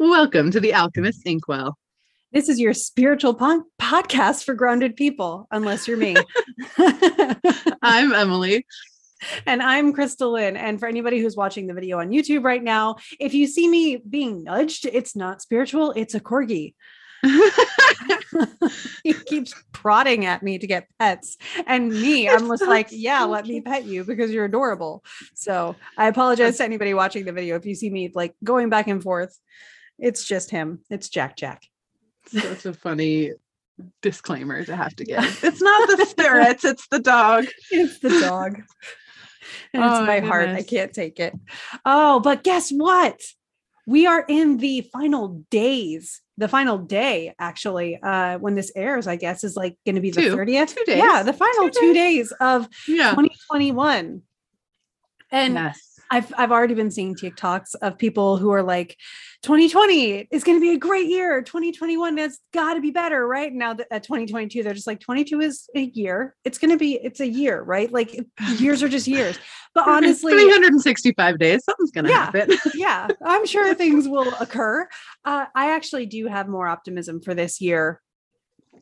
Welcome 0.00 0.52
to 0.52 0.60
the 0.60 0.74
Alchemist 0.74 1.26
Inkwell. 1.26 1.76
This 2.32 2.48
is 2.48 2.60
your 2.60 2.72
spiritual 2.72 3.34
pon- 3.34 3.64
podcast 3.82 4.44
for 4.44 4.54
grounded 4.54 4.94
people, 4.94 5.48
unless 5.50 5.88
you're 5.88 5.96
me. 5.96 6.14
I'm 7.82 8.12
Emily. 8.12 8.64
And 9.44 9.60
I'm 9.60 9.92
KristaLyn. 9.92 10.56
And 10.56 10.78
for 10.78 10.86
anybody 10.86 11.18
who's 11.18 11.34
watching 11.34 11.66
the 11.66 11.74
video 11.74 11.98
on 11.98 12.10
YouTube 12.10 12.44
right 12.44 12.62
now, 12.62 12.94
if 13.18 13.34
you 13.34 13.48
see 13.48 13.66
me 13.66 13.96
being 13.96 14.44
nudged, 14.44 14.86
it's 14.86 15.16
not 15.16 15.42
spiritual, 15.42 15.90
it's 15.96 16.14
a 16.14 16.20
corgi. 16.20 16.74
he 19.02 19.14
keeps 19.14 19.52
prodding 19.72 20.26
at 20.26 20.44
me 20.44 20.58
to 20.58 20.66
get 20.68 20.86
pets. 21.00 21.38
And 21.66 21.90
me, 21.90 22.28
I'm 22.28 22.46
just 22.46 22.64
like, 22.64 22.86
yeah, 22.92 23.24
let 23.24 23.46
me 23.46 23.62
pet 23.62 23.84
you 23.84 24.04
because 24.04 24.30
you're 24.30 24.44
adorable. 24.44 25.02
So 25.34 25.74
I 25.96 26.06
apologize 26.06 26.58
to 26.58 26.64
anybody 26.64 26.94
watching 26.94 27.24
the 27.24 27.32
video 27.32 27.56
if 27.56 27.66
you 27.66 27.74
see 27.74 27.90
me 27.90 28.12
like 28.14 28.36
going 28.44 28.68
back 28.68 28.86
and 28.86 29.02
forth. 29.02 29.36
It's 29.98 30.24
just 30.24 30.50
him. 30.50 30.80
It's 30.90 31.08
Jack 31.08 31.36
Jack. 31.36 31.62
Such 32.26 32.66
a 32.66 32.72
funny 32.74 33.32
disclaimer 34.02 34.64
to 34.64 34.76
have 34.76 34.94
to 34.96 35.04
give. 35.04 35.18
It's 35.44 35.62
not 35.62 35.88
the 35.88 36.04
spirits, 36.06 36.64
it's 36.64 36.86
the 36.88 36.98
dog. 37.00 37.46
It's 37.70 37.98
the 38.00 38.10
dog. 38.20 38.62
And 39.72 39.82
it's 39.82 39.92
Oh, 39.94 40.04
my 40.04 40.20
my 40.20 40.26
heart. 40.26 40.50
I 40.50 40.62
can't 40.62 40.92
take 40.92 41.18
it. 41.18 41.32
Oh, 41.86 42.20
but 42.20 42.42
guess 42.44 42.70
what? 42.70 43.18
We 43.86 44.06
are 44.06 44.22
in 44.28 44.58
the 44.58 44.82
final 44.92 45.42
days. 45.50 46.20
The 46.36 46.48
final 46.48 46.76
day, 46.76 47.34
actually, 47.38 47.98
uh, 48.02 48.38
when 48.38 48.54
this 48.56 48.70
airs, 48.76 49.06
I 49.06 49.16
guess, 49.16 49.44
is 49.44 49.56
like 49.56 49.76
going 49.86 49.94
to 49.94 50.02
be 50.02 50.10
the 50.10 50.20
Two. 50.20 50.36
30th. 50.36 50.74
Two 50.76 50.84
days. 50.84 50.98
Yeah, 50.98 51.22
the 51.22 51.32
final 51.32 51.70
Two 51.70 51.80
two 51.80 51.94
days 51.94 52.30
of 52.40 52.68
Yeah. 52.86 53.10
2021. 53.10 54.20
And 55.30 55.54
yes. 55.54 55.87
I've 56.10 56.32
I've 56.36 56.52
already 56.52 56.74
been 56.74 56.90
seeing 56.90 57.14
TikToks 57.14 57.74
of 57.82 57.98
people 57.98 58.36
who 58.36 58.50
are 58.50 58.62
like, 58.62 58.96
2020 59.42 60.28
is 60.32 60.42
going 60.42 60.56
to 60.56 60.60
be 60.60 60.70
a 60.72 60.78
great 60.78 61.06
year. 61.08 61.42
2021 61.42 62.16
has 62.18 62.38
got 62.52 62.74
to 62.74 62.80
be 62.80 62.90
better, 62.90 63.26
right? 63.26 63.52
Now 63.52 63.74
that 63.74 63.86
at 63.90 64.02
2022, 64.02 64.62
they're 64.62 64.74
just 64.74 64.86
like 64.86 65.00
22 65.00 65.40
is 65.40 65.68
a 65.76 65.80
year. 65.82 66.34
It's 66.44 66.58
going 66.58 66.70
to 66.70 66.76
be 66.76 66.94
it's 66.94 67.20
a 67.20 67.26
year, 67.28 67.62
right? 67.62 67.92
Like 67.92 68.18
years 68.56 68.82
are 68.82 68.88
just 68.88 69.06
years. 69.06 69.38
But 69.74 69.86
honestly, 69.88 70.32
365 70.32 71.38
days, 71.38 71.64
something's 71.64 71.90
gonna 71.92 72.08
Yeah. 72.08 72.24
happen. 72.24 72.56
yeah, 72.74 73.08
I'm 73.24 73.46
sure 73.46 73.74
things 73.74 74.08
will 74.08 74.32
occur. 74.40 74.88
Uh, 75.24 75.46
I 75.54 75.72
actually 75.72 76.06
do 76.06 76.26
have 76.26 76.48
more 76.48 76.66
optimism 76.66 77.20
for 77.20 77.34
this 77.34 77.60
year. 77.60 78.00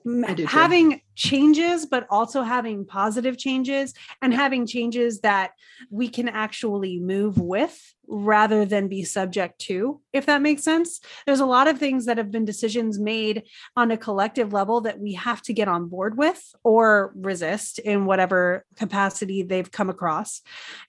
M- 0.07 0.25
I 0.27 0.35
do 0.35 0.45
too. 0.45 0.49
Having 0.49 1.01
changes, 1.17 1.87
but 1.87 2.07
also 2.11 2.43
having 2.43 2.87
positive 2.87 3.37
changes 3.37 3.93
and 4.23 4.33
having 4.33 4.67
changes 4.67 5.21
that 5.21 5.53
we 5.91 6.09
can 6.09 6.29
actually 6.29 7.01
move 7.01 7.39
with 7.39 7.95
rather 8.09 8.65
than 8.65 8.87
be 8.87 9.03
subject 9.03 9.59
to, 9.59 10.01
if 10.13 10.27
that 10.27 10.43
makes 10.43 10.63
sense. 10.63 11.01
There's 11.27 11.41
a 11.41 11.47
lot 11.47 11.67
of 11.67 11.79
things 11.79 12.07
that 12.07 12.19
have 12.19 12.31
been 12.31 12.45
decisions 12.45 13.01
made 13.01 13.45
on 13.77 13.91
a 13.91 13.97
collective 13.97 14.53
level 14.53 14.83
that 14.83 15.01
we 15.01 15.15
have 15.15 15.43
to 15.43 15.53
get 15.53 15.67
on 15.67 15.89
board 15.89 16.17
with 16.17 16.41
or 16.63 17.13
resist 17.17 17.81
in 17.81 18.05
whatever 18.05 18.65
capacity 18.77 19.43
they've 19.43 19.71
come 19.71 19.91
across 19.91 20.43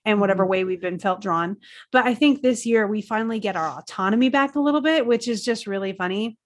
and 0.04 0.20
whatever 0.20 0.44
mm-hmm. 0.44 0.50
way 0.50 0.64
we've 0.64 0.80
been 0.80 1.00
felt 1.00 1.20
drawn. 1.20 1.56
But 1.90 2.06
I 2.06 2.14
think 2.14 2.40
this 2.40 2.64
year 2.64 2.86
we 2.86 3.02
finally 3.02 3.40
get 3.40 3.56
our 3.56 3.78
autonomy 3.78 4.28
back 4.28 4.54
a 4.54 4.60
little 4.60 4.82
bit, 4.82 5.04
which 5.04 5.26
is 5.26 5.44
just 5.44 5.66
really 5.66 5.94
funny. 5.94 6.38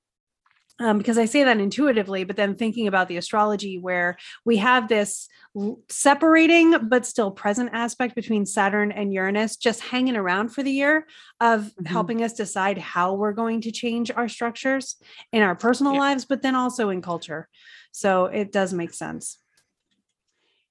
Um, 0.80 0.98
because 0.98 1.18
I 1.18 1.26
say 1.26 1.44
that 1.44 1.60
intuitively, 1.60 2.24
but 2.24 2.36
then 2.36 2.56
thinking 2.56 2.88
about 2.88 3.06
the 3.06 3.18
astrology 3.18 3.78
where 3.78 4.16
we 4.44 4.56
have 4.56 4.88
this 4.88 5.28
l- 5.54 5.78
separating 5.88 6.88
but 6.88 7.04
still 7.06 7.30
present 7.30 7.70
aspect 7.72 8.14
between 8.14 8.46
Saturn 8.46 8.90
and 8.90 9.12
Uranus 9.12 9.56
just 9.56 9.80
hanging 9.80 10.16
around 10.16 10.48
for 10.48 10.62
the 10.62 10.72
year 10.72 11.06
of 11.40 11.72
Mhm. 11.80 11.86
helping 11.86 12.22
us 12.24 12.32
decide 12.32 12.78
how 12.78 13.14
we're 13.14 13.32
going 13.34 13.60
to 13.60 13.70
change 13.70 14.10
our 14.10 14.28
structures 14.28 14.96
in 15.30 15.42
our 15.42 15.54
personal 15.54 15.92
Yeah. 15.92 16.00
lives, 16.00 16.24
but 16.24 16.42
then 16.42 16.54
also 16.56 16.88
in 16.88 17.02
culture. 17.02 17.48
So 17.92 18.26
it 18.26 18.50
does 18.50 18.72
make 18.72 18.94
sense. 18.94 19.38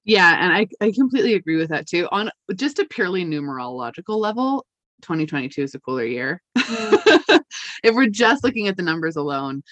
Yeah, 0.03 0.35
and 0.43 0.51
I, 0.51 0.67
I 0.83 0.91
completely 0.91 1.35
agree 1.35 1.57
with 1.57 1.69
that 1.69 1.87
too. 1.87 2.07
On 2.11 2.31
just 2.55 2.79
a 2.79 2.85
purely 2.85 3.23
numerological 3.23 4.17
level, 4.17 4.65
2022 5.01 5.61
is 5.63 5.75
a 5.75 5.79
cooler 5.79 6.05
year. 6.05 6.41
if 6.55 7.93
we're 7.95 8.07
just 8.07 8.43
looking 8.43 8.67
at 8.67 8.77
the 8.77 8.83
numbers 8.83 9.15
alone, 9.15 9.63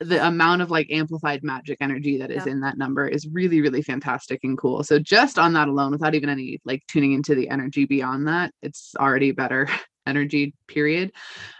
the 0.00 0.26
amount 0.26 0.62
of 0.62 0.70
like 0.70 0.86
amplified 0.90 1.42
magic 1.42 1.76
energy 1.80 2.18
that 2.18 2.30
is 2.30 2.46
Yeah. 2.46 2.52
in 2.52 2.60
that 2.60 2.78
number 2.78 3.06
is 3.06 3.28
really, 3.28 3.60
really 3.60 3.82
fantastic 3.82 4.40
and 4.44 4.56
cool. 4.56 4.82
So 4.82 4.98
just 4.98 5.38
on 5.38 5.52
that 5.52 5.68
alone, 5.68 5.92
without 5.92 6.14
even 6.14 6.30
any 6.30 6.58
like 6.64 6.82
tuning 6.88 7.12
into 7.12 7.34
the 7.34 7.50
energy 7.50 7.84
beyond 7.84 8.26
that, 8.28 8.52
it's 8.62 8.94
already 8.98 9.32
better 9.32 9.68
energy 10.06 10.54
period 10.66 11.12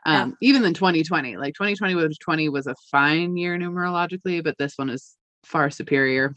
Yeah. 0.06 0.22
um 0.22 0.36
even 0.40 0.62
than 0.62 0.72
2020 0.72 1.36
like 1.36 1.52
2020 1.54 1.94
was 1.94 2.16
20 2.18 2.48
was 2.48 2.66
a 2.66 2.74
fine 2.90 3.36
year 3.36 3.56
numerologically 3.58 4.42
but 4.42 4.56
this 4.58 4.72
one 4.76 4.88
is 4.88 5.14
far 5.44 5.70
superior 5.70 6.34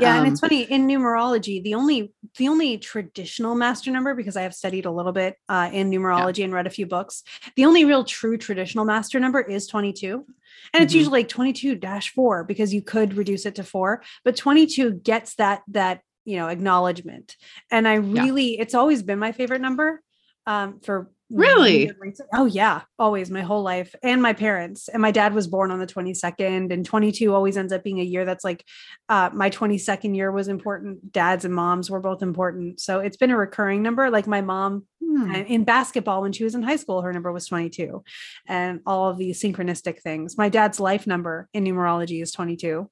Yeah, 0.00 0.16
and 0.16 0.26
Um, 0.26 0.32
it's 0.32 0.40
funny 0.40 0.62
in 0.62 0.88
numerology, 0.88 1.62
the 1.62 1.74
only 1.74 2.12
the 2.36 2.48
only 2.48 2.78
traditional 2.78 3.54
master 3.54 3.92
number, 3.92 4.14
because 4.14 4.36
I 4.36 4.42
have 4.42 4.54
studied 4.54 4.86
a 4.86 4.90
little 4.90 5.12
bit 5.12 5.36
uh, 5.48 5.70
in 5.72 5.88
numerology 5.90 6.42
and 6.42 6.52
read 6.52 6.66
a 6.66 6.70
few 6.70 6.86
books, 6.86 7.22
the 7.54 7.64
only 7.64 7.84
real 7.84 8.02
true 8.04 8.36
traditional 8.36 8.84
master 8.84 9.20
number 9.20 9.40
is 9.40 9.68
22. 9.68 10.24
And 10.72 10.82
it's 10.82 10.92
Mhm. 10.92 10.96
usually 10.96 11.20
like 11.20 11.28
22 11.28 11.76
dash 11.76 12.12
four 12.12 12.42
because 12.42 12.74
you 12.74 12.82
could 12.82 13.14
reduce 13.14 13.46
it 13.46 13.54
to 13.56 13.62
four, 13.64 14.02
but 14.24 14.36
22 14.36 14.94
gets 14.94 15.36
that 15.36 15.62
that 15.68 16.00
you 16.24 16.36
know 16.38 16.48
acknowledgement. 16.48 17.36
And 17.70 17.86
I 17.86 17.94
really, 17.94 18.58
it's 18.58 18.74
always 18.74 19.02
been 19.02 19.20
my 19.20 19.30
favorite 19.30 19.60
number 19.60 20.00
um, 20.46 20.80
for 20.80 21.10
Really? 21.30 21.90
Oh 22.34 22.44
yeah, 22.44 22.82
always 22.98 23.30
my 23.30 23.40
whole 23.40 23.62
life, 23.62 23.94
and 24.02 24.20
my 24.20 24.34
parents. 24.34 24.88
And 24.88 25.00
my 25.00 25.10
dad 25.10 25.32
was 25.32 25.46
born 25.46 25.70
on 25.70 25.78
the 25.78 25.86
22nd, 25.86 26.70
and 26.72 26.84
22 26.84 27.34
always 27.34 27.56
ends 27.56 27.72
up 27.72 27.82
being 27.82 27.98
a 27.98 28.04
year 28.04 28.24
that's 28.24 28.44
like 28.44 28.64
uh, 29.08 29.30
my 29.32 29.48
22nd 29.48 30.14
year 30.14 30.30
was 30.30 30.48
important. 30.48 31.12
Dads 31.12 31.44
and 31.44 31.54
moms 31.54 31.90
were 31.90 32.00
both 32.00 32.22
important. 32.22 32.78
So 32.80 33.00
it's 33.00 33.16
been 33.16 33.30
a 33.30 33.36
recurring 33.36 33.82
number. 33.82 34.10
Like 34.10 34.26
my 34.26 34.42
mom 34.42 34.86
hmm, 35.02 35.34
in 35.34 35.64
basketball 35.64 36.20
when 36.22 36.32
she 36.32 36.44
was 36.44 36.54
in 36.54 36.62
high 36.62 36.76
school, 36.76 37.00
her 37.02 37.12
number 37.12 37.32
was 37.32 37.46
22, 37.46 38.04
and 38.46 38.80
all 38.84 39.08
of 39.08 39.16
these 39.16 39.40
synchronistic 39.40 40.00
things. 40.02 40.36
My 40.36 40.50
dad's 40.50 40.78
life 40.78 41.06
number 41.06 41.48
in 41.54 41.64
numerology 41.64 42.22
is 42.22 42.32
22. 42.32 42.88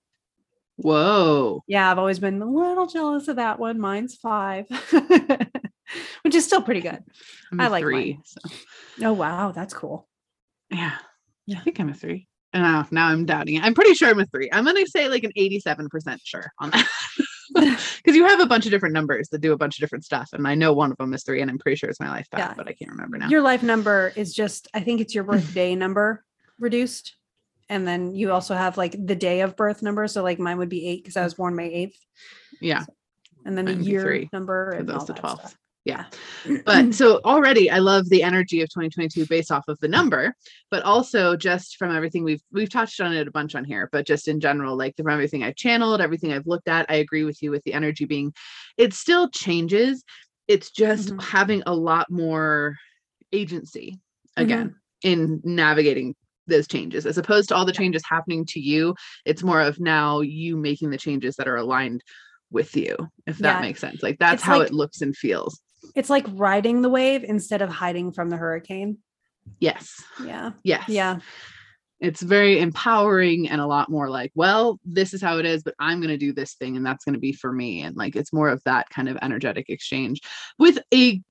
whoa 0.76 1.62
Yeah, 1.66 1.90
I've 1.90 1.98
always 1.98 2.18
been 2.18 2.40
a 2.40 2.46
little 2.46 2.86
jealous 2.86 3.28
of 3.28 3.36
that 3.36 3.58
one. 3.58 3.78
Mine's 3.78 4.16
five, 4.16 4.66
which 6.22 6.34
is 6.34 6.44
still 6.44 6.62
pretty 6.62 6.80
good. 6.80 7.02
I'm 7.50 7.60
I 7.60 7.66
a 7.66 7.70
like 7.70 7.82
three 7.84 8.20
so 8.24 8.40
Oh, 9.02 9.12
wow. 9.12 9.52
That's 9.52 9.74
cool. 9.74 10.08
yeah 10.70 10.96
Yeah. 11.46 11.58
i 11.58 11.62
think 11.62 11.80
i'm 11.80 11.88
a 11.88 11.94
three 11.94 12.28
and 12.52 12.62
now, 12.62 12.86
now 12.90 13.06
i'm 13.08 13.24
doubting 13.26 13.56
it 13.56 13.64
i'm 13.64 13.74
pretty 13.74 13.94
sure 13.94 14.08
i'm 14.08 14.20
a 14.20 14.26
three 14.26 14.48
i'm 14.52 14.64
gonna 14.64 14.86
say 14.86 15.08
like 15.08 15.24
an 15.24 15.32
87 15.36 15.88
percent 15.88 16.20
sure 16.24 16.50
on 16.58 16.70
that 16.70 16.88
because 17.54 18.16
you 18.16 18.26
have 18.26 18.40
a 18.40 18.46
bunch 18.46 18.64
of 18.66 18.70
different 18.70 18.94
numbers 18.94 19.28
that 19.30 19.40
do 19.40 19.52
a 19.52 19.56
bunch 19.56 19.76
of 19.76 19.80
different 19.80 20.04
stuff 20.04 20.28
and 20.32 20.46
i 20.46 20.54
know 20.54 20.72
one 20.72 20.90
of 20.92 20.96
them 20.98 21.12
is 21.14 21.22
three 21.24 21.40
and 21.42 21.50
i'm 21.50 21.58
pretty 21.58 21.76
sure 21.76 21.90
it's 21.90 22.00
my 22.00 22.08
life 22.10 22.28
path 22.30 22.40
Yeah. 22.40 22.54
but 22.56 22.68
i 22.68 22.72
can't 22.72 22.90
remember 22.90 23.18
now 23.18 23.28
Your 23.28 23.42
life 23.42 23.62
number 23.62 24.12
is 24.16 24.32
just, 24.34 24.68
I 24.74 24.80
think 24.80 25.00
it's 25.00 25.14
your 25.14 25.24
birthday 25.32 25.74
number 25.74 26.24
reduced. 26.58 27.16
And 27.68 27.86
then 27.88 28.14
you 28.14 28.32
also 28.32 28.54
have 28.54 28.76
like 28.76 28.94
the 29.06 29.14
day 29.16 29.40
of 29.40 29.56
birth 29.56 29.82
number. 29.82 30.06
So 30.06 30.22
like 30.22 30.38
mine 30.38 30.58
would 30.58 30.68
be 30.68 30.86
eight 30.86 31.02
because 31.02 31.16
I 31.16 31.20
mm. 31.20 31.24
was 31.24 31.34
born 31.34 31.54
May 31.56 31.70
8th. 31.86 31.96
yeah 32.60 32.84
And 33.46 33.56
then 33.56 33.64
the 33.64 33.72
Mine 33.72 33.78
would 33.78 33.86
be 33.86 33.90
year 33.92 34.02
three, 34.02 34.28
number 34.32 34.72
for 34.72 34.78
and 34.78 34.90
all 34.90 34.98
those 34.98 35.06
the 35.08 35.14
12th 35.14 35.38
stuff. 35.38 35.56
Yeah 35.84 36.04
but 36.64 36.94
so 36.94 37.20
already 37.24 37.70
i 37.70 37.78
love 37.78 38.08
the 38.08 38.22
energy 38.22 38.60
of 38.62 38.68
2022 38.68 39.26
based 39.26 39.50
off 39.50 39.64
of 39.68 39.78
the 39.80 39.88
number 39.88 40.34
but 40.70 40.82
also 40.84 41.36
just 41.36 41.76
from 41.76 41.94
everything 41.94 42.22
we've 42.24 42.42
we've 42.52 42.70
touched 42.70 43.00
on 43.00 43.12
it 43.12 43.26
a 43.26 43.30
bunch 43.32 43.54
on 43.54 43.64
here 43.64 43.88
but 43.92 44.06
just 44.06 44.28
in 44.28 44.38
general 44.40 44.76
like 44.76 44.96
from 44.96 45.08
everything 45.10 45.42
i've 45.42 45.56
channeled 45.56 46.00
everything 46.00 46.32
i've 46.32 46.46
looked 46.46 46.68
at 46.68 46.86
i 46.88 46.94
agree 46.94 47.24
with 47.24 47.42
you 47.42 47.50
with 47.50 47.62
the 47.64 47.72
energy 47.74 48.04
being 48.04 48.32
it 48.76 48.94
still 48.94 49.28
changes 49.30 50.04
it's 50.48 50.70
just 50.70 51.10
Mhm. 51.10 51.22
having 51.22 51.62
a 51.66 51.74
lot 51.74 52.10
more 52.10 52.76
agency 53.32 53.98
Mm-hmm. 54.38 54.42
again 54.44 54.74
in 55.02 55.40
navigating 55.44 56.14
those 56.46 56.66
changes 56.66 57.04
as 57.06 57.18
opposed 57.18 57.48
to 57.50 57.54
all 57.54 57.66
the 57.66 57.72
changes 57.72 58.02
happening 58.08 58.46
to 58.46 58.60
you 58.60 58.94
it's 59.26 59.42
more 59.42 59.60
of 59.60 59.78
now 59.78 60.20
you 60.20 60.56
making 60.56 60.88
the 60.90 60.96
changes 60.96 61.36
that 61.36 61.46
are 61.48 61.56
aligned 61.56 62.02
with 62.50 62.74
you 62.76 62.96
if 63.26 63.36
that 63.38 63.56
Yeah. 63.56 63.60
makes 63.60 63.80
sense 63.80 64.02
like 64.02 64.18
that's 64.18 64.34
It's 64.34 64.42
how 64.42 64.58
like- 64.58 64.68
it 64.68 64.72
looks 64.74 65.02
and 65.02 65.14
feels 65.16 65.60
It's 65.94 66.10
like 66.10 66.26
riding 66.32 66.82
the 66.82 66.88
wave 66.88 67.24
instead 67.24 67.62
of 67.62 67.70
hiding 67.70 68.12
from 68.12 68.30
the 68.30 68.36
hurricane. 68.36 68.98
yes 69.58 70.02
Yeah. 70.24 70.52
Yes. 70.62 70.88
Yeah. 70.88 71.18
It's 72.00 72.20
very 72.20 72.58
empowering 72.58 73.48
and 73.48 73.60
a 73.60 73.66
lot 73.66 73.88
more 73.88 74.10
like, 74.10 74.32
well, 74.34 74.80
this 74.84 75.14
is 75.14 75.22
how 75.22 75.38
it 75.38 75.46
is, 75.46 75.62
but 75.62 75.74
I'm 75.78 76.00
going 76.00 76.08
to 76.10 76.16
do 76.16 76.32
this 76.32 76.54
thing 76.54 76.76
and 76.76 76.84
that's 76.84 77.04
going 77.04 77.14
to 77.14 77.20
be 77.20 77.32
for 77.32 77.52
me. 77.52 77.82
And 77.82 77.96
like, 77.96 78.16
it's 78.16 78.32
more 78.32 78.48
of 78.48 78.60
that 78.64 78.90
kind 78.90 79.08
of 79.08 79.16
energetic 79.22 79.68
exchange 79.68 80.20
with 80.58 80.80
a 80.92 81.22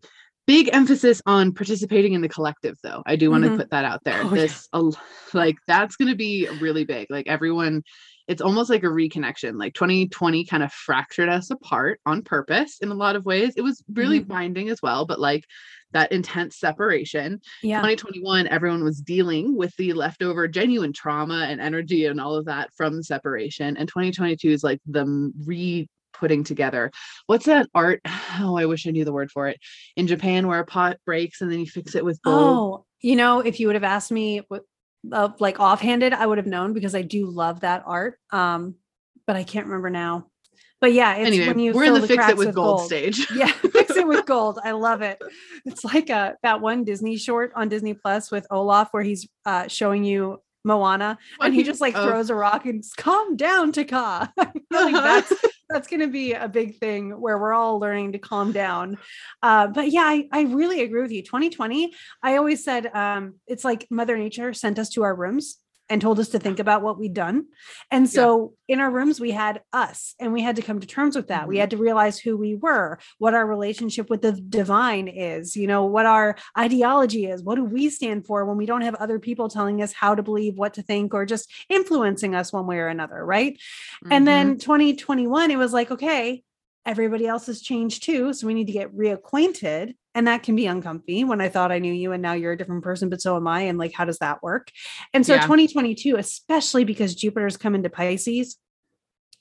big 0.48 0.69
emphasis 0.74 1.21
on 1.25 1.54
participating 1.54 2.13
in 2.13 2.21
the 2.21 2.30
collective, 2.30 2.77
though. 2.83 3.04
I 3.06 3.18
do 3.18 3.30
want 3.31 3.44
to 3.44 3.50
mm-hmm. 3.50 3.59
put 3.59 3.71
that 3.71 3.86
out 3.86 4.04
there. 4.06 4.21
Oh, 4.21 4.30
yeah. 4.30 4.42
this, 4.42 4.68
a 4.71 4.92
like, 5.33 5.57
that's 5.68 5.97
going 5.97 6.09
to 6.09 6.15
be 6.15 6.47
really 6.62 6.86
big. 6.86 7.07
Like, 7.09 7.27
everyone, 7.27 7.83
it's 8.27 8.41
almost 8.41 8.69
like 8.69 8.83
a 8.83 8.88
reconnection. 8.88 9.59
Like 9.59 9.73
2020 9.73 10.45
kind 10.45 10.63
of 10.63 10.71
fractured 10.71 11.29
us 11.29 11.50
apart 11.50 12.00
on 12.06 12.21
purpose 12.21 12.79
in 12.79 12.89
a 12.89 12.95
lot 12.95 13.15
of 13.15 13.25
ways. 13.25 13.53
It 13.57 13.62
was 13.62 13.83
really 13.94 14.21
Mhm. 14.21 14.27
binding 14.27 14.69
as 14.69 14.81
well, 14.81 15.06
but 15.06 15.19
like 15.19 15.45
that 15.94 16.12
intense 16.12 16.57
separation. 16.57 17.41
Yeah. 17.62 17.79
2021, 17.79 18.47
everyone 18.47 18.83
was 18.83 19.01
dealing 19.01 19.57
with 19.57 19.75
the 19.77 19.94
leftover 19.94 20.47
genuine 20.47 20.94
trauma 20.94 21.47
and 21.50 21.59
energy 21.59 22.06
and 22.06 22.21
all 22.21 22.35
of 22.35 22.45
that 22.45 22.69
from 22.75 22.95
the 22.95 23.03
separation. 23.03 23.75
And 23.75 23.89
2022 23.89 24.50
is 24.50 24.63
like 24.63 24.79
the 24.85 25.31
re 25.45 25.88
putting 26.13 26.44
together. 26.44 26.91
What's 27.25 27.45
that 27.45 27.68
art? 27.73 28.01
Oh, 28.39 28.56
I 28.56 28.65
wish 28.65 28.85
I 28.85 28.91
knew 28.91 29.06
the 29.06 29.13
word 29.13 29.31
for 29.31 29.47
it. 29.47 29.57
In 29.95 30.07
Japan, 30.07 30.47
where 30.47 30.59
a 30.59 30.65
pot 30.65 30.97
breaks 31.06 31.41
and 31.41 31.51
then 31.51 31.59
you 31.59 31.65
fix 31.65 31.95
it 31.95 32.06
with 32.06 32.21
gold. 32.21 32.57
Oh, 32.57 32.85
you 33.01 33.15
know, 33.15 33.39
if 33.39 33.59
you 33.59 33.68
would 33.68 33.75
have 33.75 33.83
asked 33.83 34.12
me 34.12 34.41
what, 34.47 34.62
uh, 35.12 35.30
like 35.39 35.59
offhanded, 35.59 36.13
I 36.13 36.25
would 36.25 36.38
have 36.38 36.48
known 36.48 36.74
because 36.74 36.95
I 36.95 37.01
do 37.01 37.30
love 37.30 37.62
that 37.62 37.83
art. 37.86 38.19
Um, 38.31 38.75
but 39.27 39.36
I 39.36 39.44
can't 39.44 39.65
remember 39.65 39.89
now. 39.89 40.27
But 40.81 40.94
yeah, 40.94 41.13
it's 41.15 41.27
anyway, 41.27 41.48
when 41.48 41.59
you 41.59 41.74
we're 41.74 41.83
in 41.83 41.94
fill 41.94 42.01
the 42.01 42.07
fix 42.07 42.27
it 42.27 42.38
with 42.38 42.56
gold, 42.56 42.86
stage. 42.86 43.27
Yeah, 43.36 43.51
fix 43.51 43.95
it 43.95 44.07
with 44.07 44.25
gold. 44.25 44.59
I 44.63 44.71
love 44.71 45.03
it. 45.03 45.21
It's 45.63 45.83
like 45.83 46.09
a 46.09 46.36
that 46.42 46.59
one 46.59 46.83
Disney 46.83 47.18
short 47.18 47.51
on 47.56 47.69
Disney 47.69 47.94
Plus 47.94 48.31
with 48.31 48.48
Olaf 48.50 48.89
where 48.92 49.03
he's 49.03 49.30
uh, 49.45 49.68
showing 49.68 50.03
you 50.03 50.42
Moana 50.63 51.19
and 51.39 51.54
he 51.54 51.63
just 51.63 51.81
like 51.81 51.94
throws 51.94 52.30
a 52.31 52.36
rock 52.36 52.65
and 52.65 52.83
calm 52.97 53.36
down, 53.36 53.71
Taka. 53.71 54.33
I 54.38 54.45
feel 54.45 54.62
like 54.71 54.94
that's 54.94 55.33
that's 55.71 55.88
going 55.88 56.01
to 56.01 56.07
be 56.07 56.33
a 56.33 56.47
big 56.47 56.77
thing 56.77 57.19
where 57.19 57.38
we're 57.38 57.53
all 57.53 57.79
learning 57.79 58.12
to 58.13 58.19
calm 58.19 58.51
down. 58.51 58.97
Uh, 59.41 59.68
but 59.68 59.91
yeah, 59.91 60.03
I, 60.03 60.27
I 60.31 60.41
really 60.44 60.81
agree 60.81 61.01
with 61.01 61.12
you. 61.12 61.23
2020, 61.23 61.94
I 62.21 62.38
always 62.38 62.63
said 62.63 62.88
um, 62.88 63.35
it's 63.47 63.63
like 63.63 63.88
Mother 63.89 64.18
Nature 64.18 64.53
sent 64.53 64.79
us 64.79 64.89
to 64.89 65.03
our 65.03 65.15
rooms 65.15 65.57
and 65.92 66.02
told 66.02 66.22
us 66.22 66.30
to 66.30 66.40
think 66.40 66.60
about 66.60 66.82
what 66.82 66.98
we'd 66.98 67.14
done. 67.14 67.48
And 67.92 68.10
so 68.10 68.54
in 68.70 68.80
our 68.80 68.90
rooms, 68.90 69.20
we 69.20 69.32
had 69.32 69.62
us 69.74 70.16
and 70.22 70.32
we 70.32 70.42
had 70.42 70.56
to 70.56 70.62
come 70.62 70.80
to 70.80 70.88
terms 70.88 71.18
with 71.18 71.28
that. 71.28 71.50
We 71.50 71.58
Mhm. 71.58 71.60
had 71.60 71.70
to 71.72 71.78
realize 71.78 72.18
who 72.18 72.38
we 72.38 72.56
were, 72.56 72.98
what 73.18 73.34
our 73.34 73.46
relationship 73.46 74.10
with 74.10 74.22
the 74.22 74.32
divine 74.32 75.10
is, 75.10 75.58
you 75.58 75.68
know, 75.68 75.84
what 75.84 76.06
our 76.06 76.38
ideology 76.58 77.26
is. 77.26 77.44
What 77.44 77.56
do 77.56 77.66
we 77.66 77.90
stand 77.90 78.26
for 78.26 78.46
when 78.46 78.56
we 78.56 78.66
don't 78.66 78.84
have 78.84 78.96
other 78.96 79.20
people 79.20 79.50
telling 79.50 79.82
us 79.82 79.92
how 79.92 80.16
to 80.16 80.24
believe, 80.24 80.56
what 80.56 80.76
to 80.76 80.82
think, 80.82 81.14
or 81.14 81.26
just 81.26 81.52
influencing 81.68 82.36
us 82.36 82.54
one 82.54 82.68
way 82.68 82.78
or 82.78 82.88
another, 82.88 83.26
right? 83.26 83.60
And 84.10 84.24
Mhm. 84.24 84.26
then 84.26 84.58
2021, 84.60 85.52
it 85.52 85.58
was 85.58 85.74
like, 85.74 85.92
okay, 85.92 86.42
everybody 86.86 87.28
else 87.28 87.48
has 87.48 87.62
changed 87.62 88.04
too. 88.04 88.32
So 88.32 88.48
we 88.48 88.54
need 88.54 88.68
to 88.68 88.74
get 88.74 88.96
reacquainted. 88.96 89.96
And 90.13 90.28
that 90.28 90.44
can 90.44 90.56
be 90.56 90.66
uncomfy 90.66 91.24
when 91.24 91.40
I 91.40 91.48
thought 91.50 91.72
I 91.72 91.80
knew 91.80 91.94
you 91.94 92.12
and 92.12 92.22
now 92.22 92.34
you're 92.34 92.52
a 92.52 92.58
different 92.58 92.84
person, 92.84 93.10
but 93.10 93.22
so 93.22 93.38
am 93.38 93.48
I. 93.48 93.62
And 93.62 93.78
like, 93.78 93.94
how 93.94 94.04
does 94.06 94.19
that 94.19 94.44
work? 94.44 94.69
And 95.13 95.25
so 95.25 95.36
Yeah. 95.36 95.42
2022, 95.44 96.18
especially 96.18 96.84
because 96.84 97.16
Jupiter's 97.16 97.56
come 97.58 97.75
into 97.75 97.90
Pisces, 97.90 98.58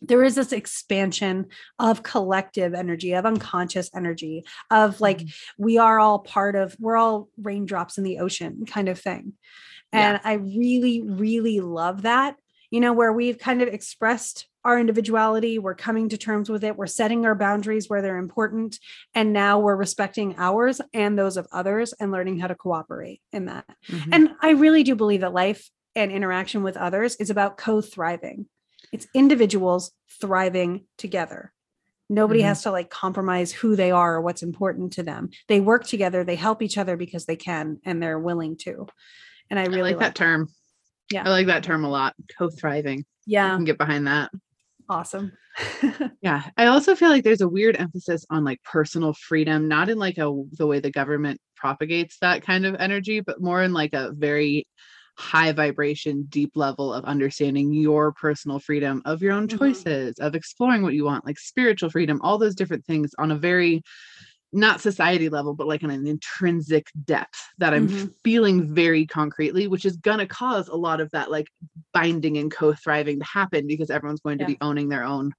there 0.01 0.23
is 0.23 0.35
this 0.35 0.53
expansion 0.53 1.47
of 1.79 2.03
collective 2.03 2.73
energy, 2.73 3.13
of 3.13 3.27
unconscious 3.27 3.91
energy, 3.95 4.45
of 4.71 5.01
like 5.01 5.19
Mhm. 5.19 5.33
we 5.59 5.77
are 5.77 5.99
all 5.99 6.21
part 6.21 6.57
of, 6.57 6.77
we're 6.79 6.97
all 6.97 7.29
raindrops 7.37 7.99
in 7.99 8.05
the 8.05 8.19
ocean 8.19 8.65
kind 8.65 8.89
of 8.89 8.99
thing. 8.99 9.35
Yeah. 9.93 10.13
And 10.13 10.21
I 10.25 10.35
really, 10.35 11.03
really 11.03 11.61
love 11.61 12.03
that, 12.03 12.37
you 12.71 12.81
know, 12.81 12.93
where 12.93 13.13
we've 13.13 13.39
kind 13.39 13.63
of 13.63 13.69
expressed 13.69 14.47
our 14.65 14.79
individuality, 14.79 15.59
we're 15.59 15.75
coming 15.75 16.09
to 16.11 16.19
terms 16.19 16.51
with 16.51 16.63
it, 16.63 16.77
we're 16.77 16.87
setting 16.87 17.25
our 17.25 17.35
boundaries 17.35 17.89
where 17.89 18.03
they're 18.03 18.19
important. 18.19 18.79
And 19.15 19.33
now 19.33 19.59
we're 19.59 19.77
respecting 19.77 20.35
ours 20.39 20.81
and 20.93 21.19
those 21.19 21.37
of 21.37 21.47
others 21.51 21.93
and 21.95 22.13
learning 22.13 22.39
how 22.39 22.47
to 22.47 22.55
cooperate 22.55 23.23
in 23.33 23.47
that. 23.47 23.65
Mhm. 23.89 24.09
And 24.13 24.31
I 24.41 24.51
really 24.51 24.83
do 24.83 24.95
believe 24.95 25.23
that 25.23 25.33
life 25.33 25.71
and 25.97 26.13
interaction 26.13 26.63
with 26.63 26.77
others 26.77 27.17
is 27.17 27.31
about 27.31 27.57
co 27.57 27.81
thriving. 27.81 28.47
It's 28.93 29.07
individuals 29.15 29.93
thriving 30.21 30.85
together. 30.99 31.53
Nobody 32.09 32.41
Mhm. 32.41 32.45
has 32.45 32.63
to 32.65 32.71
like 32.71 32.91
compromise 32.91 33.53
who 33.53 33.77
they 33.77 33.91
are 33.91 34.17
or 34.17 34.21
what's 34.21 34.43
important 34.43 34.93
to 34.95 35.03
them. 35.03 35.31
They 35.49 35.61
work 35.61 35.87
together, 35.87 36.23
they 36.23 36.37
help 36.37 36.61
each 36.61 36.77
other 36.77 36.97
because 36.97 37.25
they 37.25 37.37
can 37.37 37.81
and 37.85 38.03
they're 38.03 38.19
willing 38.19 38.57
to. 38.59 38.87
And 39.49 39.59
I 39.59 39.63
I 39.63 39.67
really 39.67 39.93
like 39.95 40.01
that 40.01 40.15
term. 40.17 40.49
Yeah. 41.13 41.23
I 41.27 41.31
like 41.31 41.47
that 41.49 41.63
term 41.65 41.85
a 41.85 41.89
lot. 41.91 42.15
Co-thriving. 42.39 43.01
I 43.01 43.05
Yeah, 43.27 43.57
can 43.57 43.65
get 43.65 43.79
behind 43.79 44.07
that. 44.07 44.31
awesome. 44.89 45.33
Yeah. 46.23 46.43
I 46.59 46.67
also 46.67 46.95
feel 46.95 47.09
like 47.09 47.25
there's 47.25 47.41
a 47.41 47.49
weird 47.49 47.77
emphasis 47.77 48.27
on 48.31 48.45
like 48.45 48.63
personal 48.63 49.15
freedom, 49.15 49.69
not 49.69 49.89
in 49.89 49.99
like 49.99 50.19
a 50.19 50.31
the 50.53 50.67
way 50.67 50.79
the 50.79 50.91
government 50.91 51.41
propagates 51.57 52.19
that 52.21 52.43
kind 52.43 52.67
of 52.67 52.75
energy, 52.79 53.21
but 53.21 53.41
more 53.41 53.63
in 53.63 53.73
like 53.73 53.95
a 53.95 54.13
very 54.13 54.67
high 55.17 55.53
vibration, 55.53 56.27
deep 56.29 56.53
level 56.57 56.93
of 56.93 57.05
understanding 57.05 57.73
your 57.73 58.13
personal 58.13 58.59
freedom 58.59 59.01
of 59.07 59.23
your 59.23 59.33
own 59.33 59.49
Mhm. 59.49 59.59
choices, 59.59 60.19
of 60.19 60.35
exploring 60.35 60.83
what 60.83 60.95
you 60.95 61.05
want, 61.05 61.25
like 61.27 61.39
spiritual 61.39 61.91
freedom, 61.91 62.21
all 62.23 62.39
those 62.39 62.55
different 62.55 62.85
things 62.85 63.11
on 63.19 63.31
a 63.31 63.37
very 63.37 63.83
not 64.53 64.81
society 64.81 65.29
level, 65.29 65.55
but 65.55 65.67
like 65.67 65.83
on 65.85 65.91
an 65.91 66.07
intrinsic 66.07 66.89
depth 67.05 67.41
that 67.59 67.73
I'm 67.73 67.89
Mhm. 67.89 68.15
feeling 68.25 68.75
very 68.75 69.07
concretely, 69.07 69.67
which 69.69 69.85
is 69.85 69.97
gonna 69.97 70.27
cause 70.27 70.69
a 70.69 70.77
lot 70.77 71.01
of 71.01 71.11
that 71.13 71.31
like 71.31 71.47
binding 71.93 72.37
and 72.37 72.51
co-thriving 72.51 73.19
to 73.21 73.25
happen 73.25 73.67
because 73.67 73.91
everyone's 73.91 74.21
going 74.21 74.39
to 74.39 74.45
Yeah. 74.45 74.49
be 74.49 74.59
owning 74.61 74.89
their 74.89 75.05
own 75.05 75.33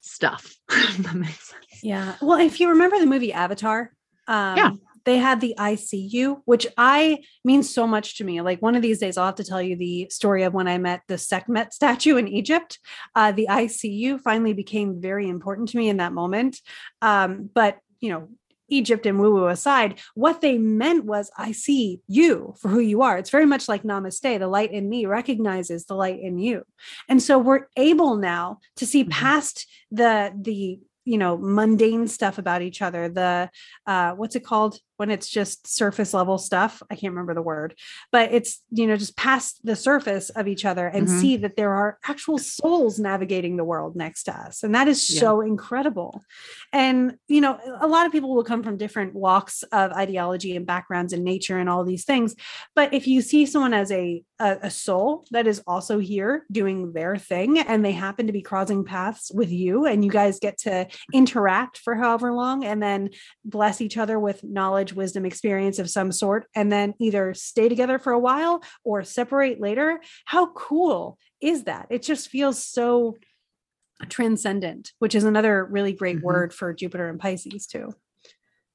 stuff. 0.00 0.54
that 0.68 1.14
makes 1.14 1.50
sense. 1.50 1.64
Yeah. 1.82 2.16
Well, 2.20 2.38
if 2.38 2.60
you 2.60 2.68
remember 2.70 2.98
the 2.98 3.06
movie 3.06 3.32
Avatar, 3.32 3.92
um, 4.26 4.80
they 5.04 5.18
had 5.18 5.42
the 5.42 5.54
ICU, 5.58 6.40
which 6.46 6.66
I 6.78 7.18
means 7.44 7.72
so 7.72 7.86
much 7.86 8.16
to 8.16 8.24
me. 8.24 8.40
Like 8.40 8.62
one 8.62 8.74
of 8.74 8.80
these 8.80 8.98
days, 8.98 9.18
I'll 9.18 9.26
have 9.26 9.34
to 9.34 9.44
tell 9.44 9.60
you 9.60 9.76
the 9.76 10.08
story 10.08 10.44
of 10.44 10.54
when 10.54 10.66
I 10.66 10.78
met 10.78 11.02
the 11.08 11.18
Sekhmet 11.18 11.74
statue 11.74 12.16
in 12.16 12.26
Egypt. 12.26 12.78
Uh, 13.14 13.32
the 13.32 13.46
ICU 13.50 14.18
finally 14.22 14.54
became 14.54 15.02
very 15.02 15.28
important 15.28 15.68
to 15.70 15.76
me 15.76 15.90
in 15.90 15.98
that 15.98 16.14
moment. 16.14 16.58
Um, 17.02 17.50
but 17.54 17.78
you 18.04 18.10
know, 18.10 18.28
Egypt 18.68 19.06
and 19.06 19.18
woo 19.18 19.32
woo 19.34 19.46
aside, 19.46 19.98
what 20.14 20.40
they 20.40 20.56
meant 20.58 21.04
was, 21.04 21.30
I 21.36 21.52
see 21.52 22.00
you 22.06 22.54
for 22.60 22.68
who 22.68 22.80
you 22.80 23.02
are. 23.02 23.18
It's 23.18 23.30
very 23.30 23.46
much 23.46 23.68
like 23.68 23.82
namaste. 23.82 24.38
The 24.38 24.46
light 24.46 24.72
in 24.72 24.88
me 24.88 25.06
recognizes 25.06 25.84
the 25.84 25.94
light 25.94 26.20
in 26.20 26.38
you. 26.38 26.64
And 27.08 27.22
so 27.22 27.38
we're 27.38 27.66
able 27.76 28.16
now 28.16 28.58
to 28.76 28.86
see 28.86 29.04
Mhm. 29.04 29.10
past 29.10 29.66
the, 29.90 30.32
the, 30.34 30.80
you 31.04 31.18
know, 31.18 31.36
mundane 31.38 32.08
stuff 32.08 32.38
about 32.38 32.62
each 32.62 32.80
other. 32.80 33.08
The, 33.08 33.50
uh, 33.86 34.12
what's 34.12 34.36
it 34.36 34.44
called 34.44 34.78
when 34.96 35.10
it's 35.10 35.28
just 35.28 35.66
surface 35.66 36.14
level 36.14 36.38
stuff? 36.38 36.82
I 36.90 36.94
can't 36.94 37.12
remember 37.12 37.34
the 37.34 37.42
word, 37.42 37.74
but 38.12 38.32
it's, 38.32 38.62
you 38.70 38.86
know, 38.86 38.96
just 38.96 39.16
past 39.16 39.60
the 39.64 39.76
surface 39.76 40.30
of 40.30 40.46
each 40.48 40.64
other 40.64 40.86
and 40.86 41.06
Mhm. 41.06 41.20
see 41.20 41.36
that 41.38 41.56
there 41.56 41.72
are 41.74 41.98
actual 42.06 42.38
souls 42.38 42.98
navigating 42.98 43.56
the 43.56 43.64
world 43.64 43.96
next 43.96 44.24
to 44.24 44.32
us. 44.36 44.62
And 44.62 44.74
that 44.74 44.88
is 44.88 45.08
Yeah. 45.08 45.20
so 45.20 45.40
incredible. 45.40 46.22
And, 46.72 47.16
you 47.28 47.40
know, 47.40 47.58
a 47.80 47.86
lot 47.86 48.06
of 48.06 48.12
people 48.12 48.34
will 48.34 48.44
come 48.44 48.62
from 48.62 48.76
different 48.76 49.14
walks 49.14 49.62
of 49.64 49.92
ideology 49.92 50.56
and 50.56 50.66
backgrounds 50.66 51.12
and 51.12 51.24
nature 51.24 51.58
and 51.58 51.68
all 51.68 51.84
these 51.84 52.04
things. 52.04 52.34
But 52.74 52.92
if 52.92 53.06
you 53.06 53.22
see 53.22 53.46
someone 53.46 53.74
as 53.74 53.90
a, 53.92 54.22
a, 54.40 54.58
a 54.62 54.70
soul 54.70 55.24
that 55.30 55.46
is 55.46 55.62
also 55.66 55.98
here 56.00 56.44
doing 56.50 56.92
their 56.92 57.16
thing 57.16 57.58
and 57.58 57.84
they 57.84 57.92
happen 57.92 58.26
to 58.26 58.32
be 58.32 58.42
crossing 58.42 58.84
paths 58.84 59.30
with 59.32 59.50
you 59.50 59.86
and 59.86 60.04
you 60.04 60.10
guys 60.10 60.40
get 60.40 60.58
to 60.58 60.86
interact 61.12 61.78
for 61.78 61.94
however 61.94 62.32
long 62.32 62.64
and 62.64 62.82
then 62.82 63.10
bless 63.44 63.80
each 63.80 63.96
other 63.96 64.18
with 64.18 64.42
knowledge, 64.42 64.83
wisdom, 64.92 65.24
experience 65.24 65.78
of 65.78 65.88
some 65.88 66.12
sort, 66.12 66.46
and 66.54 66.70
then 66.70 66.94
either 67.00 67.32
stay 67.34 67.68
together 67.68 67.98
for 67.98 68.12
a 68.12 68.18
while 68.18 68.62
or 68.84 69.02
separate 69.04 69.60
later, 69.60 70.00
how 70.26 70.52
cool 70.52 71.18
is 71.40 71.64
that? 71.64 71.86
It 71.90 72.02
just 72.02 72.28
feels 72.28 72.62
so 72.62 73.16
transcendent, 74.08 74.92
which 74.98 75.14
is 75.14 75.24
another 75.24 75.64
really 75.64 75.92
great 75.92 76.18
Mhm. 76.18 76.22
word 76.22 76.54
for 76.54 76.72
Jupiter 76.74 77.08
and 77.08 77.18
Pisces 77.20 77.66
too. 77.66 77.94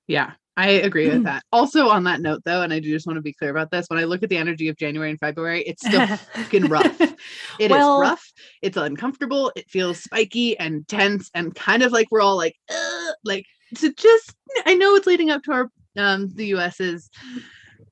Yeah, 0.08 0.32
I 0.58 0.70
agree 0.70 1.10
with 1.10 1.24
that. 1.24 1.44
Also, 1.52 1.88
on 1.90 2.06
that 2.06 2.22
note, 2.22 2.42
though, 2.46 2.62
and 2.64 2.74
I 2.74 2.80
do 2.80 2.90
just 2.90 3.06
want 3.06 3.18
to 3.18 3.22
be 3.22 3.34
clear 3.34 3.52
about 3.52 3.70
this, 3.70 3.86
when 3.90 4.00
I 4.00 4.06
look 4.06 4.24
at 4.24 4.30
the 4.30 4.38
energy 4.38 4.68
of 4.70 4.78
January 4.78 5.10
and 5.12 5.20
February, 5.20 5.62
it's 5.64 5.86
still 5.86 6.08
fucking 6.08 6.66
rough. 6.70 7.00
It 7.02 7.12
is 7.60 7.70
Well- 7.70 8.00
rough. 8.02 8.32
It's 8.62 8.78
uncomfortable. 8.78 9.52
It 9.56 9.70
feels 9.70 10.00
spiky 10.04 10.58
and 10.58 10.88
tense, 10.88 11.30
and 11.34 11.54
kind 11.54 11.84
of 11.84 11.92
like 11.92 12.08
we're 12.12 12.22
all 12.22 12.38
like, 12.38 12.56
"Ugh," 12.70 13.14
like 13.24 13.46
to 13.76 13.94
just. 13.94 14.34
I 14.66 14.74
know 14.74 14.96
it's 14.96 15.06
leading 15.08 15.30
up 15.30 15.44
to 15.44 15.52
our 15.52 15.70
um 15.98 16.30
the 16.30 16.48
US's 16.48 17.10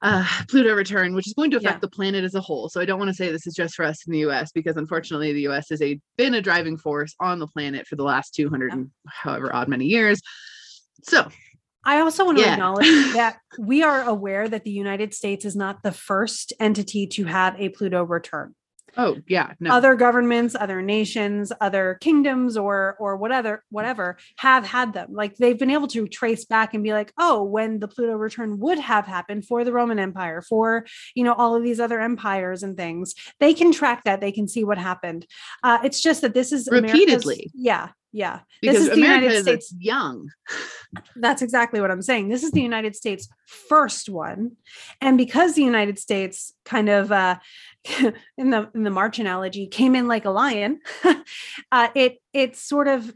uh 0.01 0.27
Pluto 0.49 0.75
return, 0.75 1.15
which 1.15 1.27
is 1.27 1.33
going 1.33 1.51
to 1.51 1.57
affect 1.57 1.77
Yeah. 1.77 1.79
the 1.79 1.89
planet 1.89 2.23
as 2.23 2.35
a 2.35 2.41
whole. 2.41 2.69
So 2.69 2.79
I 2.79 2.85
don't 2.85 2.99
want 2.99 3.09
to 3.09 3.15
say 3.15 3.31
this 3.31 3.47
is 3.47 3.55
just 3.55 3.75
for 3.75 3.85
us 3.85 4.05
in 4.05 4.13
the 4.13 4.19
US 4.19 4.51
because 4.51 4.75
unfortunately 4.77 5.33
the 5.33 5.47
US 5.47 5.69
has 5.69 5.81
a 5.81 5.99
been 6.17 6.33
a 6.35 6.41
driving 6.41 6.77
force 6.77 7.15
on 7.19 7.39
the 7.39 7.47
planet 7.47 7.87
for 7.87 7.95
the 7.95 8.03
last 8.03 8.35
200 8.35 8.71
and 8.73 8.91
however 9.07 9.53
odd 9.55 9.67
many 9.67 9.85
years. 9.85 10.21
So 11.03 11.29
I 11.83 12.01
also 12.01 12.25
want 12.25 12.37
to 12.37 12.43
Yeah. 12.43 12.53
acknowledge 12.53 12.87
that 13.13 13.37
we 13.57 13.81
are 13.81 14.03
aware 14.03 14.49
that 14.49 14.65
the 14.65 14.71
United 14.71 15.13
States 15.13 15.45
is 15.45 15.55
not 15.55 15.83
the 15.83 15.93
first 15.93 16.51
entity 16.59 17.07
to 17.07 17.23
have 17.23 17.55
a 17.57 17.69
Pluto 17.69 18.03
return. 18.03 18.55
Oh 18.97 19.17
yeah, 19.27 19.53
no. 19.59 19.71
other 19.71 19.95
governments 19.95 20.55
other 20.59 20.81
nations 20.81 21.51
other 21.61 21.97
kingdoms 22.01 22.57
or 22.57 22.95
or 22.99 23.15
whatever 23.17 23.63
whatever 23.69 24.17
have 24.37 24.65
had 24.65 24.93
them 24.93 25.09
like 25.11 25.35
they've 25.37 25.57
been 25.59 25.69
able 25.69 25.87
to 25.89 26.07
trace 26.07 26.45
back 26.45 26.73
and 26.73 26.83
be 26.83 26.93
like 26.93 27.13
oh 27.17 27.43
when 27.43 27.79
the 27.79 27.87
pluto 27.87 28.15
return 28.15 28.59
would 28.59 28.79
have 28.79 29.05
happened 29.05 29.45
for 29.45 29.63
the 29.63 29.71
roman 29.71 29.99
empire 29.99 30.41
for 30.41 30.85
you 31.15 31.23
know 31.23 31.33
all 31.33 31.55
of 31.55 31.63
these 31.63 31.79
other 31.79 31.99
empires 31.99 32.63
and 32.63 32.75
things 32.75 33.13
they 33.39 33.53
can 33.53 33.71
track 33.71 34.03
that 34.03 34.19
they 34.19 34.31
can 34.31 34.47
see 34.47 34.63
what 34.63 34.77
happened 34.77 35.25
uh, 35.63 35.77
it's 35.83 36.01
just 36.01 36.21
that 36.21 36.33
this 36.33 36.51
is 36.51 36.67
America's- 36.67 36.93
Repeatedly. 36.93 37.51
yeah 37.53 37.89
yeah 38.13 38.39
because 38.61 38.77
this 38.77 38.83
is 38.87 38.89
the 38.95 39.01
America 39.01 39.25
united 39.25 39.35
is 39.35 39.43
states 39.43 39.75
young. 39.79 40.29
that's 41.17 41.41
exactly 41.41 41.81
what 41.81 41.91
I'm 41.91 42.01
saying. 42.01 42.29
This 42.29 42.43
is 42.43 42.51
the 42.51 42.61
United 42.61 42.95
States' 42.95 43.27
first 43.69 44.09
one, 44.09 44.53
and 45.01 45.17
because 45.17 45.53
the 45.53 45.63
United 45.63 45.99
States 45.99 46.53
kind 46.65 46.89
of 46.89 47.11
uh, 47.11 47.37
in 48.37 48.49
the 48.49 48.69
in 48.73 48.83
the 48.83 48.89
March 48.89 49.19
analogy 49.19 49.67
came 49.67 49.95
in 49.95 50.07
like 50.07 50.25
a 50.25 50.29
lion, 50.29 50.79
uh, 51.71 51.89
it 51.95 52.19
it's 52.33 52.61
sort 52.61 52.87
of 52.87 53.13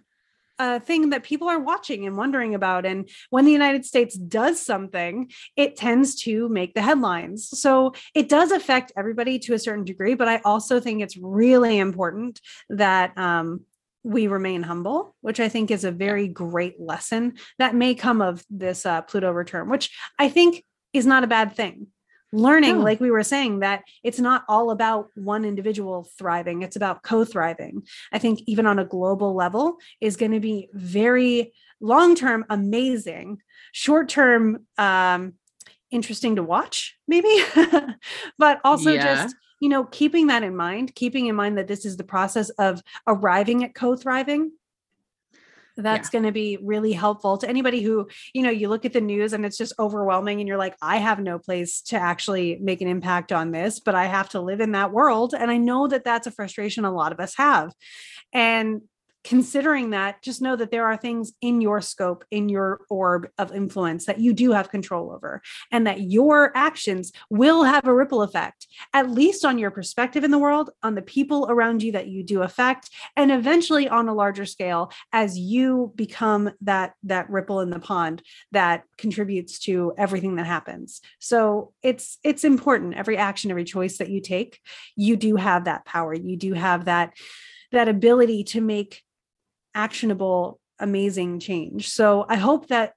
a 0.61 0.79
thing 0.79 1.09
that 1.09 1.23
people 1.23 1.49
are 1.49 1.59
watching 1.59 2.05
and 2.05 2.15
wondering 2.15 2.53
about. 2.53 2.85
And 2.85 3.09
when 3.31 3.45
the 3.45 3.51
United 3.51 3.83
States 3.83 4.15
does 4.15 4.63
something, 4.63 5.31
it 5.55 5.75
tends 5.75 6.15
to 6.23 6.47
make 6.49 6.75
the 6.75 6.83
headlines. 6.83 7.49
So 7.59 7.93
it 8.13 8.29
does 8.29 8.51
affect 8.51 8.91
everybody 8.95 9.39
to 9.39 9.55
a 9.55 9.59
certain 9.59 9.83
degree. 9.83 10.13
But 10.13 10.27
I 10.27 10.39
also 10.45 10.79
think 10.79 11.01
it's 11.01 11.17
really 11.17 11.79
important 11.79 12.39
that 12.69 13.17
um, 13.17 13.61
we 14.03 14.27
remain 14.27 14.61
humble, 14.61 15.15
which 15.21 15.39
I 15.39 15.49
think 15.49 15.71
is 15.71 15.83
a 15.83 15.91
very 15.91 16.27
great 16.27 16.79
lesson 16.79 17.33
that 17.57 17.75
may 17.75 17.95
come 17.95 18.21
of 18.21 18.43
this 18.49 18.85
uh, 18.85 19.01
Pluto 19.01 19.31
return, 19.31 19.67
which 19.67 19.89
I 20.19 20.29
think 20.29 20.63
is 20.93 21.07
not 21.07 21.23
a 21.23 21.27
bad 21.27 21.55
thing. 21.55 21.87
Learning, 22.33 22.79
like 22.79 22.99
we 22.99 23.11
were 23.11 23.23
saying, 23.23 23.59
that 23.59 23.83
it's 24.03 24.19
not 24.19 24.43
all 24.47 24.71
about 24.71 25.09
one 25.15 25.43
individual 25.45 26.07
thriving, 26.17 26.61
it's 26.61 26.75
about 26.75 27.03
co 27.03 27.25
thriving. 27.25 27.83
I 28.11 28.19
think, 28.19 28.41
even 28.47 28.65
on 28.65 28.79
a 28.79 28.85
global 28.85 29.35
level, 29.35 29.77
is 29.99 30.15
going 30.17 30.31
to 30.31 30.39
be 30.39 30.69
very 30.73 31.53
long 31.81 32.15
term 32.15 32.45
amazing, 32.49 33.39
short 33.73 34.07
term 34.09 34.65
um, 34.77 35.33
interesting 35.91 36.37
to 36.37 36.43
watch, 36.43 36.97
maybe, 37.07 37.35
but 38.37 38.61
also 38.63 38.95
Yeah. 38.95 39.03
just 39.03 39.35
you 39.59 39.69
know, 39.69 39.83
keeping 39.85 40.25
that 40.27 40.41
in 40.41 40.55
mind, 40.55 40.95
keeping 40.95 41.27
in 41.27 41.35
mind 41.35 41.55
that 41.57 41.67
this 41.67 41.85
is 41.85 41.95
the 41.95 42.03
process 42.03 42.49
of 42.51 42.81
arriving 43.07 43.63
at 43.63 43.75
co 43.75 43.95
That's 45.77 46.09
going 46.09 46.25
to 46.25 46.31
be 46.31 46.57
really 46.61 46.91
helpful 46.91 47.37
to 47.37 47.49
anybody 47.49 47.81
who, 47.81 48.07
you 48.33 48.43
know, 48.43 48.49
you 48.49 48.69
look 48.69 48.85
at 48.85 48.93
the 48.93 49.01
news 49.01 49.33
and 49.33 49.45
it's 49.45 49.57
just 49.57 49.73
overwhelming 49.79 50.39
and 50.39 50.47
you're 50.47 50.57
like, 50.57 50.75
I 50.81 50.97
have 50.97 51.19
no 51.19 51.39
place 51.39 51.81
to 51.83 51.97
actually 51.97 52.57
make 52.61 52.81
an 52.81 52.87
impact 52.87 53.31
on 53.31 53.51
this, 53.51 53.79
but 53.79 53.95
I 53.95 54.05
have 54.05 54.29
to 54.29 54.41
live 54.41 54.59
in 54.59 54.73
that 54.73 54.91
world. 54.91 55.33
And 55.37 55.49
I 55.49 55.57
know 55.57 55.87
that 55.87 56.03
that's 56.03 56.27
a 56.27 56.31
frustration 56.31 56.85
a 56.85 56.91
lot 56.91 57.11
of 57.11 57.19
us 57.19 57.35
have. 57.35 57.73
And 58.33 58.81
considering 59.23 59.91
that, 59.91 60.21
just 60.21 60.41
know 60.41 60.55
that 60.55 60.71
there 60.71 60.85
are 60.85 60.97
things 60.97 61.33
in 61.41 61.61
your 61.61 61.81
scope, 61.81 62.25
in 62.31 62.49
your 62.49 62.81
orb 62.89 63.29
of 63.37 63.53
influence 63.53 64.05
that 64.05 64.19
you 64.19 64.33
do 64.33 64.51
have 64.51 64.71
control 64.71 65.11
over, 65.11 65.41
and 65.71 65.85
that 65.85 66.01
your 66.01 66.51
actions 66.55 67.11
will 67.29 67.63
have 67.63 67.87
a 67.87 67.93
ripple 67.93 68.21
effect, 68.23 68.67
at 68.93 69.11
least 69.11 69.45
on 69.45 69.59
your 69.59 69.71
perspective 69.71 70.23
in 70.23 70.31
the 70.31 70.39
world, 70.39 70.71
on 70.81 70.95
the 70.95 71.01
people 71.01 71.47
around 71.49 71.83
you 71.83 71.91
that 71.91 72.07
you 72.07 72.23
do 72.23 72.41
affect, 72.41 72.89
and 73.15 73.31
eventually 73.31 73.87
on 73.87 74.07
a 74.07 74.13
larger 74.13 74.45
scale 74.45 74.91
as 75.13 75.37
you 75.37 75.93
become 75.95 76.51
that 76.61 76.93
that 77.03 77.29
ripple 77.29 77.59
in 77.59 77.69
the 77.69 77.79
pond 77.79 78.21
that 78.51 78.83
contributes 78.97 79.59
to 79.59 79.93
everything 79.97 80.35
that 80.35 80.47
happens. 80.47 81.01
So 81.19 81.73
it's 81.83 82.17
it's 82.23 82.43
important. 82.43 82.95
Every 82.95 83.17
action, 83.17 83.51
every 83.51 83.65
choice 83.65 83.97
that 83.97 84.09
you 84.09 84.21
take, 84.21 84.59
you 84.95 85.15
do 85.15 85.35
have 85.35 85.65
that 85.65 85.85
power. 85.85 86.13
You 86.13 86.37
do 86.37 86.53
have 86.53 86.85
that 86.85 87.13
that 87.71 87.87
ability 87.87 88.43
to 88.43 88.61
make 88.61 89.03
actionable 89.75 90.59
amazing 90.79 91.39
change. 91.39 91.89
So 91.89 92.25
i 92.27 92.35
hope 92.35 92.67
that 92.69 92.93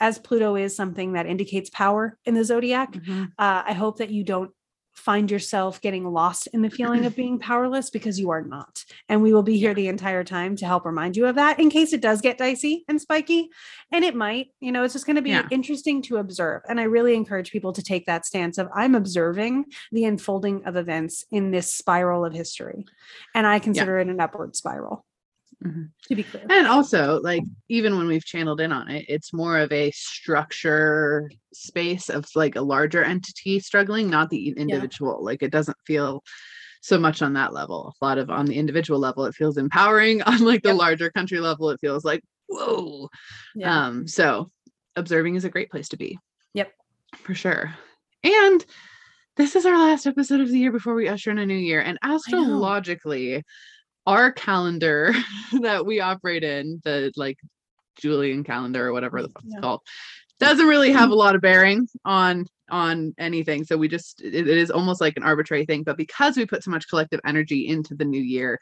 as 0.00 0.18
pluto 0.18 0.56
is 0.56 0.74
something 0.76 1.12
that 1.12 1.26
indicates 1.26 1.70
power 1.70 2.18
in 2.24 2.34
the 2.34 2.44
zodiac 2.44 2.92
Mhm. 2.92 3.26
uh, 3.38 3.62
i 3.66 3.72
hope 3.72 3.98
that 3.98 4.10
you 4.10 4.24
don't 4.24 4.50
find 4.94 5.30
yourself 5.30 5.82
getting 5.82 6.04
lost 6.10 6.46
in 6.54 6.62
the 6.62 6.70
feeling 6.70 7.04
of 7.04 7.14
being 7.14 7.38
powerless 7.38 7.90
because 7.90 8.18
you 8.18 8.30
are 8.30 8.40
not. 8.40 8.82
And 9.10 9.20
we 9.22 9.34
will 9.34 9.42
be 9.42 9.58
here 9.58 9.74
the 9.74 9.88
entire 9.88 10.24
time 10.24 10.56
to 10.56 10.64
help 10.64 10.86
remind 10.86 11.18
you 11.18 11.26
of 11.26 11.34
that 11.34 11.60
in 11.60 11.68
case 11.68 11.92
it 11.92 12.00
does 12.00 12.22
get 12.22 12.38
dicey 12.38 12.82
and 12.88 12.98
spiky. 12.98 13.50
And 13.92 14.02
it 14.06 14.14
might 14.14 14.46
you 14.58 14.72
know 14.72 14.84
it's 14.84 14.94
just 14.94 15.04
going 15.04 15.16
to 15.16 15.22
be 15.22 15.28
Yeah. 15.30 15.48
interesting 15.50 16.00
to 16.02 16.16
observe. 16.16 16.62
And 16.66 16.80
i 16.80 16.84
really 16.84 17.14
encourage 17.14 17.50
people 17.52 17.74
to 17.74 17.82
take 17.82 18.06
that 18.06 18.24
stance 18.24 18.56
of 18.56 18.68
i'm 18.74 18.94
observing 18.94 19.66
the 19.92 20.04
unfolding 20.06 20.64
of 20.64 20.76
events 20.76 21.24
in 21.30 21.50
this 21.50 21.74
spiral 21.74 22.24
of 22.24 22.32
history. 22.32 22.86
And 23.34 23.46
i 23.46 23.58
consider 23.58 23.98
it 23.98 24.08
an 24.08 24.18
upward 24.20 24.56
spiral 24.56 25.04
Mhm. 25.64 25.90
to 26.08 26.14
be 26.14 26.22
clear 26.22 26.44
And 26.50 26.66
also, 26.66 27.20
like, 27.22 27.42
even 27.68 27.96
when 27.96 28.06
we've 28.06 28.24
channeled 28.24 28.60
in 28.60 28.72
on 28.72 28.88
it, 28.88 29.06
it's 29.08 29.32
more 29.32 29.58
of 29.58 29.72
a 29.72 29.90
structure 29.92 31.30
space 31.54 32.08
of 32.10 32.26
like 32.34 32.56
a 32.56 32.60
larger 32.60 33.02
entity 33.02 33.58
struggling, 33.60 34.10
not 34.10 34.28
the 34.30 34.50
individual. 34.50 35.24
Like, 35.24 35.42
it 35.42 35.50
doesn't 35.50 35.78
feel 35.86 36.22
so 36.82 36.98
much 36.98 37.22
on 37.22 37.32
that 37.32 37.52
level. 37.54 37.94
A 38.00 38.04
lot 38.04 38.18
of 38.18 38.30
on 38.30 38.44
the 38.46 38.56
individual 38.56 39.00
level, 39.00 39.24
it 39.24 39.34
feels 39.34 39.56
empowering. 39.56 40.22
On 40.26 40.38
like 40.44 40.62
the 40.62 40.68
Yep. 40.68 40.78
larger 40.78 41.10
country 41.10 41.40
level, 41.40 41.70
it 41.70 41.80
feels 41.80 42.04
like, 42.04 42.22
whoa. 42.48 43.08
yeah 43.56 43.86
Um, 43.86 44.06
so 44.06 44.50
observing 44.94 45.34
is 45.36 45.44
a 45.44 45.50
great 45.50 45.70
place 45.70 45.88
to 45.88 45.96
be. 45.96 46.18
Yep. 46.54 46.72
For 47.16 47.34
sure. 47.34 47.74
And 48.22 48.64
this 49.36 49.56
is 49.56 49.66
our 49.66 49.76
last 49.76 50.06
episode 50.06 50.40
of 50.40 50.48
the 50.48 50.58
year 50.58 50.70
before 50.70 50.94
we 50.94 51.08
usher 51.08 51.30
in 51.30 51.38
a 51.38 51.46
new 51.46 51.56
year. 51.56 51.80
And 51.80 51.98
astrologically, 52.02 53.42
our 54.06 54.32
calendar 54.32 55.12
that 55.62 55.84
we 55.86 56.00
operate 56.00 56.44
in, 56.44 56.80
the 56.84 57.12
like 57.16 57.38
Julian 58.00 58.44
calendar 58.44 58.86
or 58.88 58.92
whatever 58.92 59.22
the 59.22 59.28
fuck 59.28 59.42
Yeah. 59.44 59.56
it's 59.56 59.60
called, 59.62 59.80
doesn't 60.38 60.66
really 60.66 60.92
have 60.92 61.10
a 61.10 61.14
lot 61.14 61.34
of 61.34 61.40
bearing 61.40 61.88
on 62.04 62.46
on 62.68 63.14
anything. 63.18 63.64
So 63.64 63.76
we 63.76 63.88
just 63.88 64.20
it- 64.22 64.34
it 64.34 64.48
is 64.48 64.70
almost 64.70 65.00
like 65.00 65.16
an 65.16 65.22
arbitrary 65.22 65.64
thing. 65.64 65.82
But 65.84 65.96
because 65.96 66.36
we 66.36 66.46
put 66.46 66.64
so 66.64 66.70
much 66.70 66.88
collective 66.88 67.20
energy 67.24 67.68
into 67.68 67.94
the 67.94 68.04
new 68.04 68.20
year, 68.20 68.58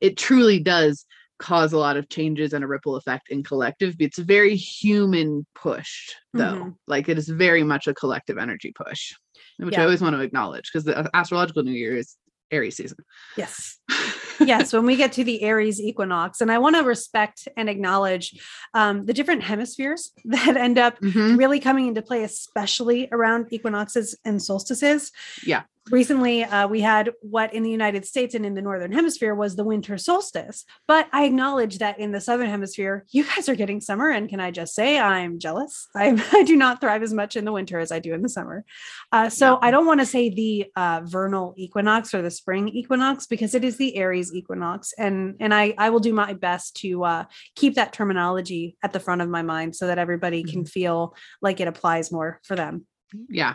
it 0.00 0.16
truly 0.16 0.58
does 0.58 1.06
cause 1.38 1.72
a 1.72 1.78
lot 1.78 1.96
of 1.96 2.08
changes 2.08 2.52
and 2.52 2.62
a 2.62 2.66
ripple 2.66 2.96
effect 2.96 3.28
in 3.30 3.42
collective. 3.42 3.94
It's 3.98 4.18
very 4.18 4.54
human 4.56 5.46
pushed 5.54 6.14
though. 6.32 6.42
Mhm. 6.64 6.74
Like 6.86 7.08
it 7.08 7.16
is 7.18 7.28
very 7.28 7.62
much 7.62 7.86
a 7.86 7.94
collective 7.94 8.38
energy 8.38 8.72
push, 8.74 9.12
which 9.58 9.76
I 9.78 9.84
always 9.84 10.00
want 10.02 10.14
to 10.16 10.20
acknowledge 10.22 10.70
because 10.72 10.84
the 10.84 11.10
astrological 11.14 11.62
new 11.62 11.72
year 11.72 11.96
is 11.96 12.16
Aries 12.50 12.76
season. 12.76 12.98
yes 13.36 13.78
yes 14.40 14.72
when 14.72 14.84
we 14.86 14.96
get 14.96 15.12
to 15.12 15.24
the 15.24 15.42
aries 15.42 15.80
equinox 15.80 16.40
and 16.40 16.50
i 16.50 16.58
want 16.58 16.74
to 16.76 16.82
respect 16.82 17.46
and 17.56 17.68
acknowledge 17.68 18.34
um, 18.74 19.04
the 19.06 19.12
different 19.12 19.42
hemispheres 19.42 20.12
that 20.24 20.56
end 20.56 20.78
up 20.78 20.98
Mhm. 21.00 21.38
really 21.38 21.60
coming 21.60 21.86
into 21.88 22.02
play 22.02 22.22
especially 22.24 23.08
around 23.12 23.46
equinoxes 23.52 24.16
and 24.24 24.42
solstices 24.42 25.10
Yeah. 25.44 25.62
Recently 25.90 26.44
uh, 26.44 26.68
we 26.68 26.80
had 26.80 27.10
what 27.20 27.52
in 27.52 27.62
the 27.62 27.70
united 27.70 28.06
states 28.06 28.34
and 28.34 28.46
in 28.46 28.54
the 28.54 28.62
northern 28.62 28.92
hemisphere 28.92 29.34
was 29.34 29.56
the 29.56 29.64
winter 29.64 29.98
solstice. 29.98 30.64
But 30.86 31.08
i 31.12 31.24
acknowledge 31.24 31.78
that 31.78 31.98
in 31.98 32.12
the 32.12 32.20
southern 32.20 32.48
hemisphere 32.48 33.04
you 33.10 33.24
guys 33.24 33.48
are 33.48 33.54
getting 33.54 33.80
summer. 33.80 34.10
And 34.10 34.28
can 34.28 34.40
i 34.40 34.50
just 34.50 34.74
say 34.74 34.98
i'm 34.98 35.38
jealous? 35.38 35.88
I, 35.94 36.22
I 36.32 36.42
do 36.44 36.56
not 36.56 36.80
thrive 36.80 37.02
as 37.02 37.12
much 37.12 37.36
in 37.36 37.44
the 37.44 37.52
winter 37.52 37.78
as 37.78 37.90
i 37.90 37.98
do 37.98 38.14
in 38.14 38.22
the 38.22 38.28
summer. 38.28 38.64
Uh, 39.12 39.28
so 39.28 39.58
i 39.60 39.70
don't 39.70 39.86
want 39.86 40.00
to 40.00 40.06
say 40.06 40.28
the 40.30 40.66
uh, 40.76 41.00
vernal 41.04 41.54
equinox 41.56 42.14
or 42.14 42.22
the 42.22 42.30
spring 42.30 42.68
equinox 42.68 43.26
because 43.26 43.54
it 43.54 43.64
is 43.64 43.76
the 43.76 43.96
aries 43.96 44.32
equinox. 44.32 44.92
And 44.98 45.36
and 45.40 45.52
i 45.52 45.74
i 45.78 45.90
will 45.90 46.00
do 46.00 46.12
my 46.12 46.32
best 46.32 46.76
to 46.76 47.04
uh, 47.04 47.24
keep 47.56 47.74
that 47.74 47.92
terminology 47.92 48.76
at 48.82 48.92
the 48.92 49.00
front 49.00 49.20
of 49.20 49.28
my 49.28 49.42
mind 49.42 49.74
so 49.74 49.86
that 49.86 49.98
everybody 49.98 50.44
Mm-hmm. 50.44 50.52
can 50.52 50.64
feel 50.64 51.14
like 51.42 51.60
it 51.60 51.68
applies 51.68 52.12
more 52.12 52.40
for 52.44 52.56
them. 52.56 52.86
Yeah. 53.28 53.54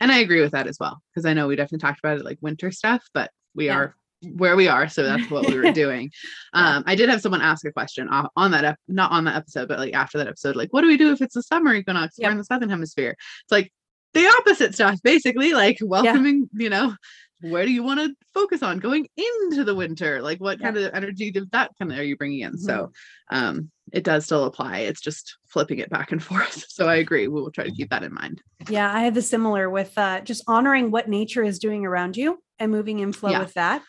And 0.00 0.10
I 0.12 0.18
agree 0.18 0.40
with 0.40 0.52
that 0.52 0.66
as 0.66 0.76
well. 0.80 1.00
Because 1.12 1.24
I 1.26 1.32
know 1.34 1.46
we 1.48 1.56
definitely 1.56 1.78
talked 1.86 2.00
about 2.00 2.18
it 2.18 2.24
like 2.24 2.38
winter 2.40 2.70
stuff, 2.70 3.04
but 3.14 3.30
we 3.54 3.66
Yeah. 3.66 3.76
are 3.76 3.96
where 4.36 4.56
we 4.56 4.68
are. 4.68 4.88
So 4.88 5.02
that's 5.02 5.30
what 5.30 5.46
we 5.46 5.58
were 5.58 5.70
doing. 5.72 6.10
Um, 6.54 6.82
I 6.86 6.94
did 6.94 7.10
have 7.10 7.20
someone 7.20 7.42
ask 7.42 7.66
a 7.66 7.72
question 7.72 8.08
on 8.08 8.50
that, 8.52 8.64
ep- 8.64 8.78
not 8.88 9.12
on 9.12 9.24
that 9.24 9.36
episode, 9.36 9.68
but 9.68 9.78
like 9.78 9.92
after 9.94 10.16
that 10.18 10.28
episode, 10.28 10.56
like, 10.56 10.72
what 10.72 10.80
do 10.80 10.86
we 10.88 10.96
do 10.96 11.12
if 11.12 11.20
it's 11.20 11.34
the 11.34 11.42
summer 11.42 11.74
equinox? 11.74 12.16
We're 12.18 12.24
Yep. 12.24 12.32
in 12.32 12.38
the 12.38 12.44
southern 12.44 12.70
hemisphere. 12.70 13.10
It's 13.18 13.52
like 13.52 13.70
the 14.14 14.26
opposite 14.38 14.74
stuff, 14.74 14.98
basically, 15.02 15.52
like 15.52 15.76
welcoming, 15.82 16.48
you 16.54 16.70
know, 16.70 16.94
where 17.42 17.66
do 17.66 17.70
you 17.72 17.82
want 17.82 18.00
to 18.00 18.14
focus 18.32 18.62
on 18.62 18.78
going 18.78 19.06
into 19.18 19.62
the 19.64 19.74
winter? 19.74 20.22
Like, 20.22 20.40
what 20.40 20.58
kind 20.58 20.78
of 20.78 20.94
energy 20.94 21.30
does 21.30 21.46
that 21.52 21.72
kind 21.78 21.92
of 21.92 21.98
are 21.98 22.02
you 22.04 22.16
bringing 22.16 22.40
in? 22.40 22.56
So, 22.56 22.92
um, 23.30 23.70
it 23.92 24.04
does 24.04 24.24
still 24.24 24.44
apply. 24.44 24.78
It's 24.80 25.00
just 25.00 25.36
flipping 25.46 25.78
it 25.78 25.90
back 25.90 26.12
and 26.12 26.22
forth. 26.30 26.64
So 26.68 26.88
I 26.88 26.96
agree. 26.96 27.28
We 27.28 27.40
will 27.40 27.50
try 27.50 27.64
to 27.64 27.72
keep 27.72 27.90
that 27.90 28.02
in 28.02 28.12
mind. 28.14 28.42
Yeah, 28.68 28.92
I 28.92 29.00
have 29.02 29.16
a 29.16 29.22
similar 29.22 29.68
with 29.70 29.96
uh, 29.98 30.20
just 30.20 30.42
honoring 30.46 30.90
what 30.90 31.08
nature 31.08 31.42
is 31.42 31.58
doing 31.58 31.84
around 31.86 32.16
you 32.16 32.38
and 32.58 32.70
moving 32.72 33.00
in 33.00 33.12
flow 33.12 33.30
Yeah. 33.30 33.40
with 33.40 33.54
that, 33.54 33.82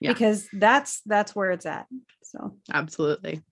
Yeah. 0.00 0.12
because 0.12 0.48
that's 0.52 1.00
that's 1.06 1.34
where 1.36 1.50
it's 1.52 1.66
at. 1.66 1.86
So 2.22 2.56
absolutely 2.72 3.42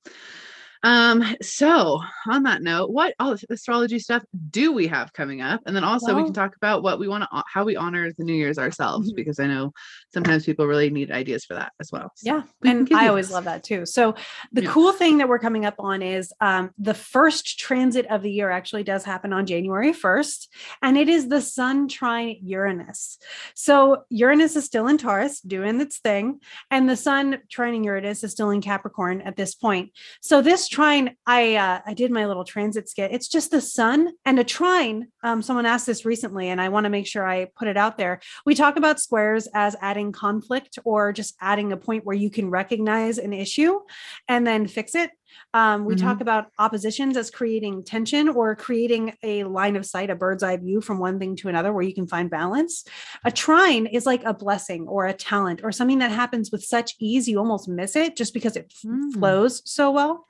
Um, 0.87 1.25
so 1.43 2.01
on 2.31 2.45
that 2.45 2.63
note, 2.63 2.91
what 2.91 3.13
all 3.19 3.35
astrology 3.51 3.99
stuff 3.99 4.23
do 4.51 4.73
we 4.73 4.87
have 4.87 5.13
coming 5.13 5.41
up? 5.41 5.61
And 5.67 5.75
then 5.75 5.83
also 5.83 6.15
we 6.15 6.23
can 6.23 6.33
talk 6.33 6.55
about 6.55 6.85
what 6.85 7.01
we 7.01 7.09
want 7.09 7.25
to 7.25 7.43
how 7.53 7.65
we 7.65 7.75
honor 7.75 8.13
the 8.17 8.23
New 8.23 8.35
Year's 8.35 8.57
ourselves, 8.57 9.11
Mhm. 9.11 9.17
because 9.17 9.41
I 9.41 9.49
know 9.49 9.73
sometimes 10.15 10.45
people 10.47 10.65
really 10.67 10.89
need 10.91 11.11
ideas 11.11 11.45
for 11.45 11.55
that 11.55 11.73
as 11.81 11.91
well. 11.91 12.13
So 12.15 12.27
Yeah. 12.37 12.43
we 12.63 12.71
And 12.71 12.89
I 12.95 13.09
always 13.09 13.33
love 13.33 13.45
that 13.45 13.65
too. 13.65 13.85
So 13.85 14.15
the 14.53 14.63
Yeah. 14.63 14.71
cool 14.71 14.93
thing 14.93 15.19
that 15.19 15.29
we're 15.29 15.41
coming 15.41 15.65
up 15.67 15.75
on 15.81 16.03
is 16.03 16.33
um, 16.41 16.71
the 16.79 16.95
first 16.95 17.59
transit 17.59 18.07
of 18.07 18.23
the 18.23 18.31
year 18.31 18.51
actually 18.53 18.85
does 18.85 19.03
happen 19.05 19.33
on 19.33 19.45
January 19.45 19.93
1st, 19.93 20.49
and 20.83 20.97
it 20.97 21.09
is 21.09 21.29
the 21.29 21.41
sun 21.41 21.89
trine 21.89 22.37
Uranus. 22.45 23.19
So 23.57 24.05
Uranus 24.11 24.55
is 24.55 24.65
still 24.65 24.87
in 24.87 24.99
Taurus 24.99 25.41
doing 25.41 25.81
its 25.81 25.99
thing, 25.99 26.41
and 26.71 26.89
the 26.89 26.97
sun 26.97 27.39
trining 27.53 27.85
Uranus 27.85 28.23
is 28.23 28.31
still 28.31 28.51
in 28.51 28.61
Capricorn 28.61 29.21
at 29.23 29.37
this 29.37 29.57
point. 29.57 29.91
So 30.21 30.41
this 30.43 30.69
trine, 30.77 31.17
I 31.27 31.55
uh, 31.55 31.81
I 31.87 31.95
did 31.95 32.11
my 32.11 32.27
little 32.27 32.45
transit 32.45 32.87
skit. 32.87 33.11
It's 33.11 33.29
just 33.29 33.51
the 33.51 33.63
sun 33.63 34.11
and 34.27 34.39
a 34.39 34.45
trine. 34.45 35.09
Um, 35.23 35.41
someone 35.41 35.65
asked 35.65 35.87
this 35.87 36.05
recently, 36.05 36.51
and 36.51 36.61
I 36.61 36.69
want 36.69 36.85
to 36.85 36.91
make 36.91 37.07
sure 37.07 37.27
I 37.27 37.47
put 37.59 37.69
it 37.69 37.79
out 37.79 37.97
there. 37.97 38.21
We 38.45 38.55
talk 38.55 38.77
about 38.77 39.01
squares 39.01 39.49
as 39.55 39.75
adding 39.81 40.13
conflict 40.13 40.79
or 40.85 41.15
just 41.15 41.35
adding 41.41 41.73
a 41.73 41.79
point 41.79 42.05
where 42.05 42.15
you 42.17 42.29
can 42.29 42.51
recognize 42.51 43.17
an 43.17 43.33
issue 43.33 43.81
and 44.29 44.47
then 44.47 44.67
fix 44.67 44.95
it. 44.95 45.11
Um, 45.53 45.85
we 45.85 45.97
talk 45.97 46.21
about 46.21 46.47
oppositions 46.59 47.17
as 47.17 47.31
creating 47.31 47.85
tension 47.85 48.29
or 48.29 48.55
creating 48.55 49.15
a 49.23 49.45
line 49.45 49.77
of 49.77 49.85
sight, 49.85 50.09
a 50.11 50.15
bird's 50.15 50.43
eye 50.43 50.57
view 50.57 50.81
from 50.81 50.99
one 50.99 51.19
thing 51.19 51.37
to 51.37 51.49
another 51.49 51.73
where 51.73 51.83
you 51.83 51.95
can 51.95 52.07
find 52.07 52.31
balance. 52.31 52.85
A 53.25 53.33
trine 53.33 53.87
is 53.87 54.07
like 54.07 54.23
a 54.25 54.33
blessing 54.35 54.87
or 54.87 55.07
a 55.07 55.13
talent 55.15 55.61
or 55.65 55.73
something 55.73 55.99
that 55.99 56.11
happens 56.11 56.51
with 56.53 56.63
such 56.65 56.95
ease 57.01 57.29
you 57.29 57.39
almost 57.39 57.69
miss 57.69 57.97
it 57.97 58.17
just 58.17 58.35
because 58.35 58.57
it 58.57 58.73
Mm. 58.85 59.13
flows 59.15 59.63
so 59.65 59.91
well. 59.91 60.27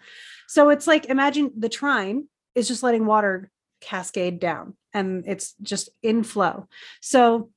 So 0.48 0.70
it's 0.70 0.86
like 0.86 1.06
imagine 1.06 1.52
the 1.56 1.68
trine 1.68 2.28
is 2.54 2.68
just 2.68 2.82
letting 2.82 3.06
water 3.06 3.50
cascade 3.80 4.38
down 4.40 4.76
and 4.94 5.24
it's 5.26 5.54
just 5.62 5.88
in 6.02 6.22
flow. 6.22 6.68
So 7.00 7.50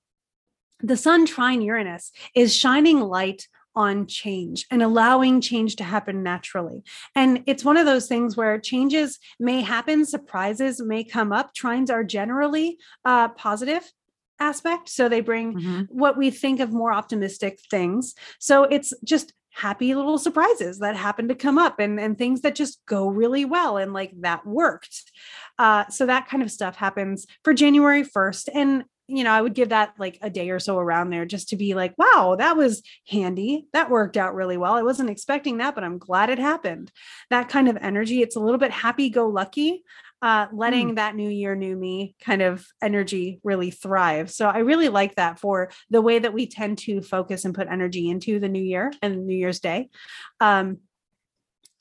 the 0.81 0.98
sun 0.98 1.25
trine 1.25 1.62
Uranus 1.62 2.12
is 2.36 2.55
shining 2.55 3.00
light 3.00 3.48
on 3.75 4.08
change 4.08 4.65
and 4.72 4.81
allowing 4.81 5.39
change 5.41 5.75
to 5.77 5.84
happen 5.84 6.24
naturally. 6.24 6.84
And 7.15 7.43
it's 7.46 7.63
one 7.63 7.77
of 7.77 7.86
those 7.86 8.08
things 8.08 8.36
where 8.36 8.60
changes 8.60 9.19
may 9.39 9.62
happen, 9.62 10.05
surprises 10.05 10.81
may 10.81 11.03
come 11.03 11.31
up. 11.31 11.53
Trines 11.53 11.89
are 11.91 12.03
generally 12.03 12.77
uh, 13.05 13.29
positive 13.29 13.89
aspect. 14.39 14.89
So 14.89 15.08
they 15.08 15.22
bring 15.22 15.53
Mhm. 15.53 15.88
what 15.89 16.17
we 16.17 16.31
think 16.31 16.60
of 16.60 16.72
more 16.72 16.91
optimistic 16.93 17.60
things. 17.69 18.15
So 18.39 18.63
it's 18.63 18.93
just 19.03 19.34
happy 19.51 19.96
little 19.96 20.18
surprises 20.18 20.79
that 20.79 20.96
happen 20.96 21.27
to 21.27 21.36
come 21.36 21.58
up 21.58 21.79
and, 21.79 22.00
and 22.00 22.18
things 22.18 22.41
that 22.41 22.56
just 22.56 22.79
go 22.86 23.08
really 23.08 23.46
well 23.46 23.77
and 23.77 23.94
like 23.94 24.12
that 24.22 24.46
worked. 24.46 25.12
Uh, 25.58 25.88
so 25.89 26.06
that 26.06 26.27
kind 26.27 26.44
of 26.44 26.51
stuff 26.51 26.75
happens 26.75 27.25
for 27.44 27.53
January 27.53 28.03
1st. 28.03 28.50
And 28.53 28.84
you 29.10 29.24
know, 29.24 29.32
I 29.32 29.41
would 29.41 29.56
give 29.56 29.70
that 29.70 29.96
like 29.98 30.20
a 30.22 30.29
day 30.29 30.51
or 30.51 30.60
so 30.60 30.77
around 30.77 31.10
there 31.10 31.25
just 31.25 31.50
to 31.50 31.56
be 31.56 31.74
like, 31.74 31.96
wow, 31.98 32.36
that 32.38 32.56
was 32.56 32.84
handy. 33.08 33.65
That 33.74 33.89
worked 33.89 34.18
out 34.18 34.36
really 34.36 34.56
well. 34.56 34.74
I 34.74 34.84
wasn't 34.84 35.10
expecting 35.10 35.58
that, 35.58 35.74
but 35.74 35.84
I'm 35.84 35.98
glad 35.98 36.29
it 36.29 36.38
happened. 36.38 36.91
That 37.32 37.50
kind 37.50 37.68
of 37.68 37.77
energy. 37.77 38.22
It's 38.22 38.36
a 38.36 38.39
little 38.39 38.60
bit 38.60 38.70
happy 38.70 39.10
go 39.10 39.27
lucky, 39.27 39.84
uh, 40.21 40.47
letting 40.51 40.95
that 40.95 41.15
new 41.15 41.29
year, 41.29 41.55
new 41.55 41.75
me 41.75 42.15
kind 42.21 42.41
of 42.41 42.65
energy 42.81 43.39
really 43.43 43.71
thrive. 43.71 44.31
So 44.31 44.47
I 44.47 44.59
really 44.59 44.89
like 44.89 45.15
that 45.15 45.39
for 45.39 45.71
the 45.89 46.01
way 46.01 46.19
that 46.19 46.33
we 46.33 46.47
tend 46.47 46.79
to 46.79 47.01
focus 47.01 47.45
and 47.45 47.55
put 47.55 47.67
energy 47.69 48.09
into 48.09 48.39
the 48.39 48.49
new 48.49 48.61
year 48.61 48.91
and 49.01 49.25
New 49.25 49.35
Year's 49.35 49.59
Day. 49.59 49.89
Um, 50.39 50.79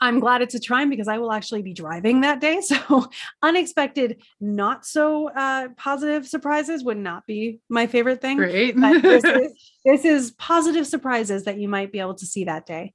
I'm 0.00 0.20
glad 0.20 0.42
it's 0.42 0.54
a 0.54 0.60
trine 0.60 0.90
because 0.90 1.08
I 1.08 1.18
will 1.18 1.32
actually 1.32 1.62
be 1.62 1.72
driving 1.72 2.20
that 2.20 2.40
day. 2.40 2.60
So 2.68 3.08
unexpected, 3.42 4.22
not 4.40 4.84
so 4.84 5.30
uh, 5.30 5.68
positive 5.76 6.26
surprises 6.28 6.84
would 6.84 6.98
not 6.98 7.26
be 7.26 7.60
my 7.68 7.86
favorite 7.86 8.20
thing. 8.20 8.36
Great. 8.36 8.78
But 8.78 9.02
this 9.02 9.24
is, 9.24 9.52
this 9.84 10.04
is 10.04 10.30
positive 10.32 10.86
surprises 10.86 11.44
that 11.44 11.58
you 11.58 11.68
might 11.68 11.90
be 11.90 11.98
able 11.98 12.14
to 12.14 12.26
see 12.26 12.44
that 12.44 12.66
day. 12.66 12.92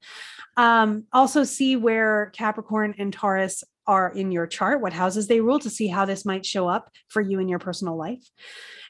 Um, 0.56 1.06
also, 1.12 1.44
see 1.44 1.76
where 1.76 2.32
Capricorn 2.36 2.96
and 2.98 3.12
Taurus 3.12 3.64
are 3.86 4.10
in 4.10 4.32
your 4.32 4.48
chart, 4.48 4.82
what 4.82 4.94
houses 4.94 5.28
they 5.28 5.42
rule 5.42 5.60
to 5.60 5.70
see 5.70 5.88
how 5.88 6.06
this 6.06 6.26
might 6.26 6.46
show 6.46 6.68
up 6.68 6.90
for 7.10 7.22
you 7.22 7.40
in 7.40 7.48
your 7.48 7.60
personal 7.60 7.98
life. 7.98 8.24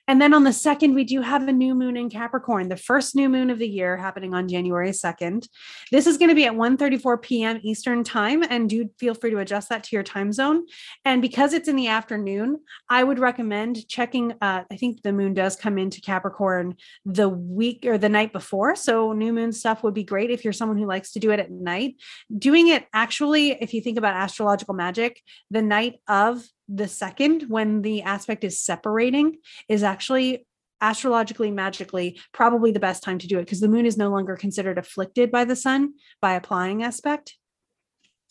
And 0.07 0.22
then 0.22 0.33
on 0.33 0.43
the 0.43 0.53
second, 0.53 0.95
we 0.95 1.05
do 1.05 1.22
have 1.22 1.48
a 1.48 1.53
new 1.53 1.74
moon 1.74 1.95
in 1.95 2.10
Capricorn, 2.10 2.67
the 2.67 2.75
first 2.75 3.15
new 3.15 3.29
moon 3.29 3.50
of 3.50 3.60
the 3.60 3.67
year 3.67 3.95
happening 3.95 4.33
on 4.33 4.50
January 4.50 4.89
2nd. 4.89 5.48
This 5.91 6.07
is 6.07 6.17
going 6.17 6.29
to 6.29 6.36
be 6.36 6.45
at 6.45 6.53
1:34 6.53 7.22
p.m. 7.22 7.60
Eastern 7.63 8.03
time. 8.03 8.43
And 8.50 8.69
do 8.69 8.89
feel 9.00 9.13
free 9.13 9.31
to 9.31 9.39
adjust 9.39 9.69
that 9.69 9.83
to 9.86 9.95
your 9.95 10.03
time 10.03 10.33
zone. 10.33 10.65
And 11.05 11.22
because 11.22 11.53
it's 11.53 11.69
in 11.69 11.75
the 11.75 11.88
afternoon, 11.88 12.60
I 12.89 13.03
would 13.03 13.19
recommend 13.19 13.88
checking. 13.88 14.33
Uh, 14.41 14.63
I 14.69 14.75
think 14.75 15.01
the 15.01 15.13
moon 15.13 15.33
does 15.33 15.55
come 15.55 15.77
into 15.77 16.01
Capricorn 16.01 16.75
the 17.05 17.29
week 17.29 17.86
or 17.86 17.98
the 17.98 18.10
night 18.10 18.33
before. 18.33 18.75
So 18.75 19.13
new 19.13 19.31
moon 19.31 19.53
stuff 19.53 19.83
would 19.83 19.93
be 19.93 20.03
great 20.03 20.31
if 20.31 20.43
you're 20.43 20.53
someone 20.53 20.77
who 20.77 20.86
likes 20.86 21.13
to 21.13 21.19
do 21.19 21.31
it 21.31 21.39
at 21.39 21.51
night. 21.51 21.95
Doing 22.38 22.67
it 22.67 22.86
actually, 22.93 23.51
if 23.51 23.73
you 23.73 23.82
think 23.82 23.97
about 23.97 24.15
astrological 24.15 24.73
magic, 24.73 25.21
the 25.49 25.62
night 25.62 25.99
of 26.08 26.43
the 26.67 26.88
second, 26.88 27.43
when 27.49 27.82
the 27.82 28.02
aspect 28.04 28.43
is 28.43 28.60
separating, 28.60 29.38
is 29.67 29.84
actually 29.84 30.45
astrologically, 30.82 31.52
magically, 31.52 32.19
probably 32.34 32.71
the 32.71 32.80
best 32.80 33.04
time 33.04 33.17
to 33.19 33.28
do 33.28 33.38
it 33.39 33.43
because 33.45 33.60
the 33.62 33.67
moon 33.67 33.86
is 33.86 33.97
no 33.97 34.10
longer 34.10 34.36
considered 34.36 34.78
afflicted 34.78 35.32
by 35.32 35.45
the 35.45 35.56
sun 35.56 35.93
by 36.21 36.34
applying 36.34 36.84
aspect. 36.84 37.38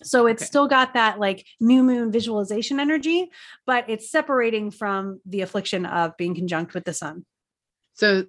So 0.02 0.26
it's 0.26 0.42
Okay. 0.42 0.48
still 0.48 0.66
got 0.68 0.94
that 0.94 1.18
like 1.20 1.46
new 1.60 1.82
moon 1.82 2.10
visualization 2.10 2.80
energy, 2.80 3.30
but 3.66 3.88
it's 3.88 4.10
separating 4.10 4.70
from 4.70 5.20
the 5.24 5.42
affliction 5.42 5.86
of 5.86 6.16
being 6.16 6.34
conjunct 6.34 6.74
with 6.74 6.84
the 6.84 6.92
sun. 6.94 7.24
so 7.94 8.24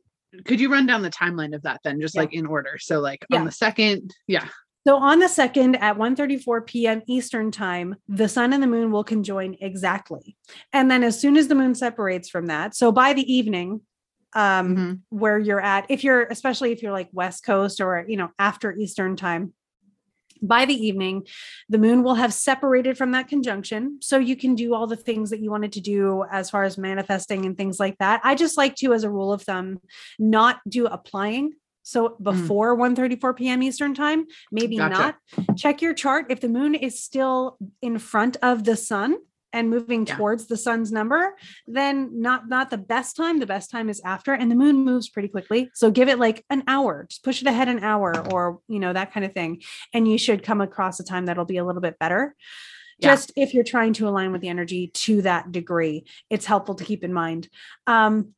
could 0.45 0.59
you 0.59 0.71
run 0.71 0.87
down 0.87 1.03
the 1.03 1.11
timeline 1.11 1.53
of 1.55 1.61
that 1.61 1.79
then, 1.83 2.01
just 2.01 2.15
Yeah. 2.15 2.21
like 2.21 2.33
in 2.33 2.45
order? 2.47 2.77
So 2.79 2.99
like 2.99 3.23
Yeah. 3.29 3.39
on 3.39 3.45
the 3.45 3.51
second, 3.51 4.11
yeah. 4.27 4.47
So 4.85 4.97
on 4.97 5.19
the 5.19 5.29
second 5.29 5.75
at 5.77 5.97
1:34 5.97 6.65
p.m. 6.65 7.01
Eastern 7.07 7.51
time, 7.51 7.95
the 8.07 8.27
sun 8.27 8.51
and 8.53 8.61
the 8.61 8.67
moon 8.67 8.91
will 8.91 9.03
conjoin 9.03 9.55
exactly. 9.61 10.35
And 10.73 10.91
then 10.91 11.03
as 11.03 11.19
soon 11.19 11.37
as 11.37 11.47
the 11.47 11.55
moon 11.55 11.73
separates 11.75 12.29
from 12.29 12.47
that, 12.47 12.75
so 12.75 12.91
by 12.91 13.13
the 13.13 13.33
evening, 13.33 13.81
um, 14.35 14.75
Mhm. 14.75 14.99
where 15.09 15.39
you're 15.39 15.61
at, 15.61 15.85
if 15.89 16.03
you're 16.03 16.23
especially 16.23 16.71
if 16.71 16.81
you're 16.81 16.91
like 16.91 17.09
West 17.13 17.45
Coast 17.45 17.79
or 17.79 18.05
you 18.07 18.17
know 18.17 18.29
after 18.37 18.75
Eastern 18.75 19.15
time, 19.15 19.53
by 20.41 20.65
the 20.65 20.73
evening, 20.73 21.25
the 21.69 21.77
moon 21.77 22.03
will 22.03 22.15
have 22.15 22.33
separated 22.33 22.97
from 22.97 23.11
that 23.11 23.29
conjunction. 23.29 23.99
So 24.01 24.17
you 24.17 24.35
can 24.35 24.55
do 24.55 24.73
all 24.73 24.87
the 24.87 24.97
things 24.97 25.29
that 25.29 25.39
you 25.39 25.49
wanted 25.49 25.71
to 25.73 25.81
do 25.81 26.25
as 26.29 26.49
far 26.49 26.63
as 26.65 26.77
manifesting 26.77 27.45
and 27.45 27.55
things 27.55 27.79
like 27.79 27.97
that. 27.99 28.19
I 28.25 28.35
just 28.35 28.57
like 28.57 28.75
to, 28.77 28.91
as 28.93 29.05
a 29.05 29.09
rule 29.09 29.31
of 29.31 29.43
thumb, 29.43 29.79
not 30.19 30.59
do 30.67 30.85
applying. 30.87 31.53
So 31.83 32.15
before 32.21 32.75
1:34 32.77 33.35
p.m. 33.35 33.61
Eastern 33.61 33.93
time, 33.93 34.25
maybe 34.51 34.77
Gotcha. 34.77 35.15
not. 35.37 35.57
Check 35.57 35.81
your 35.81 35.93
chart. 35.93 36.27
If 36.29 36.39
the 36.39 36.49
moon 36.49 36.75
is 36.75 37.01
still 37.03 37.57
in 37.81 37.99
front 37.99 38.37
of 38.41 38.63
the 38.63 38.75
sun 38.75 39.17
and 39.51 39.69
moving 39.69 40.07
Yeah. 40.07 40.15
towards 40.15 40.47
the 40.47 40.57
sun's 40.57 40.91
number, 40.91 41.35
then 41.67 42.21
not 42.21 42.47
not 42.49 42.69
the 42.71 42.77
best 42.77 43.15
time. 43.15 43.39
The 43.39 43.45
best 43.45 43.69
time 43.69 43.89
is 43.89 44.01
after, 44.03 44.33
and 44.33 44.49
the 44.49 44.55
moon 44.55 44.77
moves 44.77 45.09
pretty 45.09 45.27
quickly. 45.27 45.69
So 45.75 45.91
give 45.91 46.09
it 46.09 46.17
like 46.17 46.43
an 46.49 46.63
hour. 46.67 47.05
Just 47.09 47.23
push 47.23 47.41
it 47.41 47.47
ahead 47.47 47.67
an 47.67 47.83
hour, 47.83 48.13
or 48.31 48.59
you 48.67 48.79
know 48.79 48.93
that 48.93 49.13
kind 49.13 49.25
of 49.25 49.33
thing, 49.33 49.61
and 49.93 50.07
you 50.07 50.17
should 50.17 50.41
come 50.41 50.61
across 50.61 50.99
a 50.99 51.03
time 51.03 51.25
that'll 51.27 51.45
be 51.45 51.57
a 51.57 51.65
little 51.65 51.81
bit 51.81 51.99
better. 51.99 52.35
Yeah. 52.99 53.09
Just 53.11 53.31
if 53.35 53.53
you're 53.53 53.63
trying 53.63 53.93
to 53.93 54.07
align 54.07 54.31
with 54.31 54.41
the 54.41 54.49
energy 54.49 54.87
to 54.87 55.21
that 55.23 55.51
degree, 55.51 56.05
it's 56.29 56.45
helpful 56.45 56.75
to 56.75 56.83
keep 56.83 57.03
in 57.03 57.11
mind. 57.13 57.49
Um, 57.85 58.33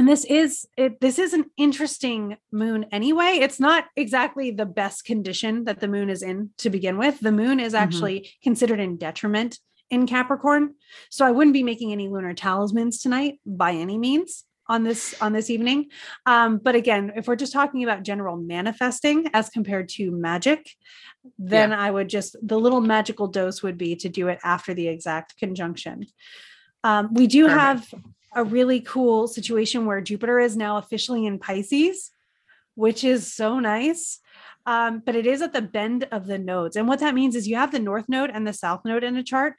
and 0.00 0.08
this 0.08 0.24
is 0.24 0.66
it 0.78 0.98
this 1.02 1.18
is 1.18 1.34
an 1.34 1.44
interesting 1.58 2.38
moon 2.50 2.86
anyway. 2.90 3.38
It's 3.42 3.60
not 3.60 3.84
exactly 3.96 4.50
the 4.50 4.64
best 4.64 5.04
condition 5.04 5.64
that 5.64 5.80
the 5.80 5.88
moon 5.88 6.08
is 6.08 6.22
in 6.22 6.48
to 6.56 6.70
begin 6.70 6.96
with. 6.96 7.20
The 7.20 7.30
moon 7.32 7.60
is 7.60 7.74
Mhm. 7.74 7.80
actually 7.80 8.30
considered 8.42 8.80
in 8.80 8.96
detriment 8.96 9.58
in 9.90 10.06
capricorn. 10.06 10.76
So 11.10 11.26
i 11.26 11.30
wouldn't 11.30 11.52
be 11.52 11.62
making 11.62 11.92
any 11.92 12.08
lunar 12.08 12.32
talismans 12.32 13.02
tonight 13.02 13.40
by 13.44 13.72
any 13.72 13.98
means 13.98 14.46
on 14.70 14.84
this 14.84 15.14
on 15.20 15.34
this 15.34 15.50
evening. 15.50 15.90
Um, 16.24 16.56
but 16.56 16.74
again 16.74 17.12
if 17.14 17.28
we're 17.28 17.36
just 17.36 17.52
talking 17.52 17.84
about 17.84 18.02
general 18.02 18.38
manifesting 18.38 19.28
as 19.34 19.50
compared 19.50 19.90
to 19.96 20.10
magic 20.10 20.60
then 21.38 21.74
i 21.74 21.90
would 21.90 22.08
just 22.08 22.36
the 22.42 22.58
little 22.58 22.80
magical 22.80 23.26
dose 23.26 23.62
would 23.62 23.76
be 23.76 23.94
to 23.96 24.08
do 24.08 24.28
it 24.28 24.38
after 24.42 24.72
the 24.72 24.88
exact 24.88 25.36
conjunction. 25.36 26.06
Um, 26.84 27.12
we 27.12 27.26
do 27.26 27.42
Perfect. 27.48 27.60
have 27.60 27.94
a 28.34 28.44
really 28.44 28.80
cool 28.80 29.26
situation 29.26 29.86
where 29.86 30.00
Jupiter 30.00 30.38
is 30.38 30.56
now 30.56 30.78
officially 30.78 31.26
in 31.26 31.38
Pisces, 31.38 32.10
which 32.74 33.04
is 33.04 33.32
so 33.32 33.58
nice. 33.58 34.20
Um, 34.66 35.02
but 35.04 35.16
it 35.16 35.26
is 35.26 35.42
at 35.42 35.52
the 35.52 35.62
bend 35.62 36.06
of 36.12 36.26
the 36.26 36.38
nodes. 36.38 36.76
And 36.76 36.88
what 36.88 37.00
that 37.00 37.14
means 37.14 37.34
is 37.34 37.48
you 37.48 37.56
have 37.56 37.72
the 37.72 37.78
north 37.78 38.08
node 38.08 38.30
and 38.30 38.46
the 38.46 38.52
south 38.52 38.80
node 38.84 39.04
in 39.04 39.16
a 39.16 39.22
chart. 39.22 39.54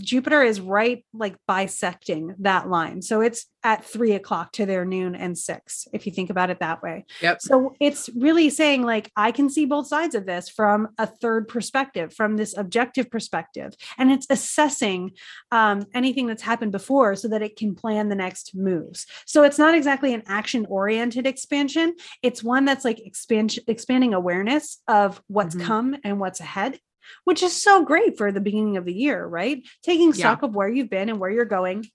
Jupiter 0.00 0.42
is 0.42 0.60
right 0.60 1.04
like 1.12 1.36
bisecting 1.46 2.34
that 2.40 2.68
line. 2.68 3.02
So 3.02 3.20
it's 3.20 3.46
at 3.66 3.84
three 3.84 4.12
o'clock 4.12 4.52
to 4.52 4.64
their 4.64 4.84
noon 4.84 5.16
and 5.16 5.36
six, 5.36 5.88
if 5.92 6.06
you 6.06 6.12
think 6.12 6.30
about 6.30 6.50
it 6.50 6.60
that 6.60 6.82
way. 6.84 7.04
Yep. 7.20 7.42
So 7.42 7.74
it's 7.80 8.08
really 8.14 8.48
saying, 8.48 8.82
like, 8.82 9.10
I 9.16 9.32
can 9.32 9.50
see 9.50 9.64
both 9.64 9.88
sides 9.88 10.14
of 10.14 10.24
this 10.24 10.48
from 10.48 10.88
a 10.98 11.06
third 11.06 11.48
perspective, 11.48 12.14
from 12.14 12.36
this 12.36 12.56
objective 12.56 13.10
perspective. 13.10 13.74
And 13.98 14.12
it's 14.12 14.26
assessing 14.30 15.12
um, 15.50 15.84
anything 15.94 16.28
that's 16.28 16.42
happened 16.42 16.70
before 16.70 17.16
so 17.16 17.26
that 17.26 17.42
it 17.42 17.56
can 17.56 17.74
plan 17.74 18.08
the 18.08 18.14
next 18.14 18.54
moves. 18.54 19.04
So 19.26 19.42
it's 19.42 19.58
not 19.58 19.74
exactly 19.74 20.14
an 20.14 20.22
action 20.28 20.64
oriented 20.68 21.26
expansion, 21.26 21.94
it's 22.22 22.44
one 22.44 22.66
that's 22.66 22.84
like 22.84 23.04
expansion, 23.04 23.64
expanding 23.66 24.14
awareness 24.26 24.82
of 24.88 25.22
what's 25.28 25.54
Mhm. 25.54 25.62
come 25.64 25.96
and 26.02 26.18
what's 26.18 26.40
ahead. 26.40 26.80
Which 27.22 27.40
is 27.44 27.62
so 27.62 27.84
great 27.84 28.18
for 28.18 28.32
the 28.32 28.40
beginning 28.40 28.76
of 28.76 28.84
the 28.84 28.92
year, 28.92 29.24
right? 29.24 29.62
Taking 29.84 30.08
Yeah. 30.08 30.14
stock 30.14 30.42
of 30.42 30.56
where 30.56 30.68
you've 30.68 30.90
been 30.90 31.08
and 31.08 31.20
where 31.20 31.30
you're 31.30 31.44
going, 31.44 31.86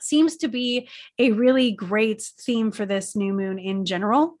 seems 0.00 0.36
to 0.38 0.48
be 0.48 0.88
a 1.18 1.30
really 1.30 1.70
great 1.70 2.22
theme 2.40 2.72
for 2.72 2.84
this 2.84 3.14
new 3.14 3.32
moon 3.32 3.60
in 3.60 3.84
general. 3.84 4.36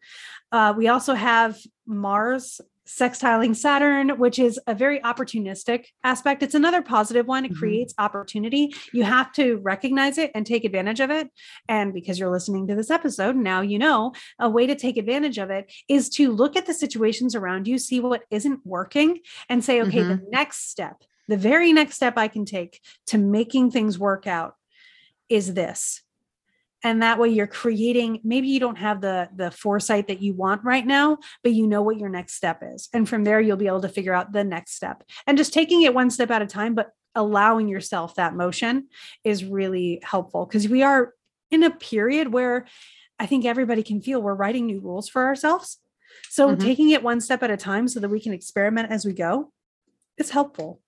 Uh, 0.50 0.74
we 0.76 0.88
also 0.88 1.14
have 1.14 1.56
Mars 1.86 2.60
sextiling 2.86 3.54
Saturn, 3.54 4.18
which 4.18 4.38
is 4.38 4.58
a 4.66 4.74
very 4.74 5.00
opportunistic 5.00 5.86
aspect. 6.04 6.42
It's 6.42 6.54
another 6.54 6.82
positive 6.82 7.26
one. 7.26 7.44
It 7.44 7.52
Mhm. 7.52 7.58
creates 7.58 7.94
opportunity. 7.98 8.74
You 8.92 9.02
have 9.02 9.32
to 9.32 9.56
recognize 9.58 10.18
it 10.18 10.30
and 10.34 10.46
take 10.46 10.64
advantage 10.64 11.00
of 11.00 11.10
it. 11.10 11.30
And 11.68 11.92
because 11.92 12.18
you're 12.18 12.30
listening 12.30 12.66
to 12.68 12.74
this 12.74 12.90
episode, 12.90 13.36
now 13.36 13.60
you 13.60 13.78
know 13.78 14.12
a 14.38 14.48
way 14.48 14.66
to 14.66 14.74
take 14.74 14.96
advantage 14.96 15.38
of 15.38 15.50
it 15.50 15.72
is 15.88 16.08
to 16.10 16.30
look 16.32 16.56
at 16.56 16.66
the 16.66 16.74
situations 16.74 17.34
around 17.34 17.66
you, 17.66 17.78
see 17.78 18.00
what 18.00 18.22
isn't 18.30 18.60
working, 18.64 19.20
and 19.48 19.64
say, 19.64 19.82
okay, 19.82 20.02
the 20.02 20.22
next 20.30 20.70
step, 20.70 21.02
the 21.28 21.36
very 21.36 21.72
next 21.72 21.96
step 21.96 22.16
I 22.16 22.28
can 22.28 22.44
take 22.44 22.80
to 23.08 23.18
making 23.18 23.70
things 23.70 23.98
work 23.98 24.26
out 24.26 24.54
is 25.28 25.54
this 25.54 26.02
and 26.84 27.02
that 27.02 27.18
way 27.18 27.28
you're 27.28 27.46
creating 27.46 28.20
maybe 28.22 28.48
you 28.48 28.60
don't 28.60 28.76
have 28.76 29.00
the 29.00 29.28
the 29.34 29.50
foresight 29.50 30.08
that 30.08 30.20
you 30.22 30.34
want 30.34 30.62
right 30.64 30.86
now 30.86 31.18
but 31.42 31.52
you 31.52 31.66
know 31.66 31.82
what 31.82 31.98
your 31.98 32.08
next 32.08 32.34
step 32.34 32.62
is. 32.62 32.88
And 32.92 33.08
from 33.08 33.24
there 33.24 33.40
you'll 33.40 33.56
be 33.56 33.66
able 33.66 33.82
to 33.82 33.88
figure 33.88 34.12
out 34.12 34.32
the 34.32 34.44
next 34.44 34.74
step. 34.74 35.02
And 35.26 35.38
just 35.38 35.52
taking 35.52 35.82
it 35.82 35.94
one 35.94 36.10
step 36.10 36.30
at 36.30 36.42
a 36.42 36.46
time 36.46 36.74
but 36.74 36.90
allowing 37.14 37.68
yourself 37.68 38.14
that 38.16 38.34
motion 38.34 38.88
is 39.24 39.44
really 39.44 40.00
helpful. 40.02 40.44
Because 40.44 40.68
we 40.68 40.82
are 40.82 41.14
in 41.50 41.62
a 41.62 41.70
period 41.70 42.32
where 42.32 42.66
i 43.18 43.26
think 43.26 43.44
everybody 43.44 43.82
can 43.82 44.00
feel 44.02 44.20
we're 44.20 44.34
writing 44.34 44.66
new 44.66 44.80
rules 44.80 45.08
for 45.08 45.24
ourselves. 45.24 45.78
So 46.28 46.54
Mhm. 46.54 46.60
taking 46.60 46.90
it 46.90 47.02
one 47.02 47.20
step 47.20 47.42
at 47.42 47.50
a 47.50 47.56
time 47.56 47.88
so 47.88 48.00
that 48.00 48.08
we 48.10 48.20
can 48.20 48.32
experiment 48.32 48.90
as 48.90 49.04
we 49.04 49.12
go 49.12 49.52
is 50.18 50.30
helpful 50.30 50.80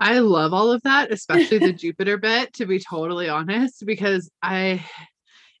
I 0.00 0.20
love 0.20 0.54
all 0.54 0.70
of 0.70 0.82
that, 0.82 1.12
especially 1.12 1.58
the 1.58 1.72
Jupiter 1.84 2.18
bit, 2.18 2.52
to 2.54 2.66
be 2.66 2.78
totally 2.78 3.28
honest, 3.28 3.84
because 3.84 4.30
I 4.42 4.84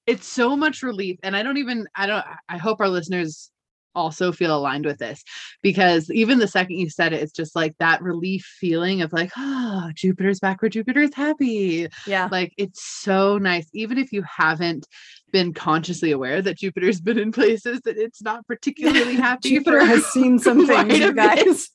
it's 0.06 0.26
so 0.26 0.56
much 0.56 0.82
relief. 0.82 1.18
And 1.22 1.36
I 1.36 1.42
don't 1.42 1.58
even 1.58 1.86
I 1.94 2.06
don't 2.06 2.24
I 2.48 2.56
hope 2.56 2.80
our 2.80 2.88
listeners 2.88 3.50
also 3.94 4.30
feel 4.30 4.56
aligned 4.56 4.84
with 4.84 4.98
this 4.98 5.24
because 5.60 6.08
even 6.12 6.38
the 6.38 6.46
second 6.46 6.76
you 6.76 6.88
said 6.88 7.12
it, 7.12 7.20
it's 7.20 7.32
just 7.32 7.56
like 7.56 7.74
that 7.78 8.00
relief 8.00 8.44
feeling 8.60 9.02
of 9.02 9.12
like, 9.12 9.30
oh, 9.36 9.90
Jupiter's 9.94 10.38
back 10.38 10.62
where 10.62 10.68
Jupiter 10.68 11.00
is 11.00 11.14
happy. 11.14 11.88
yeah 12.06 12.28
Like 12.30 12.52
it's 12.56 12.82
so 12.82 13.38
nice, 13.38 13.68
even 13.74 13.98
if 13.98 14.12
you 14.12 14.22
haven't 14.22 14.86
been 15.32 15.52
consciously 15.52 16.12
aware 16.12 16.40
that 16.42 16.58
Jupiter's 16.58 17.00
been 17.00 17.18
in 17.18 17.32
places 17.32 17.80
that 17.82 17.98
it's 17.98 18.22
not 18.22 18.46
particularly 18.46 19.14
happy. 19.28 19.50
jupiter 19.50 19.84
has 19.84 20.06
seen 20.06 20.38
some 20.38 20.66
things 20.66 20.98
you 20.98 21.12
guys 21.12 21.70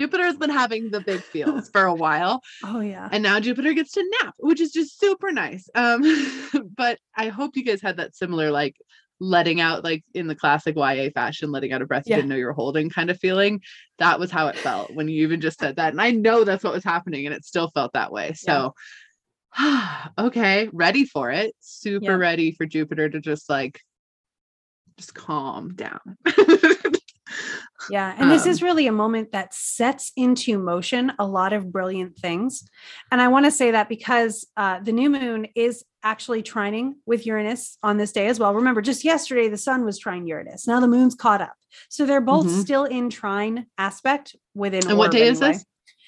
Jupiter's 0.00 0.36
been 0.36 0.50
having 0.50 0.90
the 0.90 1.00
big 1.02 1.20
feels 1.26 1.68
for 1.72 1.84
a 1.84 1.94
while. 1.94 2.42
oh 2.64 2.80
yeah 2.80 3.08
and 3.12 3.22
now 3.22 3.38
Jupiter 3.40 3.72
gets 3.74 3.92
to 3.92 4.10
nap, 4.22 4.34
which 4.38 4.60
is 4.60 4.72
just 4.72 4.98
super 4.98 5.30
nice. 5.30 5.68
Um, 5.74 6.02
but 6.76 6.98
I 7.16 7.28
hope 7.28 7.56
you 7.56 7.64
guys 7.64 7.82
had 7.82 7.98
that 7.98 8.16
similar 8.16 8.50
like 8.50 8.76
letting 9.22 9.60
out, 9.60 9.84
like 9.84 10.02
in 10.14 10.26
the 10.28 10.34
classic 10.34 10.76
YA 10.76 11.10
fashion, 11.14 11.52
letting 11.52 11.72
out 11.74 11.82
a 11.82 11.86
breath 11.86 12.04
Yeah. 12.06 12.16
you 12.16 12.22
didn't 12.22 12.30
know 12.30 12.36
you 12.36 12.46
were 12.46 12.54
holding 12.54 12.88
kind 12.88 13.10
of 13.10 13.18
feeling. 13.18 13.60
That 13.98 14.18
was 14.18 14.30
how 14.30 14.48
it 14.48 14.56
felt 14.62 14.94
when 14.94 15.08
you 15.08 15.22
even 15.24 15.42
just 15.42 15.58
said 15.60 15.76
that. 15.76 15.92
And 15.92 16.00
I 16.00 16.10
know 16.12 16.44
that's 16.44 16.64
what 16.64 16.72
was 16.72 16.84
happening, 16.84 17.26
and 17.26 17.34
it 17.34 17.44
still 17.44 17.68
felt 17.68 17.92
that 17.92 18.10
way. 18.12 18.32
So 18.32 18.74
okay, 20.18 20.70
ready 20.72 21.04
for 21.04 21.30
it. 21.30 21.54
Super 21.60 22.04
Yeah. 22.12 22.14
ready 22.14 22.52
for 22.52 22.64
Jupiter 22.64 23.10
to 23.10 23.20
just 23.20 23.50
like 23.50 23.80
just 24.98 25.14
calm 25.14 25.74
down. 25.74 26.00
Yeah. 27.90 28.14
And 28.18 28.30
this 28.30 28.46
is 28.46 28.60
Um, 28.62 28.66
really 28.66 28.86
a 28.86 28.92
moment 28.92 29.32
that 29.32 29.54
sets 29.54 30.12
into 30.16 30.58
motion 30.58 31.12
a 31.18 31.26
lot 31.26 31.52
of 31.52 31.72
brilliant 31.72 32.16
things. 32.18 32.62
And 33.10 33.20
I 33.22 33.28
want 33.28 33.46
to 33.46 33.50
say 33.50 33.70
that 33.70 33.88
because 33.88 34.46
uh, 34.56 34.80
the 34.80 34.92
new 34.92 35.08
moon 35.10 35.46
is 35.54 35.84
actually 36.02 36.42
trining 36.42 36.92
with 37.06 37.26
Uranus 37.26 37.78
on 37.82 37.96
this 37.96 38.12
day 38.12 38.26
as 38.26 38.38
well. 38.38 38.54
Remember, 38.54 38.80
just 38.82 39.04
yesterday, 39.04 39.48
the 39.48 39.56
sun 39.58 39.84
was 39.84 39.98
trine 39.98 40.26
Uranus. 40.26 40.66
Now 40.66 40.80
the 40.80 40.88
moon's 40.88 41.14
caught 41.14 41.40
up. 41.40 41.54
So 41.88 42.04
they're 42.06 42.20
both 42.20 42.46
Mhm. 42.46 42.60
still 42.62 42.84
in 42.84 43.10
trine 43.10 43.66
aspect 43.78 44.34
within. 44.54 44.86
and 44.88 44.98
what 44.98 45.10
day 45.10 45.28
is 45.28 45.40
this? 45.40 45.64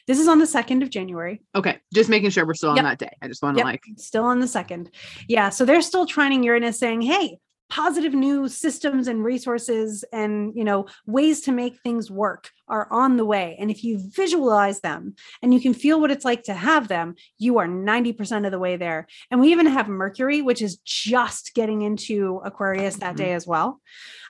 This 0.09 0.19
is 0.19 0.27
on 0.29 0.41
the 0.41 0.47
2nd 0.47 0.83
of 0.83 0.91
January. 0.91 1.43
Okay, 1.55 1.79
just 1.95 2.11
making 2.11 2.31
sure 2.31 2.45
we're 2.45 2.55
still 2.55 2.71
on 2.71 2.77
Yep. 2.77 2.85
that 2.85 2.99
day. 2.99 3.17
I 3.23 3.29
just 3.29 3.41
want 3.43 3.57
to 3.57 3.61
Yep. 3.61 3.65
like 3.67 3.83
Still 3.99 4.25
on 4.25 4.41
the 4.41 4.49
second. 4.49 4.91
Yeah. 5.29 5.49
So 5.51 5.65
they're 5.65 5.81
still 5.83 6.07
trining 6.07 6.45
Uranus 6.45 6.79
saying, 6.79 7.03
hey, 7.03 7.39
positive 7.73 8.13
new 8.13 8.49
systems 8.49 9.09
and 9.09 9.25
resources 9.25 10.05
and 10.13 10.53
you 10.55 10.63
know 10.63 10.85
ways 11.07 11.41
to 11.41 11.51
make 11.51 11.75
things 11.81 12.11
work 12.11 12.51
are 12.69 12.87
on 12.93 13.17
the 13.17 13.25
way 13.25 13.57
and 13.59 13.71
if 13.71 13.83
you 13.83 13.99
visualize 14.15 14.81
them 14.81 15.15
and 15.41 15.55
you 15.55 15.61
can 15.61 15.73
feel 15.73 15.99
what 15.99 16.11
it's 16.11 16.27
like 16.27 16.43
to 16.43 16.53
have 16.53 16.87
them 16.89 17.15
you 17.39 17.57
are 17.57 17.67
90% 17.67 18.45
of 18.45 18.53
the 18.53 18.59
way 18.59 18.77
there 18.77 19.07
and 19.31 19.41
we 19.41 19.51
even 19.53 19.65
have 19.65 19.89
mercury 19.89 20.43
which 20.43 20.61
is 20.61 20.77
just 20.85 21.55
getting 21.55 21.81
into 21.81 22.43
aquarius 22.45 22.97
that 22.97 23.15
Mhm. 23.15 23.23
day 23.25 23.33
as 23.33 23.47
well 23.47 23.81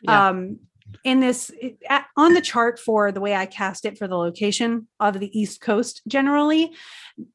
Yeah. 0.02 0.28
um 0.28 0.58
in 1.04 1.20
this 1.20 1.50
on 2.16 2.34
the 2.34 2.40
chart 2.40 2.78
for 2.78 3.12
the 3.12 3.20
way 3.20 3.34
i 3.34 3.46
cast 3.46 3.84
it 3.84 3.98
for 3.98 4.08
the 4.08 4.16
location 4.16 4.86
of 5.00 5.18
the 5.20 5.38
east 5.38 5.60
coast 5.60 6.02
generally 6.06 6.72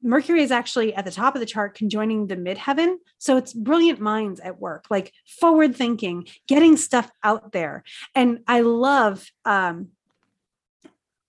Mercury 0.02 0.42
is 0.42 0.52
actually 0.52 0.94
at 0.94 1.06
the 1.06 1.12
top 1.12 1.36
of 1.36 1.40
the 1.40 1.46
chart 1.46 1.76
conjoining 1.76 2.28
the 2.28 2.36
midheaven. 2.36 2.96
So 3.18 3.38
it's 3.38 3.54
brilliant 3.54 4.00
minds 4.00 4.40
at 4.40 4.60
work, 4.60 4.86
like 4.90 5.14
forward 5.40 5.76
thinking, 5.76 6.28
getting 6.48 6.78
stuff 6.78 7.10
out 7.24 7.52
there. 7.52 7.84
And 8.16 8.40
I 8.48 8.62
love 8.62 9.26
um, 9.46 9.90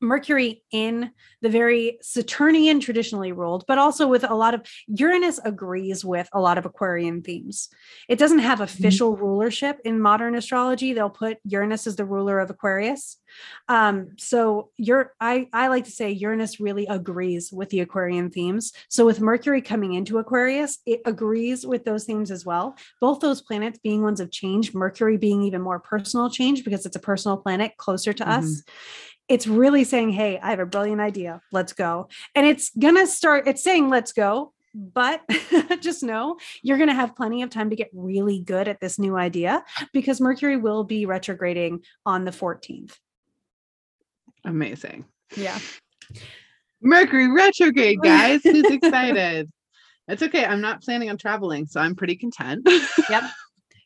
Mercury 0.01 0.63
in 0.71 1.11
the 1.43 1.49
very 1.49 1.99
Saturnian 2.03 2.81
traditionally 2.81 3.33
ruled, 3.33 3.65
but 3.67 3.79
also 3.79 4.07
with 4.07 4.25
a 4.29 4.35
lot 4.35 4.55
of 4.55 4.63
Uranus 4.87 5.41
agrees 5.45 6.05
with 6.05 6.29
a 6.33 6.41
lot 6.41 6.59
of 6.59 6.67
Aquarian 6.67 7.23
themes. 7.23 7.69
It 8.09 8.19
doesn't 8.19 8.41
have 8.41 8.61
official 8.61 9.17
rulership 9.17 9.79
in 9.85 10.01
modern 10.01 10.35
astrology. 10.35 10.93
They'll 10.93 11.11
put 11.11 11.39
Uranus 11.45 11.87
as 11.87 11.97
the 11.97 12.05
ruler 12.05 12.39
of 12.39 12.51
Aquarius. 12.51 13.17
Um, 13.69 14.11
so 14.19 14.71
your 14.77 15.15
I, 15.21 15.49
I 15.53 15.69
like 15.69 15.85
to 15.85 15.91
say 15.91 16.11
Uranus 16.11 16.61
really 16.61 16.87
agrees 16.87 17.53
with 17.53 17.71
the 17.71 17.81
Aquarian 17.81 18.31
themes. 18.31 18.73
So 18.89 19.05
with 19.05 19.21
Mercury 19.21 19.63
coming 19.63 19.95
into 19.95 20.19
Aquarius, 20.19 20.79
it 20.87 21.03
agrees 21.05 21.67
with 21.67 21.85
those 21.85 22.05
themes 22.05 22.31
as 22.31 22.45
well. 22.45 22.77
Both 23.01 23.21
those 23.21 23.43
planets 23.43 23.79
being 23.83 24.03
ones 24.03 24.21
of 24.21 24.31
change, 24.31 24.75
Mercury 24.75 25.17
being 25.17 25.43
even 25.43 25.61
more 25.61 25.79
personal 25.79 26.31
change 26.31 26.65
because 26.65 26.87
it's 26.87 26.97
a 26.97 27.01
personal 27.01 27.37
planet 27.37 27.77
closer 27.77 28.13
to 28.13 28.29
us 28.29 28.63
it's 29.29 29.47
really 29.47 29.85
saying, 29.85 30.11
Hey, 30.11 30.39
I 30.39 30.51
have 30.51 30.61
a 30.61 30.67
brilliant 30.67 31.01
idea. 31.01 31.41
Let's 31.53 31.73
go. 31.73 32.09
And 32.35 32.47
it's 32.47 32.71
going 32.79 32.97
to 32.97 33.07
start, 33.07 33.47
it's 33.47 33.63
saying, 33.63 33.89
let's 33.89 34.13
go. 34.13 34.53
But 34.75 35.23
just 35.81 36.03
know 36.03 36.37
you're 36.63 36.77
going 36.77 36.89
to 36.89 36.95
have 36.95 37.17
plenty 37.17 37.43
of 37.43 37.51
time 37.51 37.71
to 37.71 37.77
get 37.77 37.89
really 37.93 38.41
good 38.41 38.69
at 38.69 38.81
this 38.81 38.99
new 38.99 39.17
idea 39.17 39.65
because 39.93 40.21
Mercury 40.21 40.57
will 40.57 40.85
be 40.85 41.07
retrograding 41.07 41.85
on 42.05 42.25
the 42.25 42.31
14th. 42.31 42.97
amazing. 44.45 45.05
Yeah. 45.37 45.59
Mercury 46.81 47.31
retrograde, 47.31 48.01
guys. 48.03 48.43
Who's 48.45 48.65
excited? 48.71 49.51
It's 50.07 50.23
okay. 50.23 50.45
I'm 50.45 50.61
not 50.61 50.83
planning 50.83 51.11
on 51.11 51.19
traveling, 51.19 51.67
so 51.67 51.81
I'm 51.81 51.95
pretty 51.95 52.17
content. 52.17 52.67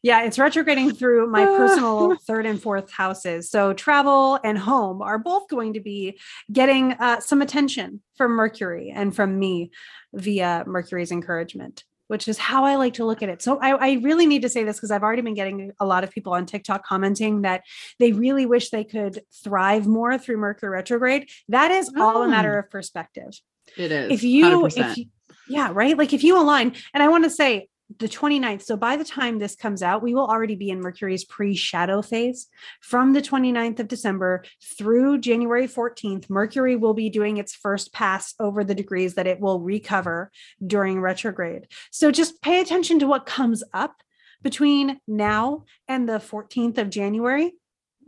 Yeah. 0.02 0.22
It's 0.22 0.38
retrograding 0.38 0.92
through 0.94 1.28
my 1.28 1.44
personal 1.44 2.16
third 2.26 2.46
and 2.46 2.60
fourth 2.60 2.90
houses. 2.90 3.50
So 3.50 3.72
travel 3.72 4.38
and 4.42 4.58
home 4.58 5.02
are 5.02 5.18
both 5.18 5.48
going 5.48 5.74
to 5.74 5.80
be 5.80 6.18
getting 6.50 6.92
uh, 6.92 7.20
some 7.20 7.42
attention 7.42 8.00
from 8.16 8.32
Mercury 8.32 8.92
and 8.94 9.14
from 9.14 9.38
me 9.38 9.70
via 10.12 10.64
Mercury's 10.66 11.12
encouragement. 11.12 11.84
Which 12.08 12.28
is 12.28 12.36
how 12.36 12.64
I 12.66 12.74
like 12.74 12.94
to 12.94 13.06
look 13.06 13.22
at 13.22 13.30
it. 13.30 13.40
So 13.40 13.58
I, 13.58 13.70
I 13.70 13.92
really 14.02 14.26
need 14.26 14.42
to 14.42 14.48
say 14.50 14.64
this 14.64 14.76
because 14.76 14.90
I've 14.90 15.02
already 15.02 15.22
been 15.22 15.32
getting 15.32 15.72
a 15.80 15.86
lot 15.86 16.04
of 16.04 16.10
people 16.10 16.34
on 16.34 16.44
TikTok 16.44 16.84
commenting 16.84 17.42
that 17.42 17.62
they 17.98 18.12
really 18.12 18.44
wish 18.44 18.68
they 18.68 18.84
could 18.84 19.22
thrive 19.42 19.86
more 19.86 20.18
through 20.18 20.36
Mercury 20.36 20.68
retrograde. 20.68 21.30
That 21.48 21.70
is 21.70 21.90
all 21.96 22.22
a 22.22 22.28
matter 22.28 22.58
of 22.58 22.68
perspective 22.68 23.40
it 23.76 23.92
is. 23.92 24.12
if 24.12 24.22
you 24.22 24.44
100%. 24.44 24.90
if 24.90 24.98
you, 24.98 25.04
yeah 25.48 25.70
right 25.72 25.96
like 25.96 26.12
if 26.12 26.22
you 26.24 26.38
align 26.38 26.74
and 26.94 27.02
i 27.02 27.08
want 27.08 27.24
to 27.24 27.30
say 27.30 27.68
the 27.98 28.08
29th. 28.08 28.62
So 28.62 28.76
by 28.76 28.96
the 28.96 29.04
time 29.04 29.38
this 29.38 29.56
comes 29.56 29.82
out, 29.82 30.02
we 30.02 30.14
will 30.14 30.26
already 30.26 30.54
be 30.54 30.70
in 30.70 30.80
Mercury's 30.80 31.24
pre 31.24 31.54
shadow 31.54 32.02
phase. 32.02 32.48
From 32.80 33.12
the 33.12 33.22
29th 33.22 33.80
of 33.80 33.88
December 33.88 34.44
through 34.76 35.18
January 35.18 35.66
14th, 35.66 36.30
Mercury 36.30 36.76
will 36.76 36.94
be 36.94 37.10
doing 37.10 37.36
its 37.36 37.54
first 37.54 37.92
pass 37.92 38.34
over 38.38 38.64
the 38.64 38.74
degrees 38.74 39.14
that 39.14 39.26
it 39.26 39.40
will 39.40 39.60
recover 39.60 40.30
during 40.64 41.00
retrograde. 41.00 41.68
So 41.90 42.10
just 42.10 42.42
pay 42.42 42.60
attention 42.60 42.98
to 43.00 43.06
what 43.06 43.26
comes 43.26 43.62
up 43.72 44.02
between 44.42 45.00
now 45.06 45.64
and 45.88 46.08
the 46.08 46.18
14th 46.18 46.78
of 46.78 46.90
January 46.90 47.54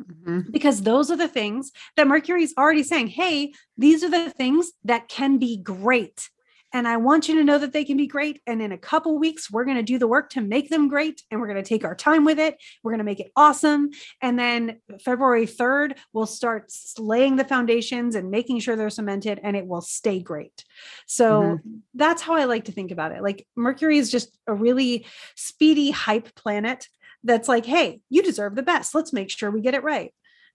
Mhm. 0.03 0.51
because 0.51 0.83
those 0.83 1.11
are 1.11 1.17
the 1.17 1.29
things 1.29 1.71
that 1.97 2.09
Mercury's 2.09 2.55
already 2.59 2.83
saying, 2.83 3.09
hey, 3.09 3.53
these 3.79 4.03
are 4.03 4.11
the 4.11 4.31
things 4.31 4.73
that 4.85 5.09
can 5.09 5.39
be 5.39 5.57
great. 5.57 6.31
And 6.75 6.89
I 6.89 6.97
want 6.97 7.29
you 7.29 7.37
to 7.37 7.45
know 7.45 7.57
that 7.57 7.73
they 7.73 7.85
can 7.85 7.97
be 7.97 8.09
great. 8.09 8.43
And 8.49 8.61
in 8.61 8.73
a 8.73 8.77
couple 8.77 9.17
weeks, 9.17 9.49
we're 9.49 9.65
going 9.65 9.77
to 9.77 9.83
do 9.83 9.97
the 9.97 10.09
work 10.09 10.31
to 10.31 10.41
make 10.41 10.71
them 10.71 10.89
great. 10.89 11.23
And 11.31 11.41
we're 11.41 11.47
going 11.47 11.63
to 11.63 11.69
take 11.69 11.85
our 11.85 11.95
time 11.95 12.25
with 12.25 12.41
it. 12.41 12.57
We're 12.83 12.91
going 12.91 12.99
to 12.99 13.05
make 13.05 13.21
it 13.21 13.31
awesome. 13.37 13.91
And 14.21 14.37
then 14.37 14.81
February 15.05 15.47
3rd, 15.47 15.97
we'll 16.13 16.27
start 16.27 16.73
laying 16.99 17.37
the 17.37 17.45
foundations 17.45 18.17
and 18.17 18.29
making 18.29 18.59
sure 18.59 18.75
they're 18.75 18.91
cemented 18.91 19.39
and 19.43 19.57
it 19.57 19.69
will 19.69 19.83
stay 19.83 20.19
great. 20.19 20.65
So 21.07 21.43
mm-hmm. 21.43 21.77
that's 21.95 22.23
how 22.23 22.35
I 22.35 22.45
like 22.45 22.65
to 22.65 22.73
think 22.73 22.91
about 22.91 23.13
it. 23.13 23.23
Like 23.23 23.47
Mercury 23.55 23.99
is 23.99 24.11
just 24.11 24.37
a 24.49 24.53
really 24.53 25.07
speedy 25.37 25.93
hype 25.93 26.35
planet 26.35 26.89
that's 27.23 27.49
like, 27.49 27.67
hey, 27.67 28.01
you 28.11 28.21
deserve 28.21 28.57
the 28.57 28.63
best. 28.65 28.97
Let's 28.97 29.13
make 29.13 29.31
sure 29.31 29.51
we 29.51 29.61
get 29.61 29.75
it 29.75 29.85
right. 29.85 30.13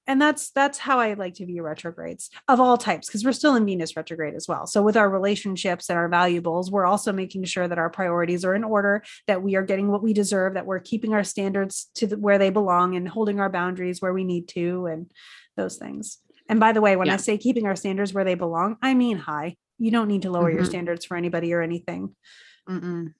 And 0.09 0.19
that's 0.19 0.49
that's 0.49 0.79
how 0.79 0.99
I 0.99 1.13
like 1.13 1.35
to 1.35 1.45
view 1.45 1.61
retrogrades 1.61 2.31
of 2.47 2.59
all 2.59 2.77
types 2.79 3.07
because 3.07 3.23
we're 3.23 3.31
still 3.31 3.55
in 3.55 3.63
Venus 3.65 3.95
retrograde 3.95 4.33
as 4.33 4.47
well. 4.47 4.65
So 4.65 4.81
with 4.81 4.97
our 4.97 5.07
relationships 5.07 5.87
and 5.87 5.99
our 5.99 6.09
valuables, 6.09 6.71
we're 6.71 6.87
also 6.87 7.13
making 7.13 7.43
sure 7.43 7.67
that 7.67 7.77
our 7.77 7.91
priorities 7.91 8.43
are 8.43 8.55
in 8.55 8.63
order, 8.63 9.03
that 9.27 9.43
we 9.43 9.55
are 9.55 9.61
getting 9.61 9.91
what 9.91 10.01
we 10.01 10.13
deserve, 10.13 10.55
that 10.55 10.65
we're 10.65 10.79
keeping 10.79 11.13
our 11.13 11.23
standards 11.23 11.91
to 11.95 12.07
the, 12.07 12.17
where 12.17 12.39
they 12.39 12.49
belong 12.49 12.95
and 12.95 13.07
holding 13.07 13.39
our 13.39 13.51
boundaries 13.51 14.01
where 14.01 14.11
we 14.11 14.23
need 14.23 14.47
to 14.49 14.87
and 14.87 15.11
those 15.55 15.77
things. 15.77 16.17
And 16.49 16.59
by 16.59 16.71
the 16.71 16.81
way, 16.81 16.95
when 16.95 17.05
Yeah. 17.07 17.13
I 17.13 17.17
say 17.17 17.37
keeping 17.37 17.67
our 17.67 17.75
standards 17.75 18.11
where 18.11 18.25
they 18.25 18.33
belong, 18.33 18.77
I 18.81 18.95
mean 18.95 19.17
high. 19.19 19.57
You 19.77 19.91
don't 19.91 20.07
need 20.07 20.23
to 20.23 20.31
lower 20.31 20.49
your 20.49 20.63
Mhm. 20.63 20.69
standards 20.69 21.05
for 21.05 21.17
anybody 21.17 21.53
or 21.53 21.61
anything. 21.61 22.15
Mm-mm. 22.67 23.13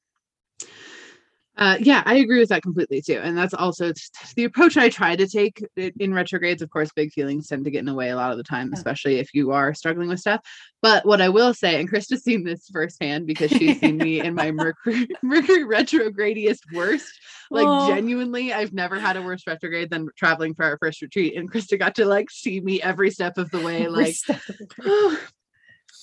Uh, 1.59 1.75
yeah, 1.81 2.01
I 2.05 2.15
agree 2.15 2.39
with 2.39 2.47
that 2.49 2.61
completely 2.63 3.01
too. 3.01 3.19
And 3.21 3.37
that's 3.37 3.53
also 3.53 3.91
the 4.37 4.45
approach 4.45 4.77
I 4.77 4.87
try 4.87 5.17
to 5.17 5.27
take 5.27 5.61
in 5.75 6.13
retrogrades. 6.13 6.61
Of 6.61 6.69
course, 6.69 6.89
big 6.95 7.11
feelings 7.11 7.47
tend 7.47 7.65
to 7.65 7.71
get 7.71 7.79
in 7.79 7.85
the 7.85 7.93
way 7.93 8.09
a 8.09 8.15
lot 8.15 8.31
of 8.31 8.37
the 8.37 8.45
time, 8.45 8.71
especially 8.73 9.19
if 9.19 9.33
you 9.33 9.51
are 9.51 9.73
struggling 9.73 10.07
with 10.07 10.21
stuff. 10.21 10.39
But 10.81 11.05
what 11.05 11.19
I 11.21 11.27
will 11.27 11.53
say, 11.53 11.77
and 11.77 11.91
Krista's 11.91 12.23
seen 12.23 12.45
this 12.45 12.69
firsthand 12.71 13.27
because 13.27 13.51
she's 13.51 13.77
seen 13.81 13.97
me 13.97 14.21
in 14.21 14.35
my 14.35 14.51
Mercury 14.53 15.07
Mercury 15.21 15.65
retrogradiest 15.65 16.61
worst. 16.73 17.11
Like 17.51 17.67
Oh. 17.67 17.87
genuinely, 17.89 18.53
I've 18.53 18.71
never 18.73 18.97
had 18.97 19.17
a 19.17 19.21
worse 19.21 19.45
retrograde 19.45 19.89
than 19.89 20.07
traveling 20.15 20.55
for 20.55 20.63
our 20.63 20.77
first 20.77 21.01
retreat. 21.01 21.35
And 21.35 21.51
Krista 21.51 21.77
got 21.77 21.95
to 21.95 22.05
like 22.05 22.31
see 22.31 22.61
me 22.61 22.81
every 22.81 23.11
step 23.11 23.37
of 23.37 23.51
the 23.51 23.59
way, 23.59 23.87
like 23.89 24.15
oh, 24.85 25.19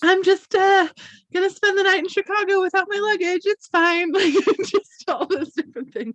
I'm 0.02 0.22
just 0.22 0.54
uh 0.54 0.88
gonna 1.32 1.50
spend 1.50 1.78
the 1.78 1.82
night 1.82 2.00
in 2.00 2.08
Chicago 2.08 2.60
without 2.62 2.86
my 2.88 2.98
luggage. 2.98 3.42
It's 3.44 3.66
fine. 3.68 4.12
Like 4.14 4.34
just 4.66 5.04
all 5.08 5.26
those 5.26 5.52
different 5.52 5.92
things. 5.92 6.14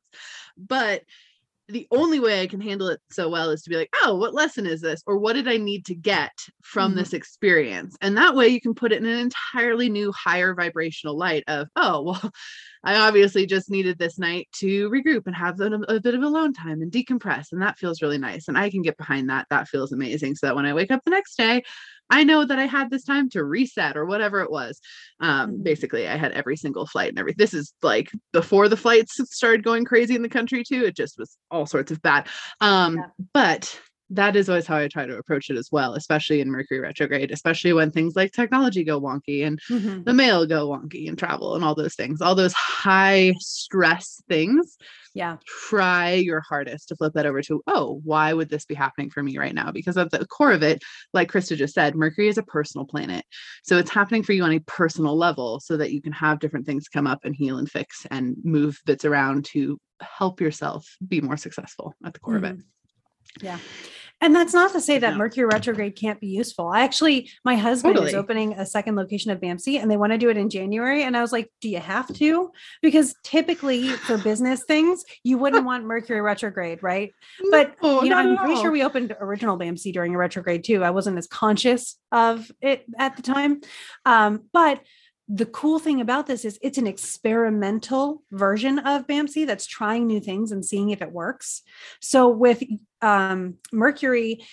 But 0.58 1.04
the 1.70 1.88
only 1.91 2.20
way 2.20 2.41
I 2.41 2.48
can 2.48 2.60
handle 2.60 2.89
it 2.89 3.00
so 3.12 3.30
well 3.30 3.50
is 3.52 3.62
to 3.63 3.70
be 3.70 3.78
like, 3.78 3.89
oh, 4.04 4.17
what 4.17 4.34
lesson 4.34 4.65
is 4.65 4.82
this? 4.82 5.02
Or 5.08 5.17
what 5.17 5.34
did 5.34 5.48
I 5.48 5.58
need 5.58 5.86
to 5.86 5.96
get 5.96 6.32
from 6.63 6.94
Mhm. 6.94 6.96
this 6.98 7.13
experience? 7.13 7.96
And 8.02 8.17
that 8.17 8.36
way 8.36 8.50
you 8.50 8.60
can 8.60 8.74
put 8.76 8.91
it 8.91 8.98
in 8.98 9.06
an 9.06 9.20
entirely 9.20 9.89
new, 9.89 10.12
higher 10.12 10.54
vibrational 10.54 11.17
light 11.17 11.46
of, 11.48 11.70
oh, 11.78 12.02
well, 12.24 12.32
I 12.84 12.96
obviously 12.96 13.46
just 13.46 13.70
needed 13.70 14.00
this 14.00 14.17
night 14.17 14.48
to 14.56 14.89
regroup 14.89 15.28
and 15.28 15.36
have 15.36 15.60
a, 15.60 15.72
a 15.88 16.00
bit 16.00 16.15
of 16.15 16.24
alone 16.24 16.54
time 16.54 16.82
and 16.82 16.91
decompress. 16.91 17.52
And 17.52 17.62
that 17.62 17.78
feels 17.78 18.02
really 18.02 18.17
nice. 18.17 18.48
And 18.48 18.58
I 18.58 18.70
can 18.70 18.82
get 18.82 18.98
behind 18.98 19.30
that. 19.30 19.48
That 19.50 19.67
feels 19.67 19.91
amazing. 19.91 20.36
So 20.36 20.48
that 20.48 20.56
when 20.56 20.65
I 20.65 20.74
wake 20.74 20.91
up 20.91 21.02
the 21.04 21.12
next 21.12 21.36
day, 21.36 21.63
I 22.10 22.24
know 22.24 22.44
that 22.44 22.60
I 22.60 22.65
had 22.65 22.89
this 22.89 23.04
time 23.04 23.30
to 23.30 23.44
reset 23.44 23.96
or 23.96 24.06
whatever 24.06 24.41
it 24.41 24.52
was. 24.52 24.82
Um, 25.20 25.52
Mhm. 25.52 25.63
basically, 25.63 26.08
I 26.08 26.17
had 26.17 26.34
every 26.34 26.58
single 26.58 26.86
flight 26.86 27.10
and 27.10 27.20
everything. 27.20 27.38
This 27.38 27.54
is 27.54 27.74
like 27.82 28.12
before 28.34 28.67
the 28.67 28.76
flights 28.78 29.20
started 29.34 29.63
going 29.63 29.86
crazy 29.86 30.15
in 30.15 30.22
the 30.22 30.30
country 30.30 30.63
too. 30.63 30.84
It 30.84 30.96
just 30.96 31.17
was 31.17 31.38
all 31.50 31.65
sorts 31.65 31.91
of 31.91 32.02
bad. 32.02 32.28
Um, 32.60 32.98
Yeah. 32.98 33.04
but 33.34 33.80
that 34.12 34.36
is 34.36 34.50
always 34.50 34.67
how 34.67 34.78
I 34.78 34.88
try 34.88 35.06
to 35.06 35.17
approach 35.17 35.50
it 35.50 35.58
as 35.58 35.69
well, 35.71 35.95
especially 35.95 36.41
in 36.41 36.52
Mercury 36.52 36.80
retrograde, 36.80 37.32
especially 37.32 37.71
when 37.71 37.91
things 37.91 38.15
like 38.15 38.34
technology 38.34 38.84
go 38.84 39.00
wonky 39.00 39.45
and 39.45 39.60
Mhm. 39.69 40.04
the 40.04 40.13
mail 40.13 40.45
go 40.45 40.67
wonky 40.69 41.08
and 41.08 41.17
travel 41.17 41.56
and 41.56 41.63
all 41.63 41.76
those 41.76 41.95
things, 41.95 42.21
all 42.21 42.36
those 42.36 42.54
high 42.54 43.34
stress 43.39 44.21
things. 44.28 44.78
Yeah. 45.13 45.38
Try 45.45 46.13
your 46.13 46.41
hardest 46.41 46.89
to 46.89 46.95
flip 46.95 47.13
that 47.13 47.26
over 47.26 47.41
to, 47.43 47.62
oh, 47.67 48.02
why 48.04 48.34
would 48.34 48.50
this 48.50 48.65
be 48.65 48.76
happening 48.76 49.10
for 49.10 49.24
me 49.24 49.38
right 49.38 49.56
now? 49.56 49.71
Because 49.71 49.97
at 49.97 50.12
the 50.12 50.28
core 50.28 50.52
of 50.52 50.63
it, 50.63 50.84
like 51.13 51.32
Krista 51.32 51.56
just 51.56 51.74
said, 51.74 51.95
Mercury 51.95 52.28
is 52.28 52.38
a 52.38 52.43
personal 52.43 52.86
planet. 52.86 53.26
So 53.63 53.78
it's 53.78 53.89
happening 53.89 54.24
for 54.24 54.34
you 54.34 54.43
on 54.43 54.52
a 54.52 54.60
personal 54.60 55.17
level 55.17 55.62
so 55.62 55.78
that 55.78 55.91
you 55.91 56.02
can 56.02 56.13
have 56.13 56.39
different 56.39 56.65
things 56.65 56.89
come 56.89 57.08
up 57.08 57.24
and 57.24 57.36
heal 57.36 57.58
and 57.58 57.69
fix 57.69 58.06
and 58.12 58.36
move 58.43 58.80
bits 58.86 59.06
around 59.06 59.45
to 59.45 59.80
help 60.02 60.41
yourself 60.41 60.86
be 61.08 61.21
more 61.21 61.38
successful 61.38 61.93
at 62.06 62.13
the 62.13 62.19
core 62.19 62.36
of 62.38 62.43
it. 62.43 62.58
Mhm. 62.58 62.63
Yeah. 63.41 63.60
And 64.21 64.36
that's 64.36 64.53
not 64.53 64.71
to 64.73 64.79
say 64.79 64.99
that 64.99 65.12
No. 65.12 65.17
Mercury 65.17 65.45
retrograde 65.45 65.95
can't 65.95 66.19
be 66.19 66.27
useful. 66.27 66.67
I 66.69 66.81
actually, 66.81 67.29
my 67.43 67.55
husband 67.55 67.97
is 67.97 68.13
opening 68.13 68.53
a 68.53 68.65
second 68.65 68.95
location 68.95 69.31
of 69.31 69.39
BAMC 69.41 69.81
and 69.81 69.89
they 69.89 69.97
want 69.97 70.12
to 70.12 70.17
do 70.17 70.29
it 70.29 70.38
in 70.38 70.49
January. 70.49 71.03
And 71.03 71.17
I 71.17 71.21
was 71.21 71.31
like, 71.31 71.51
do 71.60 71.69
you 71.69 71.79
have 71.79 72.13
to? 72.15 72.51
Because 72.81 73.15
typically 73.23 73.89
for 73.89 74.17
business 74.19 74.63
things, 74.63 75.03
you 75.23 75.38
wouldn't 75.39 75.65
want 75.65 75.86
Mercury 75.86 76.21
retrograde, 76.21 76.84
right? 76.84 77.12
But 77.51 77.75
No, 77.81 78.03
you 78.03 78.10
know, 78.12 78.17
I'm 78.17 78.38
pretty 78.38 78.62
sure 78.62 78.71
we 78.71 78.84
opened 78.84 79.15
original 79.19 79.57
BAMC 79.57 79.91
during 79.91 80.13
a 80.13 80.17
retrograde 80.17 80.63
too. 80.63 80.84
I 80.84 80.91
wasn't 80.91 81.17
as 81.17 81.27
conscious 81.27 81.97
of 82.12 82.51
it 82.62 82.86
at 82.97 83.15
the 83.15 83.23
time. 83.23 83.62
Um, 84.05 84.43
but 84.53 84.81
the 85.34 85.46
cool 85.46 85.80
thing 85.80 86.02
about 86.02 86.28
this 86.28 86.44
is 86.44 86.60
it's 86.62 86.78
an 86.78 86.88
experimental 86.88 88.22
version 88.32 88.80
of 88.80 89.08
BAMC 89.08 89.48
that's 89.48 89.65
trying 89.65 90.06
new 90.06 90.20
things 90.20 90.52
and 90.52 90.65
seeing 90.65 90.89
if 90.89 91.02
it 91.02 91.12
works. 91.12 91.62
So 92.02 92.28
with 92.28 92.62
um, 93.02 93.56
Mercury 93.72 94.44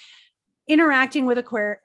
interacting 0.69 1.27
with 1.27 1.39
Aquar- 1.39 1.79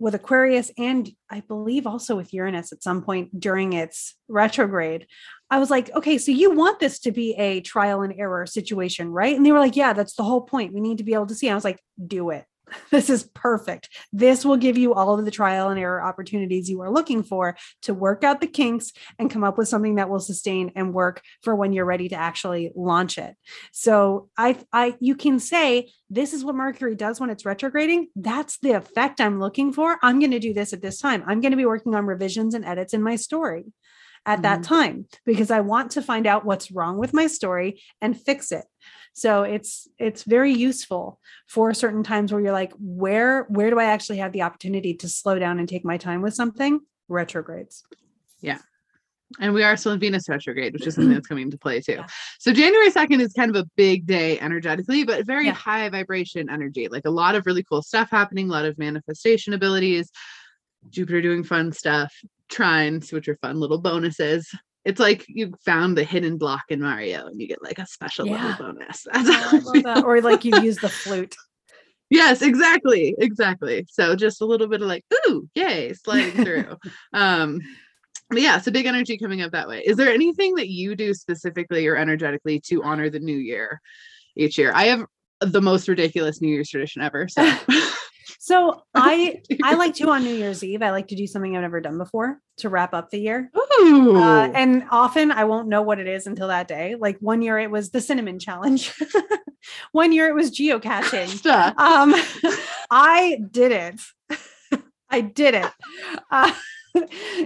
with 0.00 0.14
Aquarius 0.14 0.72
and 0.76 1.08
I 1.30 1.40
believe 1.40 1.86
also 1.86 2.16
with 2.16 2.34
Uranus 2.34 2.72
at 2.72 2.82
some 2.82 3.02
point 3.02 3.38
during 3.38 3.74
its 3.74 4.16
retrograde, 4.26 5.06
I 5.48 5.60
was 5.60 5.70
like, 5.70 5.94
okay, 5.94 6.18
so 6.18 6.32
you 6.32 6.50
want 6.50 6.80
this 6.80 6.98
to 7.00 7.12
be 7.12 7.34
a 7.34 7.60
trial 7.60 8.02
and 8.02 8.14
error 8.18 8.46
situation, 8.46 9.10
right? 9.10 9.36
And 9.36 9.46
they 9.46 9.52
were 9.52 9.58
like, 9.60 9.76
yeah, 9.76 9.92
that's 9.92 10.14
the 10.14 10.24
whole 10.24 10.40
point. 10.40 10.72
We 10.72 10.80
need 10.80 10.98
to 10.98 11.04
be 11.04 11.14
able 11.14 11.26
to 11.26 11.34
see. 11.36 11.50
I 11.50 11.54
was 11.54 11.64
like, 11.64 11.80
do 12.04 12.30
it. 12.30 12.46
This 12.90 13.08
is 13.10 13.24
perfect. 13.34 13.88
This 14.12 14.44
will 14.44 14.56
give 14.56 14.76
you 14.76 14.94
all 14.94 15.18
of 15.18 15.24
the 15.24 15.30
trial 15.30 15.68
and 15.68 15.78
error 15.78 16.02
opportunities 16.02 16.68
you 16.68 16.80
are 16.82 16.90
looking 16.90 17.22
for 17.22 17.56
to 17.82 17.94
work 17.94 18.24
out 18.24 18.40
the 18.40 18.46
kinks 18.46 18.92
and 19.18 19.30
come 19.30 19.44
up 19.44 19.56
with 19.58 19.68
something 19.68 19.94
that 19.96 20.10
will 20.10 20.20
sustain 20.20 20.72
and 20.74 20.92
work 20.92 21.22
for 21.42 21.54
when 21.54 21.72
you're 21.72 21.84
ready 21.84 22.08
to 22.08 22.16
actually 22.16 22.72
launch 22.74 23.16
it. 23.18 23.36
So 23.72 24.28
I 24.36 24.56
I 24.72 24.96
you 25.00 25.14
can 25.14 25.38
say 25.38 25.90
this 26.08 26.32
is 26.34 26.44
what 26.44 26.56
Mercury 26.56 26.94
does 26.96 27.20
when 27.20 27.30
it's 27.30 27.44
retrograding. 27.44 28.08
That's 28.16 28.58
the 28.58 28.72
effect 28.72 29.20
I'm 29.20 29.38
looking 29.38 29.72
for. 29.72 29.98
I'm 30.02 30.18
going 30.18 30.32
to 30.32 30.40
do 30.40 30.52
this 30.52 30.72
at 30.72 30.82
this 30.82 31.00
time. 31.00 31.22
I'm 31.26 31.40
going 31.40 31.52
to 31.52 31.56
be 31.56 31.66
working 31.66 31.94
on 31.94 32.06
revisions 32.06 32.54
and 32.54 32.64
edits 32.64 32.92
in 32.92 33.02
my 33.02 33.16
story 33.16 33.72
at 34.26 34.42
that 34.42 34.60
Mhm. 34.60 34.64
time 34.64 35.06
because 35.24 35.50
I 35.50 35.60
want 35.60 35.92
to 35.92 36.02
find 36.02 36.26
out 36.26 36.44
what's 36.44 36.70
wrong 36.70 36.98
with 36.98 37.14
my 37.14 37.26
story 37.26 37.80
and 38.00 38.20
fix 38.20 38.52
it. 38.52 38.64
So 39.12 39.42
it's 39.42 39.88
it's 39.98 40.22
very 40.22 40.52
useful 40.52 41.20
for 41.46 41.74
certain 41.74 42.02
times 42.02 42.32
where 42.32 42.40
you're 42.40 42.52
like, 42.52 42.72
where 42.78 43.44
where 43.44 43.70
do 43.70 43.78
I 43.78 43.84
actually 43.84 44.18
have 44.18 44.32
the 44.32 44.42
opportunity 44.42 44.94
to 44.94 45.08
slow 45.08 45.38
down 45.38 45.58
and 45.58 45.68
take 45.68 45.84
my 45.84 45.96
time 45.96 46.22
with 46.22 46.34
something? 46.34 46.80
Retrogrades. 47.08 47.82
Yeah. 48.40 48.58
And 49.38 49.54
we 49.54 49.62
are 49.62 49.76
still 49.76 49.92
in 49.92 50.00
Venus 50.00 50.28
retrograde, 50.28 50.72
which 50.72 50.86
is 50.86 50.94
something 50.96 51.12
that's 51.12 51.26
coming 51.26 51.44
into 51.44 51.58
play 51.58 51.80
too. 51.80 51.92
Yeah. 51.92 52.06
So 52.40 52.52
January 52.52 52.90
2nd 52.90 53.20
is 53.20 53.32
kind 53.32 53.54
of 53.54 53.62
a 53.62 53.68
big 53.76 54.06
day 54.06 54.40
energetically, 54.40 55.04
but 55.04 55.24
very 55.24 55.46
Yeah. 55.46 55.52
high 55.52 55.88
vibration 55.88 56.50
energy. 56.50 56.88
Like 56.88 57.04
a 57.04 57.10
lot 57.10 57.36
of 57.36 57.46
really 57.46 57.62
cool 57.62 57.82
stuff 57.82 58.10
happening, 58.10 58.48
a 58.48 58.52
lot 58.52 58.64
of 58.64 58.76
manifestation 58.78 59.52
abilities, 59.52 60.10
Jupiter 60.88 61.20
doing 61.20 61.44
fun 61.44 61.72
stuff, 61.72 62.12
trines, 62.50 63.12
which 63.12 63.28
are 63.28 63.36
fun 63.36 63.60
little 63.60 63.78
bonuses. 63.80 64.50
It's 64.84 65.00
like 65.00 65.24
you 65.28 65.52
found 65.64 65.96
the 65.96 66.04
hidden 66.04 66.38
block 66.38 66.64
in 66.70 66.80
Mario 66.80 67.26
and 67.26 67.40
you 67.40 67.46
get 67.46 67.62
like 67.62 67.78
a 67.78 67.86
special 67.86 68.26
Yeah. 68.26 68.46
level 68.46 68.66
bonus. 68.66 69.06
That's 69.12 69.28
Oh, 69.28 69.32
I 69.32 69.58
love 69.74 69.82
that. 69.84 70.04
Or 70.04 70.20
like 70.20 70.44
you 70.44 70.58
use 70.60 70.78
the 70.78 70.88
flute. 70.88 71.36
Yes, 72.08 72.42
exactly. 72.42 73.14
Exactly. 73.18 73.86
So 73.88 74.16
just 74.16 74.40
a 74.40 74.44
little 74.44 74.66
bit 74.68 74.82
of 74.82 74.88
like, 74.88 75.04
ooh, 75.26 75.48
yay, 75.54 75.92
sliding 75.92 76.44
through. 76.44 76.76
um, 77.12 77.60
but 78.30 78.40
yeah, 78.40 78.58
so 78.60 78.70
big 78.70 78.86
energy 78.86 79.18
coming 79.18 79.42
up 79.42 79.52
that 79.52 79.68
way. 79.68 79.82
Is 79.84 79.96
there 79.96 80.10
anything 80.12 80.54
that 80.56 80.68
you 80.68 80.96
do 80.96 81.14
specifically 81.14 81.86
or 81.86 81.96
energetically 81.96 82.60
to 82.66 82.82
honor 82.82 83.10
the 83.10 83.20
new 83.20 83.36
year 83.36 83.80
each 84.36 84.56
year? 84.58 84.72
I 84.74 84.84
have 84.86 85.04
the 85.40 85.60
most 85.60 85.88
ridiculous 85.88 86.40
New 86.40 86.48
Year's 86.48 86.68
tradition 86.70 87.02
ever. 87.02 87.28
So 87.28 87.42
So 88.38 88.82
I 88.94 89.42
I 89.62 89.74
like 89.74 89.94
to 89.94 90.10
on 90.10 90.24
New 90.24 90.34
Year's 90.34 90.62
Eve. 90.62 90.82
I 90.82 90.90
like 90.90 91.08
to 91.08 91.16
do 91.16 91.26
something 91.26 91.56
I've 91.56 91.62
never 91.62 91.80
done 91.80 91.98
before 91.98 92.40
to 92.58 92.68
wrap 92.68 92.94
up 92.94 93.10
the 93.10 93.18
year. 93.18 93.50
Ooh. 93.80 94.16
Uh, 94.16 94.50
and 94.54 94.84
often 94.90 95.30
I 95.30 95.44
won't 95.44 95.68
know 95.68 95.82
what 95.82 95.98
it 95.98 96.06
is 96.06 96.26
until 96.26 96.48
that 96.48 96.68
day. 96.68 96.96
Like 96.98 97.18
one 97.20 97.42
year 97.42 97.58
it 97.58 97.70
was 97.70 97.90
the 97.90 98.00
cinnamon 98.00 98.38
challenge. 98.38 98.92
one 99.92 100.12
year 100.12 100.28
it 100.28 100.34
was 100.34 100.50
geocaching. 100.50 101.40
Um, 101.78 102.14
I 102.90 103.40
did 103.50 103.72
it. 103.72 104.00
I 105.08 105.20
did 105.20 105.54
it. 105.54 105.70
Uh, 106.30 106.52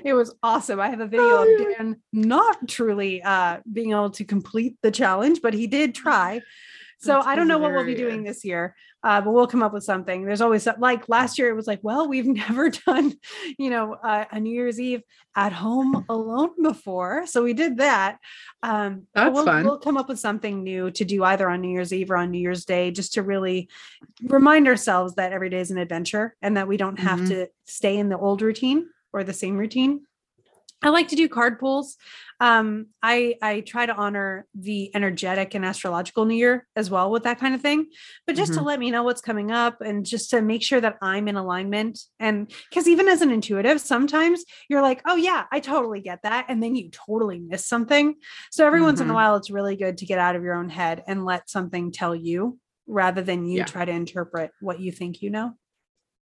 it 0.04 0.14
was 0.14 0.34
awesome. 0.42 0.80
I 0.80 0.88
have 0.88 1.00
a 1.00 1.06
video 1.06 1.42
of 1.42 1.48
Oh, 1.48 1.74
Dan 1.76 1.96
not 2.12 2.68
truly 2.68 3.22
uh, 3.22 3.58
being 3.70 3.92
able 3.92 4.10
to 4.10 4.24
complete 4.24 4.76
the 4.82 4.90
challenge, 4.90 5.40
but 5.42 5.54
he 5.54 5.66
did 5.66 5.94
try. 5.94 6.40
So 7.00 7.14
That's 7.14 7.26
I 7.26 7.34
don't 7.34 7.48
know 7.48 7.58
what 7.58 7.72
we'll 7.72 7.84
be 7.84 7.96
doing 7.96 8.22
this 8.22 8.46
year, 8.46 8.74
uh, 9.04 9.20
but 9.20 9.32
we'll 9.32 9.46
come 9.46 9.62
up 9.62 9.72
with 9.72 9.84
something. 9.84 10.24
There's 10.24 10.40
always 10.40 10.66
like 10.78 11.08
last 11.08 11.38
year. 11.38 11.50
It 11.50 11.54
was 11.54 11.66
like, 11.66 11.80
well, 11.82 12.08
we've 12.08 12.26
never 12.42 12.70
done, 12.70 13.12
you 13.58 13.70
know, 13.70 13.94
uh, 14.02 14.24
a 14.32 14.40
New 14.40 14.52
Year's 14.52 14.80
Eve 14.80 15.02
at 15.36 15.52
home 15.52 16.04
alone 16.08 16.50
before, 16.62 17.26
so 17.26 17.42
we 17.44 17.52
did 17.52 17.76
that. 17.76 18.18
Um, 18.62 19.06
That's 19.14 19.32
we'll, 19.34 19.44
fun. 19.44 19.64
We'll 19.64 19.78
come 19.78 19.96
up 19.96 20.08
with 20.08 20.18
something 20.18 20.62
new 20.64 20.90
to 20.92 21.04
do 21.04 21.22
either 21.22 21.48
on 21.48 21.60
New 21.60 21.70
Year's 21.70 21.92
Eve 21.92 22.10
or 22.10 22.16
on 22.16 22.30
New 22.30 22.40
Year's 22.40 22.64
Day, 22.64 22.90
just 22.90 23.14
to 23.14 23.22
really 23.22 23.68
remind 24.22 24.66
ourselves 24.66 25.16
that 25.16 25.32
every 25.32 25.50
day 25.50 25.60
is 25.60 25.70
an 25.70 25.78
adventure 25.78 26.34
and 26.40 26.56
that 26.56 26.66
we 26.68 26.76
don't 26.76 26.98
have 26.98 27.20
Mhm. 27.20 27.28
to 27.28 27.48
stay 27.66 27.96
in 27.98 28.08
the 28.08 28.18
old 28.18 28.42
routine 28.42 28.88
or 29.12 29.22
the 29.22 29.32
same 29.32 29.56
routine. 29.58 30.06
I 30.84 30.90
like 30.90 31.08
to 31.08 31.16
do 31.16 31.28
card 31.28 31.58
pulls. 31.58 31.96
Um, 32.40 32.88
I 33.02 33.36
I 33.40 33.60
try 33.60 33.86
to 33.86 33.94
honor 33.94 34.46
the 34.54 34.94
energetic 34.94 35.54
and 35.54 35.64
astrological 35.64 36.26
new 36.26 36.34
year 36.36 36.66
as 36.76 36.90
well 36.90 37.10
with 37.10 37.22
that 37.22 37.40
kind 37.40 37.54
of 37.54 37.62
thing, 37.62 37.86
but 38.26 38.36
just 38.36 38.52
to 38.54 38.62
let 38.62 38.78
me 38.78 38.90
know 38.90 39.02
what's 39.02 39.20
coming 39.22 39.50
up 39.50 39.80
and 39.80 40.04
just 40.04 40.30
to 40.30 40.42
make 40.42 40.62
sure 40.62 40.80
that 40.80 40.98
I'm 41.00 41.26
in 41.28 41.36
alignment. 41.36 41.98
And 42.20 42.52
because 42.68 42.86
even 42.86 43.08
as 43.08 43.22
an 43.22 43.30
intuitive, 43.30 43.80
sometimes 43.80 44.44
you're 44.68 44.82
like, 44.82 45.00
oh 45.06 45.16
yeah, 45.16 45.44
I 45.50 45.60
totally 45.60 46.00
get 46.00 46.22
that, 46.22 46.46
and 46.48 46.62
then 46.62 46.74
you 46.76 46.90
totally 46.90 47.38
miss 47.40 47.66
something. 47.66 48.16
So 48.50 48.66
every 48.66 48.82
once 48.82 49.00
in 49.00 49.08
a 49.08 49.10
Mhm. 49.10 49.14
while, 49.14 49.36
it's 49.36 49.50
really 49.50 49.76
good 49.76 49.98
to 49.98 50.06
get 50.06 50.18
out 50.18 50.36
of 50.36 50.42
your 50.42 50.54
own 50.54 50.68
head 50.68 51.02
and 51.06 51.24
let 51.24 51.48
something 51.48 51.92
tell 51.92 52.14
you 52.14 52.58
rather 52.86 53.22
than 53.22 53.46
you 53.46 53.58
Yeah. 53.58 53.64
try 53.64 53.84
to 53.86 53.92
interpret 53.92 54.50
what 54.60 54.80
you 54.80 54.92
think 54.92 55.22
you 55.22 55.30
know. 55.30 55.54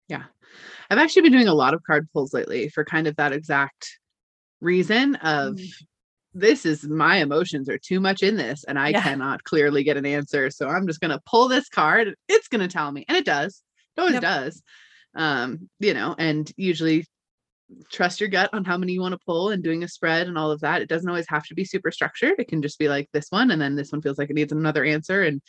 Yeah. 0.08 0.24
I've 0.90 0.98
actually 0.98 1.22
been 1.22 1.32
doing 1.32 1.48
a 1.48 1.54
lot 1.54 1.74
of 1.74 1.82
card 1.84 2.08
pulls 2.12 2.34
lately 2.34 2.68
for 2.68 2.84
kind 2.84 3.06
of 3.06 3.16
that 3.16 3.32
exact 3.32 3.98
reason 4.62 5.16
of 5.16 5.56
Mm. 5.56 5.70
this 6.34 6.64
is 6.64 6.84
my 6.84 7.16
emotions 7.16 7.68
are 7.68 7.78
too 7.78 8.00
much 8.00 8.22
in 8.22 8.36
this 8.36 8.64
and 8.64 8.78
I 8.78 8.88
Yeah. 8.90 9.02
cannot 9.02 9.44
clearly 9.44 9.84
get 9.84 9.98
an 9.98 10.06
answer. 10.06 10.50
So 10.50 10.68
I'm 10.68 10.86
just 10.86 11.00
gonna 11.00 11.20
pull 11.26 11.48
this 11.48 11.68
card. 11.68 12.14
It's 12.28 12.48
gonna 12.48 12.68
tell 12.68 12.90
me. 12.90 13.04
And 13.08 13.18
it 13.18 13.24
does. 13.26 13.62
It 13.96 14.00
always 14.00 14.14
Yep. 14.14 14.22
does. 14.22 14.62
Um, 15.14 15.68
you 15.78 15.92
know, 15.92 16.14
and 16.18 16.50
usually 16.56 17.04
trust 17.90 18.20
your 18.20 18.28
gut 18.30 18.50
on 18.52 18.64
how 18.64 18.76
many 18.78 18.92
you 18.92 19.00
want 19.00 19.12
to 19.12 19.24
pull 19.26 19.50
and 19.50 19.62
doing 19.62 19.82
a 19.82 19.88
spread 19.88 20.26
and 20.26 20.38
all 20.38 20.50
of 20.50 20.60
that. 20.60 20.80
It 20.82 20.88
doesn't 20.88 21.08
always 21.08 21.28
have 21.28 21.44
to 21.46 21.54
be 21.54 21.64
super 21.64 21.90
structured. 21.90 22.36
It 22.38 22.48
can 22.48 22.62
just 22.62 22.78
be 22.78 22.88
like 22.88 23.08
this 23.12 23.26
one, 23.30 23.50
and 23.50 23.60
then 23.60 23.76
this 23.76 23.92
one 23.92 24.00
feels 24.02 24.18
like 24.18 24.30
it 24.30 24.34
needs 24.34 24.52
another 24.52 24.84
answer 24.84 25.22
and 25.22 25.40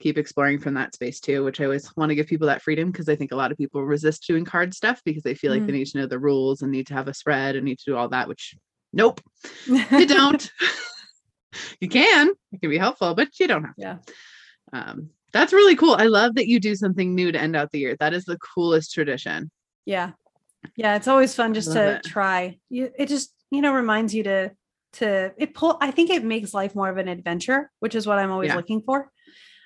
keep 0.00 0.18
exploring 0.18 0.58
from 0.58 0.74
that 0.74 0.94
space 0.94 1.20
too, 1.20 1.44
which 1.44 1.60
I 1.60 1.64
always 1.64 1.94
want 1.96 2.08
to 2.10 2.14
give 2.14 2.26
people 2.26 2.46
that 2.48 2.62
freedom 2.62 2.90
because 2.90 3.08
I 3.08 3.16
think 3.16 3.32
a 3.32 3.36
lot 3.36 3.52
of 3.52 3.58
people 3.58 3.84
resist 3.84 4.26
doing 4.26 4.44
card 4.44 4.74
stuff 4.74 5.00
because 5.04 5.22
they 5.22 5.34
feel 5.34 5.52
like 5.52 5.66
they 5.66 5.72
need 5.72 5.86
to 5.88 5.98
know 5.98 6.06
the 6.06 6.18
rules 6.18 6.62
and 6.62 6.72
need 6.72 6.86
to 6.88 6.94
have 6.94 7.06
a 7.08 7.14
spread 7.14 7.54
and 7.54 7.64
need 7.64 7.78
to 7.78 7.84
do 7.90 7.96
all 7.96 8.08
that, 8.08 8.26
which 8.28 8.54
nope, 8.92 9.20
you 9.66 10.06
don't. 10.06 10.50
you 11.80 11.88
can, 11.88 12.30
it 12.52 12.60
can 12.60 12.70
be 12.70 12.78
helpful, 12.78 13.14
but 13.14 13.28
you 13.38 13.46
don't 13.46 13.64
have 13.64 13.76
to. 13.76 13.82
Yeah. 13.82 13.96
Um, 14.72 15.10
that's 15.32 15.52
really 15.52 15.76
cool. 15.76 15.94
I 15.94 16.06
love 16.06 16.34
that 16.36 16.48
you 16.48 16.58
do 16.58 16.74
something 16.74 17.14
new 17.14 17.30
to 17.30 17.40
end 17.40 17.54
out 17.54 17.70
the 17.70 17.78
year. 17.78 17.96
That 18.00 18.14
is 18.14 18.24
the 18.24 18.38
coolest 18.38 18.92
tradition. 18.92 19.50
Yeah. 19.84 20.12
Yeah, 20.76 20.96
it's 20.96 21.08
always 21.08 21.34
fun 21.34 21.54
just 21.54 21.72
to 21.72 21.96
it. 21.96 22.04
try. 22.04 22.58
You 22.68 22.90
it 22.98 23.06
just, 23.06 23.32
you 23.50 23.60
know, 23.62 23.72
reminds 23.72 24.14
you 24.14 24.22
to 24.24 24.50
to 24.94 25.32
it 25.38 25.54
pull 25.54 25.78
I 25.80 25.90
think 25.90 26.10
it 26.10 26.24
makes 26.24 26.52
life 26.52 26.74
more 26.74 26.88
of 26.88 26.98
an 26.98 27.08
adventure, 27.08 27.70
which 27.80 27.94
is 27.94 28.06
what 28.06 28.18
I'm 28.18 28.30
always 28.30 28.48
Yeah. 28.48 28.56
looking 28.56 28.82
for. 28.82 29.10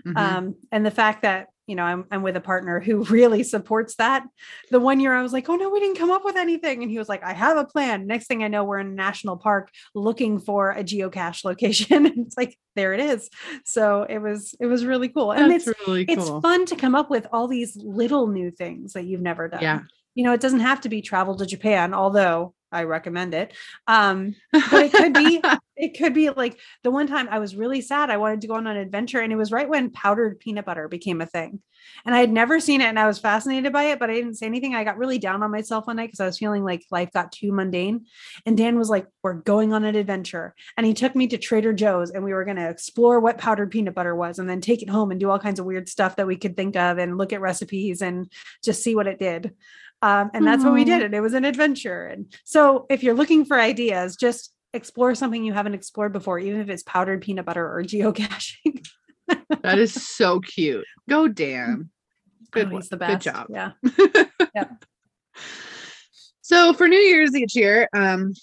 Mhm. 0.06 0.16
Um 0.16 0.54
and 0.72 0.84
the 0.84 0.90
fact 0.90 1.22
that, 1.22 1.48
you 1.66 1.76
know, 1.76 1.82
I'm 1.84 2.04
I'm 2.10 2.22
with 2.22 2.36
a 2.36 2.40
partner 2.40 2.78
who 2.80 3.04
really 3.18 3.42
supports 3.42 3.94
that. 3.96 4.22
The 4.70 4.80
one 4.80 5.00
year 5.00 5.14
I 5.14 5.22
was 5.22 5.32
like, 5.32 5.48
"Oh 5.48 5.56
no, 5.56 5.70
we 5.70 5.80
didn't 5.80 5.96
come 5.98 6.10
up 6.10 6.24
with 6.24 6.36
anything." 6.36 6.82
And 6.82 6.90
he 6.90 6.98
was 6.98 7.08
like, 7.08 7.22
"I 7.24 7.32
have 7.32 7.56
a 7.56 7.64
plan." 7.64 8.06
Next 8.06 8.26
thing 8.26 8.44
I 8.44 8.48
know, 8.48 8.64
we're 8.64 8.80
in 8.80 8.88
a 8.88 8.90
national 8.90 9.38
park 9.38 9.70
looking 9.94 10.38
for 10.40 10.70
a 10.72 10.84
geocache 10.84 11.44
location. 11.44 12.06
and 12.06 12.26
it's 12.26 12.36
like, 12.36 12.58
there 12.76 12.92
it 12.92 13.00
is. 13.00 13.30
So 13.64 14.02
it 14.02 14.18
was 14.18 14.54
it 14.60 14.66
was 14.66 14.84
really 14.84 15.08
cool. 15.08 15.32
And 15.32 15.50
that's 15.50 15.66
it's 15.66 15.78
really 15.86 16.04
it's 16.08 16.28
fun 16.28 16.66
to 16.66 16.76
come 16.76 16.94
up 16.94 17.08
with 17.10 17.26
all 17.32 17.48
these 17.48 17.76
little 17.76 18.26
new 18.26 18.50
things 18.50 18.92
that 18.94 19.04
you've 19.06 19.22
never 19.22 19.48
done 19.48 19.62
Yeah. 19.62 19.80
you 20.14 20.24
know, 20.24 20.32
it 20.32 20.40
doesn't 20.40 20.60
have 20.60 20.80
to 20.82 20.88
be 20.88 21.00
travel 21.02 21.36
to 21.36 21.46
Japan, 21.46 21.94
although 21.94 22.54
I 22.74 22.84
recommend 22.84 23.34
it. 23.34 23.52
Um, 23.86 24.34
but 24.52 24.84
it 24.86 24.92
could 24.92 25.14
be, 25.14 25.42
it 25.76 25.96
could 25.98 26.12
be 26.12 26.30
like 26.30 26.58
the 26.82 26.90
one 26.90 27.06
time 27.06 27.28
I 27.30 27.38
was 27.38 27.56
really 27.56 27.80
sad. 27.80 28.10
I 28.10 28.16
wanted 28.16 28.40
to 28.42 28.48
go 28.48 28.54
on 28.54 28.66
an 28.66 28.76
adventure, 28.76 29.20
and 29.20 29.32
it 29.32 29.36
was 29.36 29.52
right 29.52 29.68
when 29.68 29.90
powdered 29.90 30.40
peanut 30.40 30.64
butter 30.64 30.88
became 30.88 31.20
a 31.20 31.26
thing. 31.26 31.60
And 32.06 32.14
I 32.14 32.20
had 32.20 32.32
never 32.32 32.60
seen 32.60 32.80
it, 32.80 32.86
and 32.86 32.98
I 32.98 33.06
was 33.06 33.18
fascinated 33.18 33.72
by 33.72 33.84
it, 33.84 33.98
but 33.98 34.10
I 34.10 34.14
didn't 34.14 34.34
say 34.34 34.46
anything. 34.46 34.74
I 34.74 34.84
got 34.84 34.98
really 34.98 35.18
down 35.18 35.42
on 35.42 35.50
myself 35.50 35.86
one 35.86 35.96
night 35.96 36.08
because 36.08 36.20
I 36.20 36.26
was 36.26 36.38
feeling 36.38 36.64
like 36.64 36.84
life 36.90 37.12
got 37.12 37.32
too 37.32 37.52
mundane. 37.52 38.06
And 38.46 38.56
Dan 38.56 38.78
was 38.78 38.90
like, 38.90 39.06
"We're 39.22 39.34
going 39.34 39.72
on 39.72 39.84
an 39.84 39.94
adventure," 39.94 40.54
and 40.76 40.86
he 40.86 40.94
took 40.94 41.14
me 41.14 41.26
to 41.28 41.38
Trader 41.38 41.72
Joe's, 41.72 42.10
and 42.10 42.24
we 42.24 42.32
were 42.32 42.44
going 42.44 42.56
to 42.56 42.68
explore 42.68 43.20
what 43.20 43.38
powdered 43.38 43.70
peanut 43.70 43.94
butter 43.94 44.14
was, 44.14 44.38
and 44.38 44.48
then 44.48 44.60
take 44.60 44.82
it 44.82 44.90
home 44.90 45.10
and 45.10 45.20
do 45.20 45.30
all 45.30 45.38
kinds 45.38 45.60
of 45.60 45.66
weird 45.66 45.88
stuff 45.88 46.16
that 46.16 46.26
we 46.26 46.36
could 46.36 46.56
think 46.56 46.76
of, 46.76 46.98
and 46.98 47.18
look 47.18 47.32
at 47.32 47.40
recipes 47.40 48.02
and 48.02 48.30
just 48.62 48.82
see 48.82 48.94
what 48.94 49.06
it 49.06 49.18
did. 49.18 49.54
Um, 50.04 50.30
and 50.34 50.46
that's 50.46 50.62
what 50.62 50.74
we 50.74 50.84
did. 50.84 51.02
And 51.02 51.14
it 51.14 51.20
was 51.22 51.32
an 51.32 51.46
adventure. 51.46 52.04
And 52.04 52.30
so 52.44 52.84
if 52.90 53.02
you're 53.02 53.14
looking 53.14 53.46
for 53.46 53.58
ideas, 53.58 54.16
just 54.16 54.52
explore 54.74 55.14
something 55.14 55.42
you 55.42 55.54
haven't 55.54 55.72
explored 55.72 56.12
before, 56.12 56.38
even 56.38 56.60
if 56.60 56.68
it's 56.68 56.82
powdered 56.82 57.22
peanut 57.22 57.46
butter 57.46 57.66
or 57.66 57.82
geocaching. 57.84 58.84
that 59.62 59.78
is 59.78 59.94
so 59.94 60.40
cute. 60.40 60.84
Go 61.08 61.26
Dan. 61.26 61.88
Good, 62.50 62.70
Oh, 62.70 62.80
the 62.90 62.96
Good 62.98 63.20
job. 63.22 63.46
Yeah. 64.54 64.64
So 66.42 66.74
for 66.74 66.86
New 66.86 66.98
Year's 66.98 67.34
each 67.34 67.56
year, 67.56 67.88
um, 67.94 68.34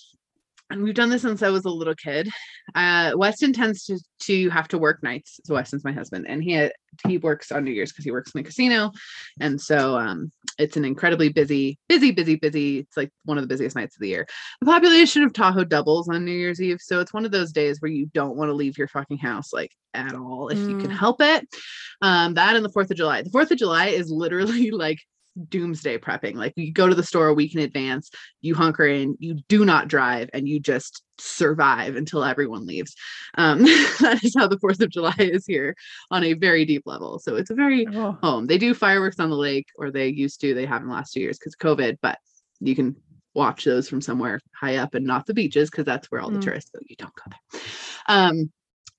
and 0.72 0.84
we've 0.84 0.94
done 0.94 1.10
this 1.10 1.22
since 1.22 1.44
I 1.44 1.50
was 1.50 1.66
a 1.66 1.70
little 1.70 1.96
kid. 1.96 2.30
Uh, 2.76 3.12
Weston 3.16 3.54
tends 3.54 3.86
to 3.86 4.00
to 4.22 4.50
have 4.50 4.68
to 4.70 4.78
work 4.78 5.02
nights. 5.04 5.40
So 5.46 5.56
Weston's 5.56 5.84
my 5.84 5.92
husband, 5.92 6.26
and 6.28 6.44
he 6.44 6.70
he 7.08 7.18
works 7.18 7.52
on 7.52 7.64
New 7.64 7.72
Year's 7.72 7.92
because 7.92 8.06
he 8.06 8.12
works 8.12 8.32
in 8.34 8.40
the 8.40 8.44
casino, 8.46 8.92
and 9.40 9.60
so 9.60 9.98
um, 9.98 10.32
it's 10.58 10.78
an 10.78 10.86
incredibly 10.86 11.30
busy, 11.30 11.78
busy, 11.90 12.12
busy, 12.12 12.36
busy. 12.36 12.80
It's 12.80 12.98
like 12.98 13.12
one 13.26 13.38
of 13.38 13.44
the 13.44 13.48
busiest 13.48 13.76
nights 13.76 13.96
of 13.96 14.02
the 14.02 14.10
year. 14.10 14.28
The 14.62 14.66
population 14.68 15.24
of 15.24 15.34
Tahoe 15.34 15.64
doubles 15.64 16.10
on 16.10 16.26
New 16.26 16.32
Year's 16.32 16.62
Eve, 16.62 16.80
so 16.82 17.00
it's 17.00 17.14
one 17.14 17.26
of 17.26 17.32
those 17.32 17.52
days 17.52 17.82
where 17.82 17.92
you 17.92 18.08
don't 18.14 18.38
want 18.38 18.50
to 18.50 18.54
leave 18.54 18.78
your 18.78 18.88
fucking 18.88 19.18
house 19.18 19.54
like 19.54 19.72
at 19.94 20.16
all 20.16 20.50
if 20.50 20.68
you 20.70 20.78
can 20.78 20.90
Mm. 20.92 20.98
help 20.98 21.22
it. 21.22 21.48
Um, 22.02 22.34
that 22.36 22.56
and 22.56 22.64
the 22.64 22.70
Fourth 22.70 22.92
of 22.92 22.98
July. 22.98 23.22
The 23.22 23.30
Fourth 23.30 23.52
of 23.52 23.58
July 23.58 23.88
is 23.88 24.10
literally 24.10 24.72
like 24.72 25.00
doomsday 25.50 25.98
prepping. 25.98 26.36
Like 26.36 26.54
you 26.56 26.72
go 26.72 26.88
to 26.88 26.96
the 26.96 27.04
store 27.04 27.28
a 27.28 27.34
week 27.34 27.56
in 27.56 27.62
advance, 27.62 28.10
you 28.42 28.56
hunker 28.56 28.86
in, 28.86 29.16
you 29.20 29.36
do 29.48 29.66
not 29.66 29.88
drive, 29.88 30.30
and 30.34 30.48
you 30.48 30.60
just 30.60 31.04
survive 31.18 31.96
until 31.96 32.24
everyone 32.24 32.66
leaves. 32.66 32.96
Um, 33.38 33.60
that 34.00 34.20
is 34.24 34.36
how 34.38 34.48
the 34.48 34.60
Fourth 34.60 34.82
of 34.82 34.90
July 34.90 35.16
is 35.20 35.46
here 35.46 35.76
on 36.10 36.24
a 36.24 36.34
very 36.34 36.66
deep 36.66 36.84
level. 36.86 37.20
So 37.20 37.36
it's 37.36 37.50
a 37.50 37.56
very 37.56 37.88
Oh, 37.94 38.18
home. 38.22 38.48
They 38.48 38.58
do 38.58 38.74
fireworks 38.74 39.20
on 39.20 39.30
the 39.30 39.36
lake, 39.38 39.68
or 39.76 39.92
they 39.92 40.08
used 40.08 40.42
to. 40.42 40.54
They 40.54 40.66
haven't 40.66 40.88
the 40.88 40.94
last 40.94 41.14
two 41.14 41.22
years 41.22 41.38
because 41.38 41.56
COVID, 41.56 41.98
but 42.02 42.18
you 42.60 42.76
can 42.76 42.96
watch 43.34 43.64
those 43.64 43.88
from 43.88 44.02
somewhere 44.02 44.40
high 44.60 44.76
up 44.76 44.94
and 44.94 45.06
not 45.06 45.26
the 45.26 45.34
beaches 45.34 45.70
because 45.70 45.86
that's 45.86 46.12
where 46.12 46.22
all 46.22 46.30
the 46.32 46.38
Mm. 46.40 46.44
tourists 46.44 46.72
go. 46.72 46.80
You 46.88 46.96
don't 46.98 47.16
go 47.16 47.24
there. 47.30 47.62
Um, 48.08 48.52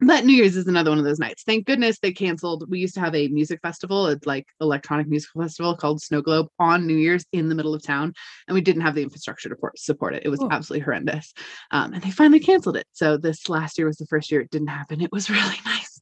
but 0.05 0.25
New 0.25 0.33
Year's 0.35 0.57
is 0.57 0.67
another 0.67 0.91
one 0.91 0.99
of 0.99 1.05
those 1.05 1.19
nights. 1.19 1.43
Thank 1.45 1.67
goodness 1.67 1.99
they 1.99 2.12
canceled. 2.12 2.69
We 2.69 2.79
used 2.81 2.95
to 2.95 3.01
have 3.01 3.15
a 3.15 3.29
music 3.29 3.61
festival, 3.62 4.09
a 4.09 4.19
like 4.25 4.47
electronic 4.61 5.07
music 5.09 5.31
festival 5.38 5.77
called 5.77 6.03
Snow 6.03 6.21
Globe 6.23 6.49
on 6.59 6.87
New 6.87 6.97
Year's 6.97 7.25
in 7.33 7.49
the 7.49 7.55
middle 7.55 7.75
of 7.75 7.83
town, 7.83 8.12
and 8.49 8.55
we 8.55 8.61
didn't 8.61 8.83
have 8.83 8.95
the 8.95 9.03
infrastructure 9.03 9.49
to 9.49 9.57
support 9.77 10.15
it. 10.15 10.23
It 10.25 10.29
was 10.29 10.41
Oh. 10.41 10.49
absolutely 10.51 10.85
horrendous, 10.85 11.33
um, 11.71 11.93
and 11.95 12.03
they 12.03 12.11
finally 12.11 12.41
canceled 12.41 12.77
it. 12.77 12.87
So 12.93 13.17
this 13.17 13.49
last 13.49 13.79
year 13.79 13.87
was 13.87 13.97
the 13.97 14.07
first 14.07 14.31
year 14.31 14.41
it 14.41 14.51
didn't 14.51 14.69
happen. 14.69 15.01
It 15.01 15.12
was 15.12 15.31
really 15.31 15.59
nice. 15.65 16.01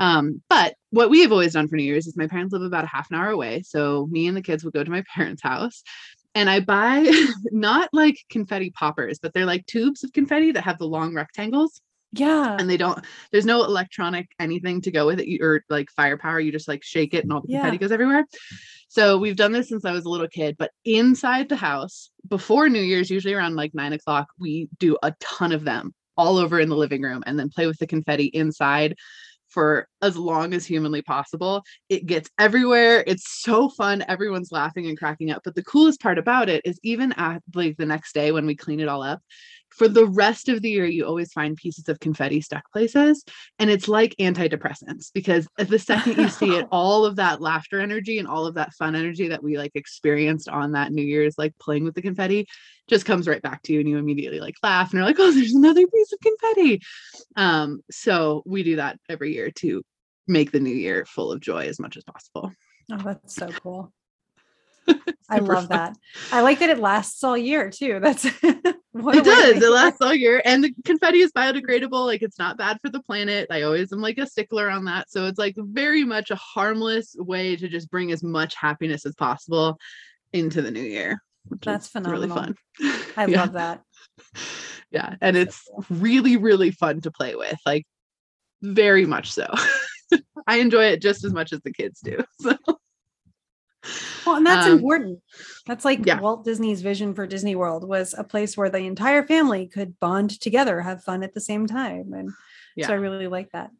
Um, 0.00 0.42
but 0.48 0.74
what 0.90 1.10
we 1.10 1.22
have 1.22 1.32
always 1.32 1.54
done 1.54 1.68
for 1.68 1.76
New 1.76 1.82
Year's 1.84 2.06
is 2.06 2.16
my 2.16 2.26
parents 2.26 2.52
live 2.52 2.62
about 2.62 2.84
a 2.84 2.88
half 2.88 3.10
an 3.10 3.16
hour 3.16 3.30
away, 3.30 3.62
so 3.62 4.06
me 4.10 4.26
and 4.26 4.36
the 4.36 4.42
kids 4.42 4.64
would 4.64 4.74
go 4.74 4.84
to 4.84 4.90
my 4.90 5.02
parents' 5.14 5.42
house. 5.42 5.82
And 6.34 6.48
I 6.50 6.60
buy 6.60 7.10
not 7.50 7.88
like 7.92 8.18
confetti 8.30 8.70
poppers, 8.70 9.18
but 9.18 9.32
they're 9.32 9.46
like 9.46 9.66
tubes 9.66 10.04
of 10.04 10.12
confetti 10.12 10.52
that 10.52 10.64
have 10.64 10.78
the 10.78 10.86
long 10.86 11.14
rectangles 11.14 11.80
yeah. 12.12 12.56
and 12.58 12.68
they 12.68 12.76
don't 12.76 13.04
there's 13.32 13.46
no 13.46 13.64
electronic 13.64 14.28
anything 14.38 14.80
to 14.80 14.90
go 14.90 15.06
with 15.06 15.20
it 15.20 15.28
you, 15.28 15.38
or 15.42 15.62
like 15.68 15.90
firepower 15.90 16.40
you 16.40 16.52
just 16.52 16.68
like 16.68 16.82
shake 16.82 17.14
it 17.14 17.24
and 17.24 17.32
all 17.32 17.40
the 17.40 17.48
confetti 17.48 17.76
Yeah. 17.76 17.80
goes 17.80 17.92
everywhere 17.92 18.24
so 18.88 19.18
we've 19.18 19.36
done 19.36 19.52
this 19.52 19.68
since 19.68 19.84
i 19.84 19.92
was 19.92 20.04
a 20.04 20.08
little 20.08 20.28
kid 20.28 20.56
but 20.58 20.70
inside 20.84 21.48
the 21.48 21.56
house 21.56 22.10
before 22.26 22.68
new 22.68 22.80
year's 22.80 23.10
usually 23.10 23.34
around 23.34 23.56
like 23.56 23.74
nine 23.74 23.92
o'clock 23.92 24.28
we 24.38 24.68
do 24.78 24.96
a 25.02 25.14
ton 25.20 25.52
of 25.52 25.64
them 25.64 25.94
all 26.16 26.38
over 26.38 26.58
in 26.58 26.68
the 26.68 26.76
living 26.76 27.02
room 27.02 27.22
and 27.26 27.38
then 27.38 27.48
play 27.48 27.66
with 27.66 27.78
the 27.78 27.86
confetti 27.86 28.26
inside 28.26 28.96
for 29.48 29.88
as 30.02 30.16
long 30.16 30.52
as 30.52 30.66
humanly 30.66 31.00
possible. 31.00 31.62
It 31.88 32.06
gets 32.06 32.28
everywhere. 32.38 33.02
It's 33.06 33.40
so 33.42 33.70
fun. 33.70 34.04
Everyone's 34.06 34.52
laughing 34.52 34.86
and 34.86 34.98
cracking 34.98 35.30
up. 35.30 35.42
But 35.44 35.54
the 35.54 35.64
coolest 35.64 36.00
part 36.00 36.18
about 36.18 36.48
it 36.48 36.62
is 36.64 36.78
even 36.82 37.12
at 37.12 37.42
like 37.54 37.76
the 37.76 37.86
next 37.86 38.14
day 38.14 38.30
when 38.30 38.46
we 38.46 38.54
clean 38.54 38.80
it 38.80 38.88
all 38.88 39.02
up, 39.02 39.20
for 39.78 39.88
the 39.88 40.06
rest 40.06 40.48
of 40.48 40.60
the 40.60 40.70
year, 40.70 40.86
you 40.86 41.06
always 41.06 41.32
find 41.32 41.56
pieces 41.56 41.88
of 41.88 42.00
confetti 42.00 42.40
stuck 42.40 42.70
places. 42.72 43.24
And 43.60 43.70
it's 43.70 43.86
like 43.86 44.16
antidepressants 44.18 45.10
because 45.14 45.46
the 45.56 45.78
second 45.78 46.18
you 46.18 46.28
see 46.28 46.56
it, 46.56 46.66
all 46.72 47.04
of 47.04 47.16
that 47.16 47.40
laughter 47.40 47.80
energy 47.80 48.18
and 48.18 48.26
all 48.26 48.44
of 48.44 48.54
that 48.54 48.74
fun 48.74 48.96
energy 48.96 49.28
that 49.28 49.42
we 49.42 49.56
like 49.56 49.72
experienced 49.76 50.48
on 50.48 50.72
that 50.72 50.90
New 50.90 51.04
Year's, 51.04 51.38
like 51.38 51.56
playing 51.58 51.84
with 51.84 51.94
the 51.94 52.02
confetti, 52.02 52.48
just 52.88 53.06
comes 53.06 53.28
right 53.28 53.40
back 53.40 53.62
to 53.62 53.72
you 53.72 53.78
and 53.78 53.88
you 53.88 53.98
immediately 53.98 54.40
like 54.40 54.56
laugh 54.64 54.90
and 54.90 54.98
you're 54.98 55.06
like, 55.06 55.20
oh, 55.20 55.30
there's 55.30 55.54
another 55.54 55.86
piece 55.86 56.12
of 56.12 56.18
confetti. 56.20 56.82
Um, 57.36 57.80
so 57.90 58.42
we 58.44 58.64
do 58.64 58.76
that 58.76 58.98
every 59.08 59.32
year 59.32 59.52
to 59.52 59.82
make 60.26 60.50
the 60.50 60.60
new 60.60 60.74
year 60.74 61.06
full 61.06 61.30
of 61.30 61.40
joy 61.40 61.66
as 61.66 61.78
much 61.78 61.96
as 61.96 62.02
possible. 62.02 62.52
Oh, 62.90 62.98
that's 62.98 63.34
so 63.34 63.48
cool. 63.48 63.92
I 65.30 65.38
love 65.38 65.68
fun. 65.68 65.68
that. 65.68 65.96
I 66.32 66.40
like 66.40 66.58
that 66.60 66.70
it 66.70 66.78
lasts 66.78 67.22
all 67.22 67.36
year 67.36 67.70
too. 67.70 68.00
That's 68.00 68.24
it 68.42 68.44
does. 68.92 69.62
It 69.62 69.70
lasts 69.70 70.00
all 70.00 70.14
year, 70.14 70.40
and 70.44 70.64
the 70.64 70.74
confetti 70.84 71.20
is 71.20 71.32
biodegradable. 71.32 72.06
Like 72.06 72.22
it's 72.22 72.38
not 72.38 72.56
bad 72.56 72.78
for 72.82 72.90
the 72.90 73.02
planet. 73.02 73.48
I 73.50 73.62
always 73.62 73.92
am 73.92 74.00
like 74.00 74.18
a 74.18 74.26
stickler 74.26 74.70
on 74.70 74.84
that. 74.86 75.10
So 75.10 75.26
it's 75.26 75.38
like 75.38 75.54
very 75.58 76.04
much 76.04 76.30
a 76.30 76.36
harmless 76.36 77.14
way 77.18 77.56
to 77.56 77.68
just 77.68 77.90
bring 77.90 78.10
as 78.12 78.22
much 78.22 78.54
happiness 78.54 79.04
as 79.04 79.14
possible 79.14 79.78
into 80.32 80.62
the 80.62 80.70
new 80.70 80.80
year. 80.80 81.22
That's 81.62 81.88
phenomenal. 81.88 82.28
Really 82.28 82.34
fun. 82.34 82.54
I 83.16 83.26
yeah. 83.26 83.40
love 83.40 83.52
that. 83.52 83.82
Yeah, 84.90 85.16
and 85.20 85.36
it's 85.36 85.68
really 85.90 86.36
really 86.36 86.70
fun 86.70 87.02
to 87.02 87.10
play 87.10 87.34
with. 87.34 87.58
Like 87.66 87.86
very 88.62 89.06
much 89.06 89.32
so. 89.32 89.46
I 90.46 90.56
enjoy 90.56 90.84
it 90.86 91.02
just 91.02 91.24
as 91.24 91.34
much 91.34 91.52
as 91.52 91.60
the 91.60 91.72
kids 91.72 92.00
do. 92.00 92.24
So 92.40 92.56
well, 94.26 94.36
and 94.36 94.46
that's 94.46 94.66
um, 94.66 94.74
important. 94.74 95.20
That's 95.66 95.84
like 95.84 96.04
yeah. 96.04 96.20
Walt 96.20 96.44
Disney's 96.44 96.82
vision 96.82 97.14
for 97.14 97.26
Disney 97.26 97.54
World 97.54 97.86
was 97.86 98.14
a 98.16 98.24
place 98.24 98.56
where 98.56 98.70
the 98.70 98.78
entire 98.78 99.26
family 99.26 99.66
could 99.66 99.98
bond 100.00 100.40
together, 100.40 100.80
have 100.80 101.02
fun 101.02 101.22
at 101.22 101.34
the 101.34 101.40
same 101.40 101.66
time. 101.66 102.12
And 102.12 102.30
yeah. 102.76 102.86
so 102.86 102.92
I 102.92 102.96
really 102.96 103.28
like 103.28 103.50
that. 103.52 103.70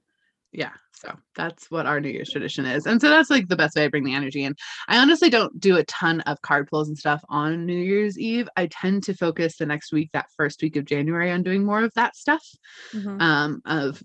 Yeah. 0.53 0.73
So 0.93 1.15
that's 1.37 1.71
what 1.71 1.87
our 1.87 2.01
New 2.01 2.09
Year's 2.09 2.31
tradition 2.31 2.65
is. 2.65 2.87
And 2.87 3.01
so 3.01 3.09
that's 3.09 3.31
like 3.31 3.49
the 3.49 3.57
best 3.57 3.77
way 3.77 3.85
I 3.85 3.89
bring 3.89 4.05
the 4.05 4.15
energy 4.15 4.43
in. 4.43 4.57
I 4.89 4.99
honestly 4.99 5.31
don't 5.31 5.61
do 5.61 5.77
a 5.77 5.85
ton 5.85 6.23
of 6.23 6.43
card 6.43 6.69
pulls 6.69 6.89
and 6.89 6.99
stuff 6.99 7.23
on 7.29 7.67
New 7.67 7.79
Year's 7.79 8.19
Eve. 8.19 8.49
I 8.57 8.67
tend 8.67 9.05
to 9.05 9.15
focus 9.15 9.57
the 9.57 9.67
next 9.67 9.93
week, 9.93 10.11
that 10.13 10.27
first 10.37 10.61
week 10.61 10.77
of 10.77 10.87
January, 10.87 11.31
on 11.31 11.43
doing 11.43 11.65
more 11.65 11.85
of 11.85 11.95
that 11.95 12.17
stuff. 12.17 12.45
Mm-hmm. 12.93 13.21
Um, 13.21 13.63
of 13.65 14.03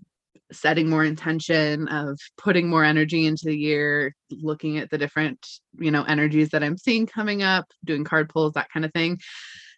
setting 0.52 0.88
more 0.88 1.04
intention 1.04 1.88
of 1.88 2.18
putting 2.36 2.68
more 2.68 2.84
energy 2.84 3.26
into 3.26 3.46
the 3.46 3.56
year 3.56 4.14
looking 4.30 4.78
at 4.78 4.90
the 4.90 4.98
different 4.98 5.46
you 5.78 5.90
know 5.90 6.04
energies 6.04 6.50
that 6.50 6.62
i'm 6.62 6.76
seeing 6.76 7.06
coming 7.06 7.42
up 7.42 7.66
doing 7.84 8.04
card 8.04 8.28
pulls 8.28 8.52
that 8.54 8.68
kind 8.72 8.84
of 8.84 8.92
thing. 8.92 9.18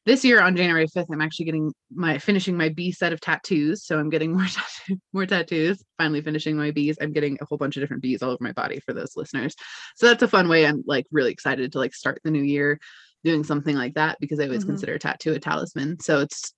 This 0.05 0.25
year 0.25 0.41
on 0.41 0.57
january 0.57 0.87
5th 0.87 1.07
i'm 1.13 1.21
actually 1.21 1.47
getting 1.47 1.73
my 1.93 2.19
finishing 2.19 2.57
my 2.57 2.69
bee 2.69 2.93
set 2.93 3.13
of 3.13 3.21
tattoos 3.21 3.85
so 3.85 3.99
i'm 3.99 4.09
getting 4.09 4.33
more 4.37 4.47
tattoo, 4.47 5.01
more 5.13 5.27
tattoos 5.27 5.83
finally 5.99 6.21
finishing 6.21 6.57
my 6.57 6.71
bees 6.71 6.97
i'm 7.01 7.13
getting 7.13 7.37
a 7.41 7.45
whole 7.45 7.59
bunch 7.59 7.77
of 7.77 7.83
different 7.83 8.03
bees 8.03 8.23
all 8.23 8.31
over 8.31 8.43
my 8.43 8.53
body 8.53 8.81
for 8.81 8.93
those 8.93 9.17
listeners. 9.17 9.55
So 9.97 10.07
that's 10.07 10.23
a 10.23 10.29
fun 10.29 10.49
way 10.49 10.65
i'm 10.67 10.85
like 10.87 11.07
really 11.11 11.33
excited 11.33 11.73
to 11.73 11.79
like 11.79 11.95
start 11.95 12.21
the 12.23 12.31
new 12.31 12.43
year 12.43 12.79
doing 13.25 13.43
something 13.43 13.75
like 13.75 13.95
that 13.95 14.17
because 14.21 14.39
i 14.39 14.45
always 14.45 14.61
mm-hmm. 14.61 14.71
consider 14.71 14.95
a 14.95 14.99
tattoo 14.99 15.33
a 15.33 15.41
talisman. 15.41 15.99
So 16.01 16.21
it's 16.21 16.53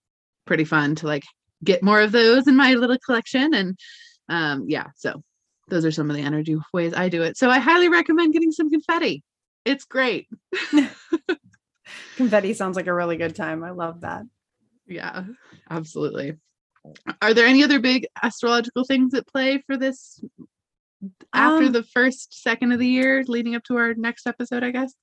pretty 0.46 0.64
fun 0.64 0.94
to 0.96 1.06
like 1.06 1.24
get 1.64 1.82
more 1.82 2.00
of 2.00 2.12
those 2.12 2.46
in 2.46 2.56
my 2.56 2.74
little 2.74 2.98
collection. 3.04 3.54
And 3.54 3.78
um 4.28 4.66
yeah 4.68 4.88
so 4.96 5.22
those 5.68 5.84
are 5.84 5.90
some 5.90 6.10
of 6.10 6.16
the 6.16 6.22
energy 6.22 6.56
ways 6.72 6.94
i 6.94 7.08
do 7.08 7.22
it. 7.22 7.36
So 7.36 7.50
i 7.50 7.58
highly 7.58 7.88
recommend 7.88 8.32
getting 8.32 8.52
some 8.52 8.70
confetti. 8.70 9.22
It's 9.64 9.84
great. 9.84 10.28
Confetti 12.16 12.54
sounds 12.54 12.76
like 12.76 12.86
a 12.86 12.94
really 12.94 13.16
good 13.16 13.34
time. 13.34 13.64
I 13.64 13.70
love 13.70 14.02
that. 14.02 14.24
Yeah 14.86 15.24
absolutely. 15.70 16.36
Are 17.20 17.34
there 17.34 17.46
any 17.46 17.64
other 17.64 17.80
big 17.80 18.06
astrological 18.22 18.84
things 18.84 19.12
at 19.14 19.26
play 19.26 19.62
for 19.66 19.76
this 19.76 20.22
after 21.32 21.66
um, 21.66 21.72
the 21.72 21.82
first 21.82 22.42
second 22.42 22.72
of 22.72 22.78
the 22.78 22.86
year 22.86 23.24
leading 23.26 23.54
up 23.54 23.62
to 23.64 23.76
our 23.76 23.94
next 23.94 24.26
episode 24.26 24.64
i 24.64 24.70
guess? 24.70 24.94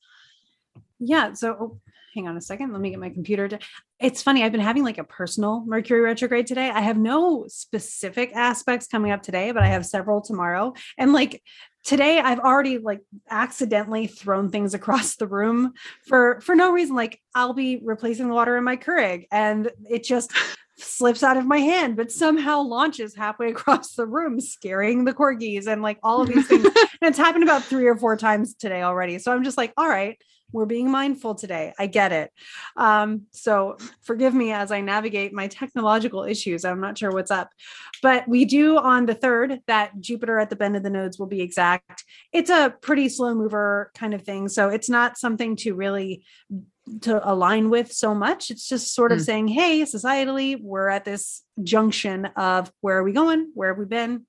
Yeah 1.00 1.34
so 1.34 1.80
hang 2.16 2.28
on 2.28 2.38
a 2.38 2.42
second. 2.42 2.72
Let 2.72 2.82
me 2.82 2.90
get 2.90 3.00
my 3.00 3.10
computer. 3.10 3.48
To, 3.50 3.60
it's 4.00 4.24
funny. 4.24 4.44
I've 4.44 4.52
been 4.52 4.62
having 4.62 4.84
like 4.84 4.98
a 4.98 5.04
personal 5.04 5.64
Mercury 5.66 6.00
retrograde 6.02 6.48
today. 6.48 6.70
I 6.70 6.82
have 6.82 6.98
no 6.98 7.46
specific 7.48 8.32
aspects 8.34 8.88
coming 8.88 9.12
up 9.12 9.22
today, 9.22 9.52
but 9.52 9.64
I 9.64 9.68
have 9.68 9.86
several 9.86 10.22
tomorrow. 10.22 10.74
And 10.98 11.14
like 11.14 11.44
today 11.84 12.20
I've 12.20 12.40
already 12.40 12.80
like 12.80 13.02
accidentally 13.30 14.08
thrown 14.08 14.50
things 14.50 14.74
across 14.74 15.18
the 15.18 15.28
room 15.28 15.74
for 16.08 16.42
for 16.42 16.56
no 16.56 16.72
reason. 16.72 16.96
Like 16.96 17.20
I'll 17.36 17.54
be 17.54 17.80
replacing 17.84 18.28
the 18.28 18.34
water 18.34 18.58
in 18.58 18.64
my 18.64 18.78
Keurig 18.78 19.28
and 19.32 19.70
it 19.90 20.04
just 20.04 20.32
slips 20.78 21.24
out 21.24 21.38
of 21.38 21.46
my 21.46 21.60
hand, 21.60 21.96
but 21.96 22.12
somehow 22.12 22.62
launches 22.62 23.16
halfway 23.16 23.50
across 23.52 23.94
the 23.94 24.06
room, 24.06 24.40
scaring 24.42 25.06
the 25.06 25.14
corgis 25.14 25.68
and 25.68 25.82
like 25.82 26.00
all 26.04 26.22
of 26.22 26.28
these 26.28 26.48
things. 26.48 26.66
and 26.76 26.76
it's 27.02 27.18
happened 27.18 27.44
about 27.44 27.64
three 27.64 27.88
or 27.88 27.96
four 27.96 28.18
times 28.18 28.56
today 28.56 28.82
already. 28.82 29.20
So 29.20 29.32
I'm 29.32 29.44
just 29.44 29.58
like, 29.58 29.74
all 29.78 29.88
right, 29.88 30.18
we're 30.52 30.66
being 30.66 30.90
mindful 30.90 31.36
today. 31.36 31.74
I 31.78 31.88
get 31.88 32.12
it. 32.12 32.32
Um, 32.78 33.24
so 33.32 33.78
forgive 34.04 34.34
me 34.34 34.52
as 34.52 34.72
I 34.72 34.82
navigate 34.82 35.34
my 35.34 35.48
technological 35.48 36.24
issues. 36.24 36.66
I'm 36.66 36.82
not 36.82 36.98
sure 36.98 37.12
what's 37.12 37.32
up, 37.32 37.50
but 38.02 38.28
we 38.28 38.46
do 38.46 38.78
on 38.78 39.06
the 39.06 39.16
third 39.16 39.60
that 39.68 40.00
Jupiter 40.00 40.40
at 40.40 40.50
the 40.50 40.56
bend 40.56 40.76
of 40.76 40.84
the 40.84 40.90
nodes 40.90 41.20
will 41.20 41.28
be 41.28 41.42
exact. 41.42 42.04
It's 42.32 42.50
a 42.50 42.74
pretty 42.82 43.10
slow 43.10 43.36
mover 43.36 43.92
kind 43.96 44.14
of 44.14 44.24
thing. 44.24 44.48
So 44.48 44.70
it's 44.70 44.90
not 44.90 45.18
something 45.18 45.56
to 45.58 45.74
really 45.74 46.24
to 47.02 47.28
align 47.30 47.70
with 47.70 47.92
so 47.92 48.14
much. 48.14 48.52
It's 48.52 48.70
just 48.70 48.94
sort 48.94 49.12
of 49.12 49.20
mm. 49.20 49.26
saying, 49.26 49.48
hey, 49.48 49.82
societally, 49.82 50.62
we're 50.62 50.90
at 50.90 51.04
this 51.04 51.44
junction 51.64 52.26
of 52.36 52.72
where 52.82 52.98
are 52.98 53.04
we 53.04 53.12
going? 53.12 53.52
Where 53.56 53.70
have 53.70 53.80
we 53.80 53.86
been? 53.86 54.26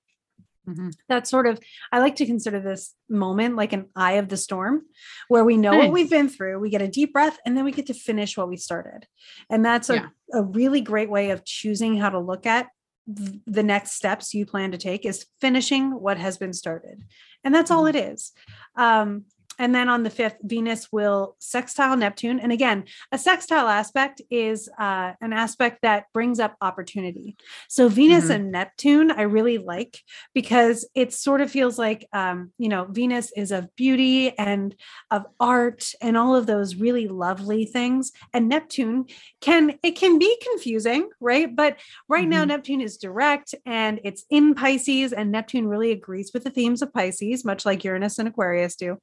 Mm-hmm. 0.69 0.91
That's 1.09 1.31
sort 1.31 1.47
of, 1.47 1.61
I 1.93 1.99
like 1.99 2.17
to 2.17 2.27
consider 2.27 2.61
this 2.61 2.95
moment 3.09 3.57
like 3.57 3.73
an 3.73 3.87
eye 3.95 4.15
of 4.15 4.29
the 4.29 4.37
storm 4.37 4.83
where 5.29 5.45
we 5.45 5.57
know 5.57 5.73
nice. 5.73 5.85
what 5.85 5.93
we've 5.93 6.11
been 6.11 6.29
through, 6.29 6.59
we 6.59 6.71
get 6.71 6.83
a 6.83 6.89
deep 6.89 7.13
breath, 7.13 7.39
and 7.47 7.57
then 7.57 7.65
we 7.65 7.73
get 7.73 7.87
to 7.87 7.95
finish 7.95 8.37
what 8.37 8.49
we 8.49 8.57
started. 8.57 9.07
And 9.49 9.65
that's 9.65 9.91
a, 9.91 9.95
yeah. 9.95 10.07
a 10.33 10.43
really 10.43 10.81
great 10.81 11.11
way 11.11 11.31
of 11.31 11.45
choosing 11.45 11.97
how 11.97 12.11
to 12.11 12.19
look 12.19 12.47
at 12.47 12.69
the 13.07 13.63
next 13.63 13.93
steps 13.93 14.35
you 14.35 14.45
plan 14.45 14.73
to 14.73 14.79
take 14.79 15.07
is 15.07 15.27
finishing 15.41 15.93
what 15.93 16.19
has 16.19 16.39
been 16.39 16.53
started. 16.53 17.05
And 17.45 17.55
that's 17.55 17.71
mm-hmm. 17.71 17.79
all 17.79 17.87
it 17.87 17.95
is. 17.95 18.33
Um, 18.77 19.27
and 19.59 19.75
then 19.75 19.89
on 19.89 20.03
the 20.03 20.11
fifth, 20.11 20.37
Venus 20.43 20.91
will 20.93 21.37
sextile 21.39 21.97
Neptune. 21.97 22.41
And 22.41 22.53
again, 22.53 22.85
a 23.13 23.19
sextile 23.19 23.69
aspect 23.69 24.21
is 24.31 24.69
uh, 24.79 25.13
an 25.21 25.33
aspect 25.33 25.83
that 25.83 26.07
brings 26.13 26.41
up 26.41 26.57
opportunity. 26.61 27.37
So 27.69 27.89
Venus 27.89 28.25
mm-hmm. 28.25 28.33
and 28.33 28.53
Neptune, 28.53 29.11
I 29.11 29.23
really 29.23 29.59
like 29.59 29.99
because 30.35 30.89
it 30.95 31.13
sort 31.13 31.41
of 31.41 31.51
feels 31.51 31.79
like, 31.79 32.09
um, 32.13 32.53
you 32.59 32.69
know, 32.69 32.87
Venus 32.91 33.33
is 33.37 33.53
of 33.53 33.75
beauty 33.77 34.37
and 34.39 34.75
of 35.11 35.25
art 35.41 35.93
and 36.01 36.17
all 36.17 36.37
of 36.37 36.47
those 36.47 36.77
really 36.77 37.09
lovely 37.09 37.65
things. 37.65 38.13
And 38.33 38.49
Neptune 38.49 39.07
can, 39.41 39.79
it 39.83 39.93
can 39.93 40.19
be 40.19 40.37
confusing, 40.43 41.09
right? 41.21 41.55
But 41.55 41.79
right 42.09 42.23
mm-hmm. 42.23 42.31
now, 42.31 42.45
Neptune 42.45 42.81
is 42.81 42.97
direct 42.97 43.55
and 43.65 44.01
it's 44.05 44.25
in 44.31 44.55
Pisces, 44.55 45.13
and 45.13 45.31
Neptune 45.31 45.67
really 45.67 45.91
agrees 45.93 46.31
with 46.33 46.45
the 46.45 46.51
themes 46.51 46.83
of 46.83 46.93
Pisces, 46.93 47.45
much 47.45 47.65
like 47.65 47.85
Uranus 47.85 48.19
and 48.19 48.29
Aquarius 48.29 48.77
do. 48.77 48.99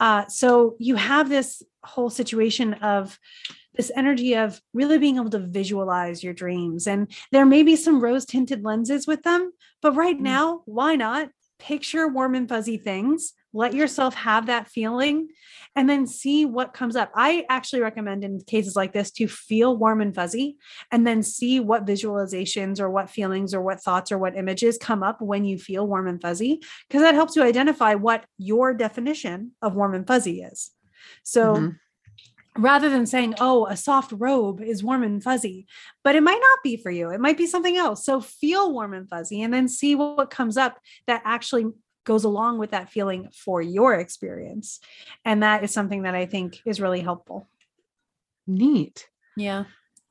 Uh, 0.00 0.26
so 0.28 0.76
you 0.78 0.94
have 0.96 1.28
this 1.28 1.62
whole 1.84 2.10
situation 2.10 2.74
of 2.74 3.18
this 3.74 3.90
energy 3.94 4.34
of 4.34 4.60
really 4.74 4.98
being 4.98 5.16
able 5.16 5.30
to 5.30 5.38
visualize 5.38 6.22
your 6.22 6.34
dreams. 6.34 6.86
And 6.86 7.10
there 7.30 7.46
may 7.46 7.62
be 7.62 7.76
some 7.76 8.00
rose 8.00 8.24
tinted 8.24 8.64
lenses 8.64 9.06
with 9.06 9.22
them, 9.22 9.52
but 9.80 9.94
right 9.94 10.18
mm. 10.18 10.22
now, 10.22 10.62
why 10.66 10.96
not 10.96 11.30
picture 11.58 12.08
warm 12.08 12.34
and 12.34 12.48
fuzzy 12.48 12.76
things 12.76 13.34
let 13.52 13.74
yourself 13.74 14.14
have 14.14 14.46
that 14.46 14.68
feeling 14.68 15.28
and 15.74 15.88
then 15.88 16.06
see 16.06 16.44
what 16.44 16.74
comes 16.74 16.96
up. 16.96 17.10
I 17.14 17.46
actually 17.48 17.80
recommend 17.80 18.24
in 18.24 18.40
cases 18.40 18.76
like 18.76 18.92
this 18.92 19.10
to 19.12 19.26
feel 19.26 19.76
warm 19.76 20.00
and 20.00 20.14
fuzzy 20.14 20.58
and 20.92 21.06
then 21.06 21.22
see 21.22 21.58
what 21.60 21.86
visualizations 21.86 22.78
or 22.78 22.90
what 22.90 23.10
feelings 23.10 23.54
or 23.54 23.62
what 23.62 23.80
thoughts 23.80 24.12
or 24.12 24.18
what 24.18 24.36
images 24.36 24.78
come 24.78 25.02
up 25.02 25.20
when 25.20 25.44
you 25.44 25.58
feel 25.58 25.86
warm 25.86 26.08
and 26.08 26.20
fuzzy, 26.20 26.60
because 26.88 27.02
that 27.02 27.14
helps 27.14 27.36
you 27.36 27.42
identify 27.42 27.94
what 27.94 28.24
your 28.36 28.74
definition 28.74 29.52
of 29.62 29.74
warm 29.74 29.94
and 29.94 30.06
fuzzy 30.06 30.42
is. 30.42 30.70
So, 31.22 31.54
mm-hmm 31.54 31.68
rather 32.58 32.90
than 32.90 33.06
saying, 33.06 33.34
oh, 33.40 33.66
a 33.66 33.76
soft 33.76 34.12
robe 34.12 34.60
is 34.60 34.82
warm 34.82 35.02
and 35.02 35.22
fuzzy, 35.22 35.66
but 36.02 36.16
it 36.16 36.22
might 36.22 36.40
not 36.40 36.58
be 36.62 36.76
for 36.76 36.90
you. 36.90 37.10
It 37.10 37.20
might 37.20 37.38
be 37.38 37.46
something 37.46 37.76
else. 37.76 38.04
So 38.04 38.20
feel 38.20 38.72
warm 38.72 38.92
and 38.92 39.08
fuzzy 39.08 39.42
and 39.42 39.54
then 39.54 39.68
see 39.68 39.94
what 39.94 40.30
comes 40.30 40.56
up 40.56 40.78
that 41.06 41.22
actually 41.24 41.66
goes 42.04 42.24
along 42.24 42.58
with 42.58 42.70
that 42.72 42.90
feeling 42.90 43.28
for 43.32 43.62
your 43.62 43.94
experience. 43.94 44.80
And 45.24 45.42
that 45.42 45.62
is 45.62 45.72
something 45.72 46.02
that 46.02 46.14
I 46.14 46.26
think 46.26 46.60
is 46.64 46.80
really 46.80 47.00
helpful. 47.00 47.48
Neat. 48.46 49.08
Yeah. 49.36 49.64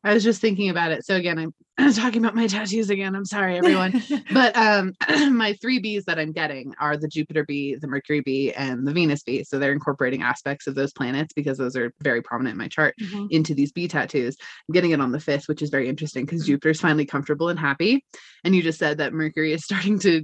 I 0.03 0.13
was 0.13 0.23
just 0.23 0.39
thinking 0.39 0.69
about 0.69 0.91
it. 0.91 1.05
So 1.05 1.15
again, 1.15 1.37
I'm 1.37 1.53
talking 1.95 2.23
about 2.23 2.35
my 2.35 2.47
tattoos 2.47 2.89
again. 2.89 3.15
I'm 3.15 3.25
sorry, 3.25 3.57
everyone. 3.57 4.01
but 4.33 4.55
um, 4.57 4.93
my 5.35 5.53
three 5.61 5.79
bees 5.79 6.05
that 6.05 6.17
I'm 6.19 6.31
getting 6.31 6.73
are 6.79 6.97
the 6.97 7.07
Jupiter 7.07 7.43
bee, 7.45 7.75
the 7.75 7.87
Mercury 7.87 8.21
bee, 8.21 8.51
and 8.53 8.87
the 8.87 8.93
Venus 8.93 9.23
bee. 9.23 9.43
So 9.43 9.59
they're 9.59 9.71
incorporating 9.71 10.21
aspects 10.23 10.67
of 10.67 10.75
those 10.75 10.91
planets 10.91 11.33
because 11.33 11.57
those 11.57 11.75
are 11.75 11.91
very 12.01 12.21
prominent 12.21 12.53
in 12.53 12.57
my 12.57 12.67
chart 12.67 12.95
Mhm. 13.01 13.27
into 13.29 13.53
these 13.53 13.71
bee 13.71 13.87
tattoos. 13.87 14.37
I'm 14.67 14.73
getting 14.73 14.91
it 14.91 15.01
on 15.01 15.11
the 15.11 15.19
fifth, 15.19 15.47
which 15.47 15.61
is 15.61 15.69
very 15.69 15.87
interesting 15.87 16.25
because 16.25 16.41
Mm-hmm. 16.41 16.53
Jupiter's 16.53 16.81
finally 16.81 17.05
comfortable 17.05 17.49
and 17.49 17.59
happy. 17.59 18.03
And 18.43 18.55
you 18.55 18.61
just 18.63 18.79
said 18.79 18.97
that 18.99 19.13
Mercury 19.13 19.53
is 19.53 19.63
starting 19.63 19.99
to 19.99 20.23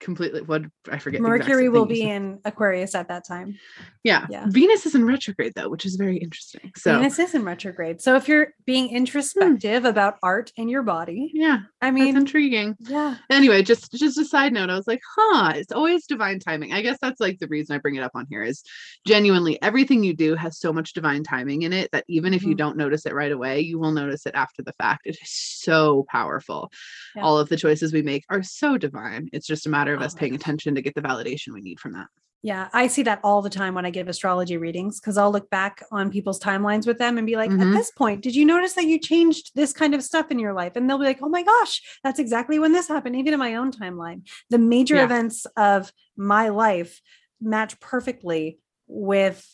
completely 0.00 0.40
what 0.42 0.62
I 0.90 0.98
forget. 0.98 1.20
Mercury 1.20 1.68
will 1.68 1.86
be 1.86 2.02
in 2.02 2.40
Aquarius 2.44 2.94
at 2.94 3.08
that 3.08 3.24
time. 3.26 3.58
yeah. 4.02 4.26
yeah. 4.30 4.46
Venus 4.48 4.86
is 4.86 4.94
in 4.94 5.04
retrograde 5.04 5.52
though, 5.54 5.68
which 5.68 5.84
is 5.86 5.96
very 5.96 6.16
interesting. 6.16 6.72
So 6.76 6.96
Venus 6.96 7.18
is 7.18 7.34
in 7.34 7.44
retrograde. 7.44 8.00
So 8.00 8.16
if 8.16 8.26
you're 8.26 8.54
being 8.64 8.88
introspective 8.90 9.84
about 9.84 10.16
art 10.22 10.52
in 10.56 10.68
your 10.68 10.82
body, 10.82 11.30
yeah, 11.34 11.58
I 11.82 11.86
that's 11.90 11.94
mean, 11.94 12.16
intriguing. 12.16 12.76
yeah, 12.80 13.16
anyway 13.30 13.62
just 13.62 13.92
just 13.92 14.18
a 14.18 14.24
side 14.24 14.52
note 14.52 14.70
i 14.70 14.74
was 14.74 14.86
like 14.86 15.00
huh 15.16 15.52
it's 15.54 15.72
always 15.72 16.06
divine 16.06 16.38
timing 16.38 16.72
i 16.72 16.80
guess 16.82 16.98
that's 17.00 17.20
like 17.20 17.38
the 17.38 17.46
reason 17.48 17.74
i 17.74 17.78
bring 17.78 17.94
it 17.96 18.02
up 18.02 18.12
on 18.14 18.26
here 18.30 18.42
is 18.42 18.62
genuinely 19.06 19.60
everything 19.62 20.02
you 20.02 20.14
do 20.14 20.34
has 20.34 20.58
so 20.58 20.72
much 20.72 20.92
divine 20.92 21.22
timing 21.22 21.62
in 21.62 21.72
it 21.72 21.90
that 21.92 22.04
even 22.08 22.32
if 22.34 22.42
you 22.42 22.54
Mhm. 22.54 22.58
don't 22.58 22.76
notice 22.76 23.06
it 23.06 23.14
right 23.14 23.32
away 23.32 23.60
you 23.60 23.78
will 23.78 23.92
notice 23.92 24.26
it 24.26 24.34
after 24.34 24.62
the 24.62 24.72
fact 24.74 25.06
it 25.06 25.16
is 25.22 25.30
so 25.30 26.04
powerful 26.08 26.70
Yeah. 27.14 27.22
all 27.22 27.38
of 27.38 27.48
the 27.48 27.56
choices 27.56 27.92
we 27.92 28.02
make 28.02 28.24
are 28.28 28.42
so 28.42 28.76
divine 28.78 29.28
it's 29.32 29.46
just 29.46 29.66
a 29.66 29.70
matter 29.70 29.89
of 29.94 30.00
Oh 30.02 30.04
us 30.04 30.14
paying 30.14 30.34
attention 30.34 30.74
to 30.74 30.82
get 30.82 30.94
the 30.94 31.02
validation 31.02 31.52
we 31.54 31.60
need 31.60 31.80
from 31.80 31.92
that 31.92 32.06
yeah. 32.42 32.68
I 32.72 32.86
see 32.86 33.02
that 33.02 33.20
all 33.22 33.42
the 33.42 33.50
time 33.50 33.74
when 33.74 33.84
I 33.84 33.90
give 33.90 34.08
astrology 34.08 34.56
readings 34.56 34.98
because 34.98 35.18
I'll 35.18 35.30
look 35.30 35.50
back 35.50 35.82
on 35.92 36.10
people's 36.10 36.40
timelines 36.40 36.86
with 36.86 36.96
them 36.96 37.18
and 37.18 37.26
be 37.26 37.36
like, 37.36 37.50
Mhm. 37.50 37.60
at 37.68 37.74
this 37.74 37.90
point, 37.90 38.22
did 38.22 38.34
you 38.34 38.46
notice 38.46 38.72
that 38.74 38.86
you 38.86 38.98
changed 38.98 39.50
this 39.54 39.74
kind 39.74 39.94
of 39.94 40.02
stuff 40.02 40.30
in 40.30 40.38
your 40.38 40.54
life? 40.54 40.72
And 40.74 40.88
they'll 40.88 40.96
be 40.98 41.04
like, 41.04 41.20
oh 41.20 41.28
my 41.28 41.42
gosh, 41.42 41.82
that's 42.02 42.18
exactly 42.18 42.58
when 42.58 42.72
this 42.72 42.88
happened, 42.88 43.16
even 43.16 43.34
in 43.34 43.38
my 43.38 43.56
own 43.56 43.70
timeline. 43.70 44.26
The 44.48 44.56
major 44.56 44.96
Yeah. 44.96 45.04
events 45.04 45.44
of 45.58 45.92
my 46.16 46.48
life 46.48 47.02
match 47.42 47.78
perfectly 47.78 48.58
with 48.86 49.46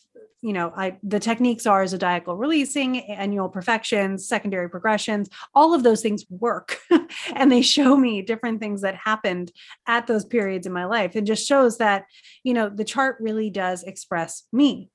you 0.43 0.53
know 0.53 0.73
i 0.77 0.97
the 1.03 1.19
techniques 1.19 1.67
are 1.67 1.87
zodiacal 1.87 2.37
releasing 2.37 3.01
annual 3.11 3.49
perfections 3.49 4.29
secondary 4.29 4.69
progressions 4.69 5.29
all 5.55 5.75
of 5.75 5.83
those 5.83 6.03
things 6.03 6.25
work. 6.29 6.79
And 7.35 7.51
they 7.51 7.63
show 7.63 7.97
me 7.97 8.23
different 8.23 8.61
things 8.61 8.83
that 8.83 8.95
happened 8.95 9.51
at 9.87 10.07
those 10.07 10.25
periods 10.25 10.67
in 10.67 10.73
my 10.73 10.85
life. 10.85 11.17
It 11.17 11.25
just 11.25 11.47
shows 11.47 11.79
that 11.79 12.05
you 12.45 12.55
know 12.55 12.69
the 12.69 12.85
chart 12.85 13.17
really 13.21 13.51
does 13.51 13.83
express 13.83 14.45
me. 14.53 14.91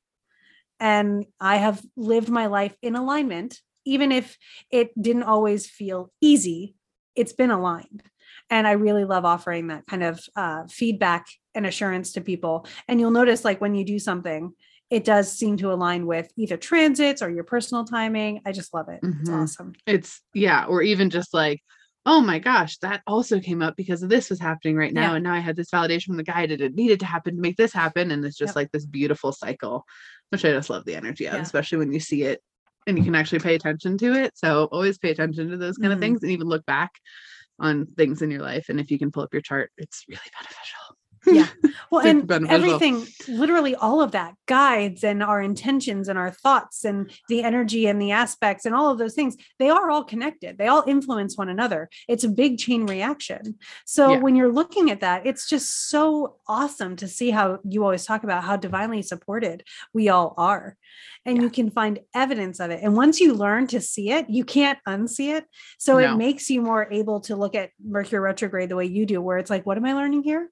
And 0.80 1.26
i 1.40 1.58
have 1.58 1.82
lived 1.96 2.30
my 2.30 2.48
life 2.48 2.76
in 2.82 2.96
alignment. 2.96 3.60
Even 3.86 4.12
if 4.12 4.38
it 4.70 4.90
didn't 5.02 5.24
always 5.24 5.68
feel 5.68 6.12
easy 6.22 6.76
it's 7.14 7.34
been 7.34 7.52
aligned. 7.52 8.04
And 8.50 8.68
i 8.68 8.72
really 8.72 9.06
love 9.06 9.26
offering 9.26 9.68
that 9.68 9.88
kind 9.88 10.04
of 10.04 10.24
uh, 10.36 10.64
feedback 10.68 11.28
and 11.54 11.66
assurance 11.66 12.14
to 12.14 12.22
people. 12.22 12.66
And 12.88 13.00
you'll 13.00 13.12
notice 13.12 13.44
like 13.44 13.60
when 13.60 13.76
you 13.76 13.84
do 13.84 14.00
something 14.00 14.54
it 14.92 15.04
does 15.06 15.32
seem 15.32 15.58
to 15.58 15.72
align 15.72 16.06
with 16.06 16.32
either 16.38 16.58
transits 16.58 17.22
or 17.22 17.30
your 17.32 17.44
personal 17.44 17.84
timing 17.86 18.42
i 18.46 18.52
just 18.52 18.74
love 18.74 18.90
it 18.90 19.00
it's 19.02 19.30
Mhm. 19.30 19.42
awesome 19.42 19.74
it's 19.88 20.22
yeah 20.34 20.66
or 20.66 20.82
even 20.84 21.10
just 21.10 21.34
like 21.34 21.62
oh 22.06 22.20
my 22.22 22.40
gosh 22.40 22.78
that 22.80 23.02
also 23.08 23.40
came 23.40 23.62
up 23.62 23.76
because 23.76 24.04
of 24.04 24.10
this 24.10 24.30
was 24.30 24.40
happening 24.40 24.76
right 24.76 24.94
now 24.94 25.12
Yeah. 25.12 25.16
and 25.16 25.24
now 25.24 25.34
i 25.34 25.40
had 25.40 25.56
this 25.56 25.72
validation 25.72 26.08
from 26.08 26.18
the 26.18 26.24
guide 26.24 26.50
that 26.52 26.62
it 26.62 26.76
needed 26.76 27.00
to 27.00 27.06
happen 27.06 27.36
to 27.36 27.42
make 27.42 27.58
this 27.58 27.74
happen 27.74 28.12
and 28.12 28.24
it's 28.26 28.38
just 28.38 28.52
Yep. 28.52 28.56
like 28.56 28.72
this 28.72 28.86
beautiful 28.86 29.32
cycle 29.32 29.86
which 30.30 30.44
i 30.46 30.52
just 30.52 30.70
love 30.70 30.86
the 30.86 30.96
energy 30.96 31.26
of 31.28 31.36
Yeah. 31.36 31.42
especially 31.42 31.78
when 31.80 31.94
you 31.94 32.00
see 32.00 32.24
it 32.24 32.42
and 32.88 32.98
you 32.98 33.04
can 33.04 33.16
actually 33.16 33.40
pay 33.40 33.56
attention 33.56 33.98
to 34.00 34.14
it 34.14 34.32
so 34.36 34.66
always 34.72 34.98
pay 34.98 35.12
attention 35.12 35.50
to 35.52 35.58
those 35.58 35.78
kind 35.78 35.94
of 35.94 36.00
Mhm. 36.00 36.02
things 36.02 36.24
and 36.24 36.32
even 36.32 36.48
look 36.48 36.66
back 36.66 36.92
on 37.60 37.86
things 37.98 38.22
in 38.24 38.32
your 38.32 38.42
life 38.42 38.70
and 38.70 38.80
if 38.80 38.90
you 38.90 38.98
can 38.98 39.12
pull 39.12 39.24
up 39.24 39.34
your 39.34 39.42
chart 39.44 39.72
it's 39.78 40.04
really 40.10 40.20
beneficial 40.38 40.98
Yeah. 41.26 41.48
well 41.92 42.06
and 42.06 42.26
beneficial. 42.26 42.56
everything 42.74 43.06
literally 43.28 43.76
all 43.76 44.02
of 44.02 44.12
that 44.14 44.34
guides 44.48 45.04
and 45.04 45.22
our 45.22 45.40
intentions 45.42 46.10
and 46.10 46.18
our 46.18 46.32
thoughts 46.32 46.84
and 46.84 47.12
the 47.30 47.44
energy 47.44 47.86
and 47.86 48.02
the 48.02 48.12
aspects 48.12 48.66
and 48.66 48.74
all 48.74 48.90
of 48.90 48.98
those 48.98 49.14
things 49.14 49.38
they 49.60 49.70
are 49.70 49.92
all 49.92 50.04
connected 50.04 50.58
they 50.58 50.68
all 50.68 50.84
influence 50.88 51.38
one 51.38 51.48
another 51.50 51.90
it's 52.08 52.24
a 52.24 52.30
big 52.30 52.58
chain 52.58 52.86
reaction 52.88 53.56
so 53.86 54.14
Yeah. 54.14 54.18
when 54.20 54.36
you're 54.36 54.52
looking 54.52 54.90
at 54.90 55.02
that 55.02 55.28
it's 55.28 55.48
just 55.48 55.90
so 55.90 56.38
awesome 56.48 56.96
to 56.98 57.08
see 57.08 57.30
how 57.30 57.60
you 57.70 57.84
always 57.84 58.04
talk 58.06 58.24
about 58.24 58.44
how 58.44 58.56
divinely 58.58 59.02
supported 59.04 59.64
we 59.94 60.10
all 60.10 60.34
are 60.38 60.76
and 61.26 61.38
Yeah. 61.38 61.44
you 61.44 61.50
can 61.52 61.70
find 61.70 62.00
evidence 62.16 62.60
of 62.60 62.72
it 62.72 62.80
and 62.82 62.96
once 62.96 63.20
you 63.20 63.34
learn 63.36 63.68
to 63.68 63.80
see 63.80 64.10
it 64.12 64.28
you 64.30 64.44
can't 64.44 64.80
unsee 64.88 65.38
it 65.38 65.46
so 65.78 66.00
No. 66.00 66.14
it 66.14 66.18
makes 66.18 66.50
you 66.50 66.62
more 66.64 66.88
able 66.92 67.20
to 67.22 67.36
look 67.36 67.54
at 67.54 67.70
mercury 67.84 68.20
retrograde 68.22 68.70
the 68.70 68.76
way 68.76 68.86
you 68.86 69.06
do 69.06 69.22
where 69.22 69.38
it's 69.38 69.52
like 69.52 69.66
what 69.68 69.78
am 69.78 69.86
i 69.86 69.94
learning 69.94 70.24
here 70.24 70.50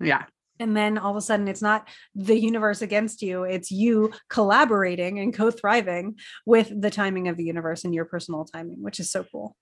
yeah. 0.00 0.24
And 0.58 0.74
then 0.74 0.96
all 0.96 1.10
of 1.10 1.16
a 1.16 1.20
sudden 1.20 1.48
it's 1.48 1.60
not 1.60 1.88
the 2.14 2.38
universe 2.38 2.80
against 2.80 3.20
you 3.20 3.44
it's 3.44 3.70
you 3.70 4.12
collaborating 4.30 5.18
and 5.18 5.34
co-thriving 5.34 6.18
with 6.46 6.72
the 6.80 6.90
timing 6.90 7.28
of 7.28 7.36
the 7.36 7.44
universe 7.44 7.84
and 7.84 7.94
your 7.94 8.06
personal 8.06 8.46
timing 8.46 8.82
which 8.82 8.98
is 8.98 9.10
so 9.10 9.24
cool 9.30 9.54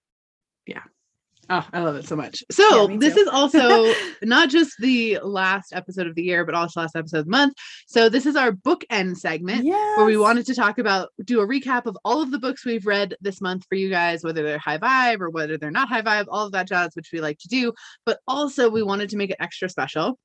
Oh, 1.50 1.66
I 1.72 1.80
love 1.80 1.96
it 1.96 2.06
so 2.06 2.16
much. 2.16 2.42
So 2.50 2.88
me 2.88 2.96
this 2.96 3.16
is 3.16 3.28
also 3.28 3.92
not 4.22 4.48
just 4.48 4.74
the 4.78 5.18
last 5.22 5.72
episode 5.72 6.06
of 6.06 6.14
the 6.14 6.22
year, 6.22 6.44
but 6.44 6.54
also 6.54 6.80
last 6.80 6.96
episode 6.96 7.18
of 7.18 7.24
the 7.26 7.30
month. 7.30 7.54
So 7.86 8.08
this 8.08 8.26
is 8.26 8.36
our 8.36 8.52
bookend 8.52 9.16
segment 9.16 9.64
where 9.96 10.06
we 10.06 10.16
wanted 10.16 10.46
to 10.46 10.54
talk 10.54 10.78
about, 10.78 11.10
do 11.24 11.40
a 11.40 11.46
recap 11.46 11.86
of 11.86 11.96
all 12.04 12.22
of 12.22 12.30
the 12.30 12.38
books 12.38 12.64
we've 12.64 12.86
read 12.86 13.16
this 13.20 13.40
month 13.40 13.64
for 13.68 13.74
you 13.74 13.90
guys, 13.90 14.24
whether 14.24 14.42
they're 14.42 14.58
high 14.58 14.78
vibe 14.78 15.20
or 15.20 15.30
whether 15.30 15.58
they're 15.58 15.70
not 15.70 15.88
high 15.88 16.02
vibe, 16.02 16.26
all 16.28 16.46
of 16.46 16.52
that 16.52 16.68
jazz, 16.68 16.90
which 16.94 17.10
we 17.12 17.20
like 17.20 17.38
to 17.38 17.48
do. 17.48 17.72
But 18.06 18.20
also 18.26 18.70
we 18.70 18.82
wanted 18.82 19.10
to 19.10 19.16
make 19.16 19.30
it 19.30 19.36
extra 19.40 19.68
special 19.68 20.18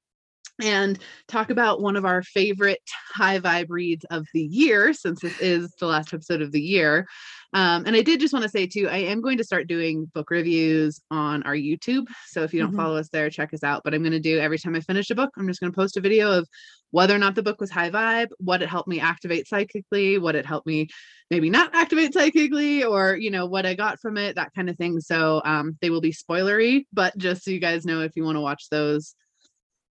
and 0.62 1.00
talk 1.28 1.50
about 1.50 1.82
one 1.82 1.96
of 1.96 2.06
our 2.06 2.24
favorite 2.24 2.82
high 3.14 3.40
vibe 3.40 3.68
reads 3.70 4.06
of 4.06 4.26
the 4.34 4.44
year, 4.44 4.94
since 4.94 5.22
this 5.22 5.40
is 5.40 5.72
the 5.80 5.88
last 5.88 6.14
episode 6.14 6.42
of 6.42 6.52
the 6.52 6.62
year. 6.62 7.08
Um, 7.54 7.86
and 7.88 7.96
I 7.96 8.04
did 8.04 8.20
just 8.20 8.34
want 8.34 8.44
to 8.44 8.50
say 8.50 8.68
too, 8.68 8.88
I 8.88 8.98
am 8.98 9.22
going 9.22 9.40
to 9.40 9.44
start 9.44 9.68
doing 9.68 10.06
book 10.14 10.30
reviews 10.30 11.02
on 11.10 11.42
our 11.44 11.56
YouTube. 11.56 12.06
So 12.28 12.44
if 12.44 12.54
you 12.54 12.62
don't 12.62 12.74
Mhm. 12.74 12.78
follow 12.78 12.98
us 12.98 13.10
there, 13.10 13.30
check 13.32 13.54
us 13.54 13.64
out. 13.64 13.82
But 13.84 13.96
I'm 13.96 14.04
going 14.04 14.12
to 14.12 14.20
do 14.20 14.38
every 14.38 14.60
time 14.60 14.76
I 14.76 14.82
finish 14.82 15.10
a 15.10 15.16
book, 15.16 15.32
I'm 15.36 15.48
just 15.48 15.60
going 15.60 15.72
to 15.72 15.76
post 15.76 15.98
a 15.98 16.02
video 16.02 16.32
of 16.32 16.48
whether 16.92 17.16
or 17.16 17.20
not 17.20 17.36
the 17.36 17.44
book 17.44 17.60
was 17.60 17.72
high 17.72 17.90
vibe, 17.90 18.30
what 18.38 18.62
it 18.62 18.70
helped 18.70 18.88
me 18.88 19.00
activate 19.00 19.48
psychically, 19.48 20.20
what 20.20 20.36
it 20.36 20.46
helped 20.46 20.68
me 20.68 20.90
maybe 21.32 21.50
not 21.50 21.74
activate 21.76 22.14
psychically, 22.14 22.84
or 22.84 23.16
you 23.16 23.30
know 23.32 23.46
what 23.46 23.66
I 23.66 23.76
got 23.76 24.00
from 24.00 24.18
it, 24.18 24.36
that 24.36 24.54
kind 24.56 24.70
of 24.70 24.78
thing. 24.78 25.00
So 25.00 25.42
um, 25.46 25.78
they 25.82 25.90
will 25.90 26.02
be 26.02 26.14
spoilery, 26.14 26.86
but 26.94 27.18
just 27.18 27.44
so 27.44 27.52
you 27.52 27.60
guys 27.60 27.86
know, 27.86 28.02
if 28.02 28.16
you 28.16 28.24
want 28.24 28.36
to 28.36 28.42
watch 28.42 28.66
those, 28.70 29.16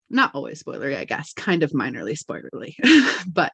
not 0.09 0.33
always 0.35 0.61
spoilery, 0.63 0.97
I 0.97 1.05
guess, 1.05 1.33
kind 1.33 1.63
of 1.63 1.71
minorly 1.71 2.17
spoilery, 2.17 2.75
but 3.27 3.51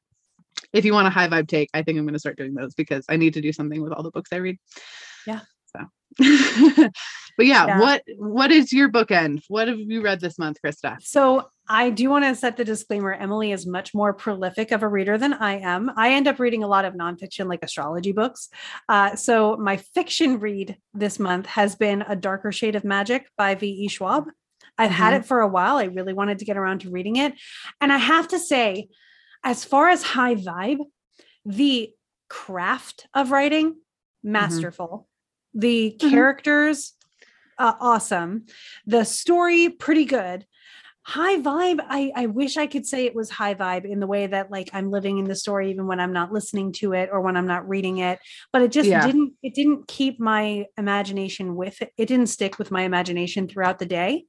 if 0.73 0.85
you 0.85 0.93
want 0.93 1.07
a 1.07 1.11
high 1.11 1.27
vibe 1.27 1.47
take, 1.47 1.69
I 1.73 1.81
think 1.81 1.97
I'm 1.97 2.05
going 2.05 2.13
to 2.13 2.19
start 2.19 2.37
doing 2.37 2.53
those 2.53 2.73
because 2.75 3.05
I 3.09 3.17
need 3.17 3.33
to 3.35 3.41
do 3.41 3.51
something 3.53 3.81
with 3.81 3.93
all 3.93 4.03
the 4.03 4.11
books 4.11 4.29
I 4.33 4.37
read. 4.37 4.57
Yeah. 5.25 5.41
So, 5.75 5.85
but 7.37 7.45
yeah, 7.45 7.65
Yeah. 7.65 7.79
what 7.79 8.03
what 8.17 8.51
is 8.51 8.73
your 8.73 8.89
bookend? 8.89 9.43
What 9.47 9.67
have 9.69 9.79
you 9.79 10.01
read 10.01 10.19
this 10.19 10.37
month, 10.37 10.57
Krista? 10.63 10.97
so 11.01 11.49
i 11.69 11.89
do 11.89 12.09
want 12.09 12.25
to 12.25 12.35
set 12.35 12.57
the 12.57 12.65
disclaimer 12.65 13.13
emily 13.13 13.51
is 13.51 13.65
much 13.65 13.93
more 13.93 14.13
prolific 14.13 14.71
of 14.71 14.83
a 14.83 14.87
reader 14.87 15.17
than 15.17 15.33
i 15.33 15.57
am 15.57 15.91
i 15.95 16.11
end 16.11 16.27
up 16.27 16.39
reading 16.39 16.63
a 16.63 16.67
lot 16.67 16.83
of 16.85 16.95
nonfiction 16.95 17.47
like 17.47 17.63
astrology 17.63 18.11
books 18.11 18.49
uh, 18.89 19.15
so 19.15 19.55
my 19.57 19.77
fiction 19.77 20.39
read 20.39 20.75
this 20.93 21.19
month 21.19 21.45
has 21.45 21.75
been 21.75 22.01
a 22.07 22.15
darker 22.15 22.51
shade 22.51 22.75
of 22.75 22.83
magic 22.83 23.29
by 23.37 23.55
v.e 23.55 23.87
schwab 23.87 24.25
i've 24.77 24.91
had 24.91 25.13
Mhm. 25.13 25.19
it 25.19 25.25
for 25.25 25.39
a 25.41 25.47
while 25.47 25.77
i 25.77 25.85
really 25.85 26.13
wanted 26.13 26.39
to 26.39 26.45
get 26.45 26.57
around 26.57 26.81
to 26.81 26.89
reading 26.91 27.15
it 27.17 27.33
and 27.79 27.91
i 27.91 27.97
have 27.97 28.27
to 28.29 28.39
say 28.39 28.87
as 29.43 29.65
far 29.65 29.89
as 29.89 30.03
high 30.03 30.35
vibe, 30.35 30.77
the 31.43 31.89
craft 32.29 33.07
of 33.15 33.31
writing, 33.31 33.75
masterful. 34.23 35.07
The 35.55 35.97
Mhm. 35.99 36.11
characters, 36.11 36.93
uh, 37.57 37.73
awesome. 37.79 38.45
The 38.85 39.03
story, 39.03 39.69
pretty 39.69 40.05
good. 40.05 40.45
High 41.03 41.37
vibe. 41.37 41.79
I, 41.89 42.11
I 42.15 42.25
wish 42.27 42.57
I 42.57 42.67
could 42.67 42.85
say 42.85 43.05
it 43.05 43.15
was 43.15 43.31
high 43.31 43.55
vibe 43.55 43.85
in 43.85 43.99
the 43.99 44.05
way 44.05 44.27
that 44.27 44.51
like 44.51 44.69
I'm 44.71 44.91
living 44.91 45.17
in 45.17 45.25
the 45.25 45.35
story 45.35 45.71
even 45.71 45.87
when 45.87 45.99
I'm 45.99 46.13
not 46.13 46.31
listening 46.31 46.73
to 46.73 46.93
it 46.93 47.09
or 47.11 47.21
when 47.21 47.35
I'm 47.35 47.47
not 47.47 47.67
reading 47.67 47.97
it. 47.97 48.19
But 48.53 48.61
it 48.61 48.71
just 48.71 48.87
Yeah. 48.87 49.03
didn't 49.03 49.33
it 49.41 49.55
didn't 49.55 49.87
keep 49.87 50.19
my 50.19 50.67
imagination 50.77 51.55
with 51.55 51.81
it. 51.81 51.91
It 51.97 52.05
didn't 52.05 52.27
stick 52.27 52.59
with 52.59 52.69
my 52.69 52.83
imagination 52.83 53.47
throughout 53.47 53.79
the 53.79 53.87
day. 53.87 54.25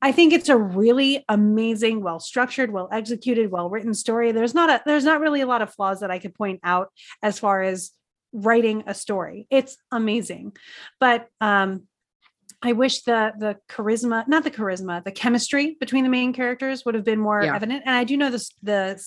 I 0.00 0.12
think 0.12 0.32
it's 0.32 0.48
a 0.48 0.56
really 0.56 1.24
amazing, 1.28 2.02
well 2.04 2.20
structured, 2.20 2.70
well 2.72 2.88
executed, 2.92 3.50
well 3.50 3.68
written 3.68 3.92
story. 3.92 4.30
There's 4.30 4.54
not 4.54 4.70
a 4.70 4.80
there's 4.86 5.04
not 5.04 5.20
really 5.20 5.40
a 5.40 5.46
lot 5.46 5.60
of 5.60 5.74
flaws 5.74 6.00
that 6.00 6.12
I 6.12 6.20
could 6.20 6.34
point 6.36 6.60
out 6.62 6.92
as 7.20 7.40
far 7.40 7.62
as 7.62 7.90
writing 8.32 8.84
a 8.86 8.94
story. 8.94 9.48
It's 9.50 9.76
amazing. 9.90 10.56
But 11.00 11.26
um 11.40 11.88
I 12.64 12.72
wish 12.72 13.02
the 13.02 13.32
the 13.38 13.56
charisma, 13.68 14.26
not 14.28 14.44
the 14.44 14.50
charisma, 14.50 15.02
the 15.02 15.10
chemistry 15.12 15.76
between 15.80 16.04
the 16.04 16.10
main 16.10 16.32
characters 16.32 16.84
would 16.84 16.94
have 16.94 17.04
been 17.04 17.18
more 17.18 17.42
Yeah. 17.42 17.54
evident. 17.56 17.82
And 17.86 17.94
I 17.96 18.04
do 18.04 18.16
know 18.16 18.30
this 18.30 18.50
the 18.62 19.00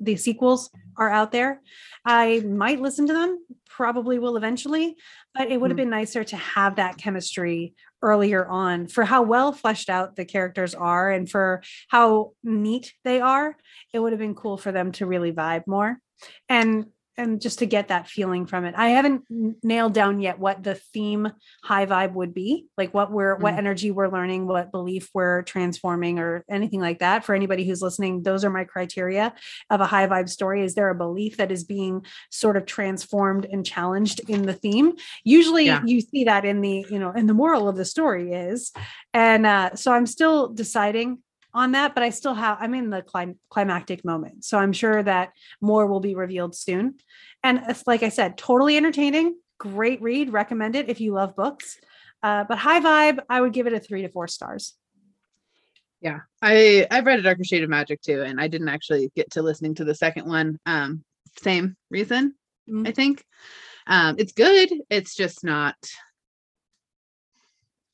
the 0.00 0.16
sequels 0.16 0.70
are 0.96 1.10
out 1.10 1.30
there. 1.32 1.60
I 2.04 2.40
might 2.40 2.80
listen 2.80 3.06
to 3.06 3.12
them, 3.12 3.44
probably 3.68 4.18
will 4.18 4.36
eventually, 4.36 4.96
but 5.34 5.50
it 5.50 5.60
would 5.60 5.70
have 5.70 5.76
Mm. 5.76 5.84
been 5.84 5.90
nicer 5.90 6.24
to 6.24 6.36
have 6.36 6.76
that 6.76 6.96
chemistry 6.96 7.74
earlier 8.00 8.46
on 8.46 8.88
for 8.88 9.04
how 9.04 9.22
well 9.22 9.52
fleshed 9.52 9.88
out 9.90 10.16
the 10.16 10.24
characters 10.24 10.74
are 10.74 11.10
and 11.10 11.30
for 11.30 11.62
how 11.88 12.32
neat 12.42 12.94
they 13.04 13.20
are. 13.20 13.56
It 13.92 13.98
would 14.00 14.12
have 14.12 14.18
been 14.18 14.34
cool 14.34 14.56
for 14.56 14.72
them 14.72 14.90
to 14.92 15.06
really 15.06 15.32
vibe 15.32 15.66
more. 15.66 15.98
And 16.48 16.86
and 17.16 17.40
just 17.40 17.58
to 17.58 17.66
get 17.66 17.88
that 17.88 18.08
feeling 18.08 18.46
from 18.46 18.64
it. 18.64 18.74
I 18.76 18.90
haven't 18.90 19.24
nailed 19.62 19.92
down 19.92 20.20
yet 20.20 20.38
what 20.38 20.62
the 20.62 20.74
theme 20.74 21.30
high 21.62 21.84
vibe 21.86 22.14
would 22.14 22.32
be, 22.32 22.66
like 22.78 22.94
what 22.94 23.12
we're 23.12 23.36
what 23.36 23.54
Mm. 23.54 23.58
energy 23.58 23.90
we're 23.90 24.08
learning, 24.08 24.46
what 24.46 24.72
belief 24.72 25.10
we're 25.12 25.42
transforming 25.42 26.18
or 26.18 26.44
anything 26.50 26.80
like 26.80 27.00
that. 27.00 27.24
For 27.24 27.34
anybody 27.34 27.66
who's 27.66 27.82
listening, 27.82 28.22
those 28.22 28.44
are 28.44 28.50
my 28.50 28.64
criteria 28.64 29.34
of 29.70 29.80
a 29.80 29.86
high 29.86 30.06
vibe 30.06 30.28
story. 30.28 30.64
Is 30.64 30.74
there 30.74 30.88
a 30.90 30.94
belief 30.94 31.36
that 31.36 31.52
is 31.52 31.64
being 31.64 32.04
sort 32.30 32.56
of 32.56 32.64
transformed 32.66 33.46
and 33.50 33.64
challenged 33.64 34.20
in 34.28 34.42
the 34.42 34.54
theme? 34.54 34.92
Usually 35.24 35.66
Yeah. 35.66 35.82
you 35.84 36.00
see 36.00 36.24
that 36.24 36.44
in 36.44 36.60
the, 36.62 36.86
you 36.88 36.98
know, 36.98 37.10
and 37.14 37.28
the 37.28 37.34
moral 37.34 37.68
of 37.68 37.76
the 37.76 37.84
story 37.84 38.32
is. 38.32 38.72
And 39.12 39.44
uh, 39.46 39.74
so 39.74 39.92
I'm 39.92 40.06
still 40.06 40.48
deciding 40.48 41.18
on 41.54 41.72
that, 41.72 41.94
but 41.94 42.02
I 42.02 42.10
still 42.10 42.34
have, 42.34 42.58
I'm 42.60 42.74
in 42.74 42.90
the 42.90 43.02
clim- 43.02 43.38
climactic 43.50 44.04
moment. 44.04 44.44
So 44.44 44.58
I'm 44.58 44.72
sure 44.72 45.02
that 45.02 45.32
more 45.60 45.86
will 45.86 46.00
be 46.00 46.14
revealed 46.14 46.54
soon. 46.54 46.94
And 47.42 47.62
it's 47.68 47.86
like 47.86 48.02
I 48.02 48.08
said, 48.08 48.38
totally 48.38 48.76
entertaining, 48.76 49.36
great 49.58 50.00
read, 50.00 50.32
recommend 50.32 50.76
it 50.76 50.88
if 50.88 51.00
you 51.00 51.12
love 51.12 51.36
books. 51.36 51.78
Uh, 52.22 52.44
but 52.44 52.58
high 52.58 52.80
vibe, 52.80 53.20
I 53.28 53.40
would 53.40 53.52
give 53.52 53.66
it 53.66 53.72
a 53.72 53.80
three 53.80 54.02
to 54.02 54.08
four 54.08 54.28
stars. 54.28 54.74
Yeah, 56.00 56.20
I 56.40 56.86
I've 56.90 57.06
read 57.06 57.20
a 57.20 57.22
darker 57.22 57.44
shade 57.44 57.62
of 57.62 57.70
magic 57.70 58.00
too, 58.02 58.22
and 58.22 58.40
I 58.40 58.48
didn't 58.48 58.68
actually 58.68 59.12
get 59.14 59.30
to 59.32 59.42
listening 59.42 59.76
to 59.76 59.84
the 59.84 59.94
second 59.94 60.26
one. 60.26 60.58
Um, 60.66 61.04
same 61.40 61.76
reason, 61.90 62.34
Mm. 62.68 62.86
I 62.86 62.92
think. 62.92 63.24
Um, 63.86 64.16
it's 64.18 64.32
good. 64.32 64.70
It's 64.90 65.14
just 65.14 65.44
not. 65.44 65.74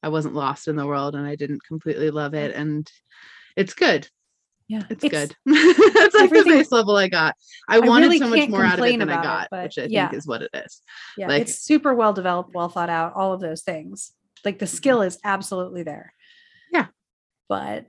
I 0.02 0.08
wasn't 0.08 0.34
lost 0.34 0.68
in 0.68 0.76
the 0.76 0.86
world, 0.86 1.14
and 1.14 1.26
I 1.26 1.36
didn't 1.36 1.64
completely 1.64 2.10
love 2.10 2.34
it, 2.34 2.54
and 2.54 2.90
it's 3.58 3.74
good. 3.74 4.08
Yeah, 4.68 4.82
It's, 4.90 5.02
good. 5.02 5.34
That's 5.46 6.14
like 6.14 6.28
the 6.30 6.44
base 6.46 6.70
level 6.70 6.94
I 6.96 7.08
got. 7.08 7.34
I, 7.68 7.80
wanted 7.80 8.06
really 8.08 8.18
so 8.18 8.28
much 8.28 8.48
more 8.50 8.62
out 8.62 8.78
of 8.78 8.84
it 8.84 8.98
than 8.98 9.08
I 9.08 9.14
about 9.14 9.44
it, 9.44 9.50
got, 9.50 9.62
which 9.62 9.78
I 9.78 9.86
yeah. 9.88 10.08
think 10.08 10.18
is 10.18 10.26
what 10.26 10.42
it 10.42 10.50
is. 10.52 10.82
Yeah, 11.16 11.28
Like- 11.28 11.42
it's 11.42 11.58
super 11.58 11.94
well 11.94 12.12
developed, 12.12 12.54
well 12.54 12.68
thought 12.68 12.90
out, 12.90 13.14
all 13.14 13.32
of 13.32 13.40
those 13.40 13.62
things. 13.62 14.12
Like 14.44 14.58
the 14.58 14.66
skill 14.66 15.00
is 15.02 15.18
absolutely 15.24 15.84
there. 15.84 16.12
Mm-hmm. 16.74 16.76
Yeah. 16.76 16.86
But 17.48 17.86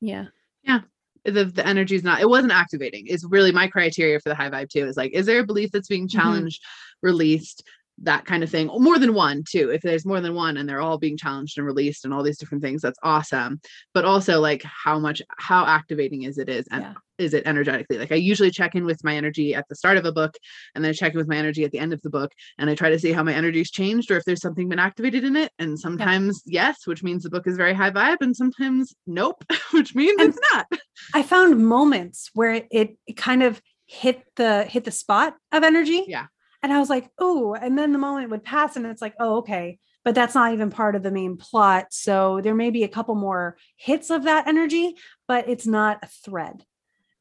yeah. 0.00 0.26
Yeah. 0.62 0.80
The 1.24 1.46
the 1.46 1.66
energy 1.66 1.96
is 1.96 2.04
not 2.04 2.20
it 2.20 2.28
wasn't 2.28 2.52
activating 2.52 3.06
is 3.08 3.24
really 3.24 3.50
my 3.50 3.66
criteria 3.66 4.20
for 4.20 4.28
the 4.28 4.34
high 4.36 4.50
vibe 4.50 4.68
too 4.68 4.86
is 4.86 4.96
like 4.96 5.12
is 5.12 5.26
there 5.26 5.40
a 5.40 5.46
belief 5.46 5.72
that's 5.72 5.88
being 5.88 6.06
Mm-hmm. 6.06 6.18
challenged 6.18 6.62
released 7.02 7.64
that 8.02 8.26
kind 8.26 8.42
of 8.42 8.50
thing 8.50 8.66
more 8.78 8.98
than 8.98 9.14
one 9.14 9.42
too 9.48 9.70
if 9.70 9.80
there's 9.80 10.04
more 10.04 10.20
than 10.20 10.34
one 10.34 10.58
and 10.58 10.68
they're 10.68 10.80
all 10.82 10.98
being 10.98 11.16
challenged 11.16 11.56
and 11.56 11.66
released 11.66 12.04
and 12.04 12.12
all 12.12 12.22
these 12.22 12.36
different 12.36 12.62
things 12.62 12.82
that's 12.82 12.98
awesome 13.02 13.58
but 13.94 14.04
also 14.04 14.38
like 14.38 14.62
how 14.64 14.98
much 14.98 15.22
how 15.38 15.64
activating 15.64 16.24
is 16.24 16.36
it 16.36 16.48
is 16.50 16.66
and 16.70 16.82
Yeah. 16.82 16.92
is 17.18 17.32
it 17.32 17.44
energetically 17.46 17.96
like 17.96 18.12
i 18.12 18.16
usually 18.16 18.50
check 18.50 18.74
in 18.74 18.84
with 18.84 19.02
my 19.02 19.16
energy 19.16 19.54
at 19.54 19.66
the 19.68 19.74
start 19.74 19.96
of 19.96 20.04
a 20.04 20.12
book 20.12 20.36
and 20.74 20.84
then 20.84 20.90
I 20.90 20.92
check 20.92 21.12
in 21.12 21.18
with 21.18 21.28
my 21.28 21.36
energy 21.38 21.64
at 21.64 21.70
the 21.72 21.78
end 21.78 21.94
of 21.94 22.02
the 22.02 22.10
book 22.10 22.32
and 22.58 22.68
i 22.68 22.74
try 22.74 22.90
to 22.90 22.98
see 22.98 23.12
how 23.12 23.22
my 23.22 23.32
energy's 23.32 23.70
changed 23.70 24.10
or 24.10 24.18
if 24.18 24.24
there's 24.24 24.42
something 24.42 24.68
been 24.68 24.78
activated 24.78 25.24
in 25.24 25.34
it 25.34 25.50
and 25.58 25.78
sometimes 25.78 26.42
yes 26.44 26.86
which 26.86 27.02
means 27.02 27.22
the 27.22 27.30
book 27.30 27.46
is 27.46 27.56
very 27.56 27.72
high 27.72 27.90
vibe 27.90 28.18
and 28.20 28.36
sometimes 28.36 28.94
nope 29.06 29.42
which 29.72 29.94
means 29.94 30.20
And- 30.20 30.30
it's 30.34 30.40
not 30.52 30.66
I 31.14 31.22
found 31.22 31.64
moments 31.64 32.30
where 32.34 32.64
it, 32.70 32.96
it 33.06 33.16
kind 33.16 33.42
of 33.42 33.60
hit 33.86 34.22
the 34.36 34.64
hit 34.64 34.84
the 34.84 34.90
spot 34.90 35.34
of 35.52 35.62
energy. 35.62 36.04
Yeah. 36.08 36.26
And 36.62 36.72
I 36.72 36.78
was 36.78 36.90
like, 36.90 37.10
oh, 37.18 37.54
and 37.54 37.78
then 37.78 37.92
the 37.92 37.98
moment 37.98 38.30
would 38.30 38.44
pass 38.44 38.76
and 38.76 38.86
it's 38.86 39.02
like, 39.02 39.14
oh, 39.20 39.36
okay. 39.38 39.78
But 40.04 40.14
that's 40.14 40.34
not 40.34 40.52
even 40.52 40.70
part 40.70 40.94
of 40.94 41.02
the 41.02 41.10
main 41.10 41.36
plot. 41.36 41.86
So 41.90 42.40
there 42.40 42.54
may 42.54 42.70
be 42.70 42.84
a 42.84 42.88
couple 42.88 43.14
more 43.14 43.56
hits 43.76 44.10
of 44.10 44.24
that 44.24 44.46
energy, 44.46 44.96
but 45.26 45.48
it's 45.48 45.66
not 45.66 45.98
a 46.02 46.06
thread. 46.06 46.64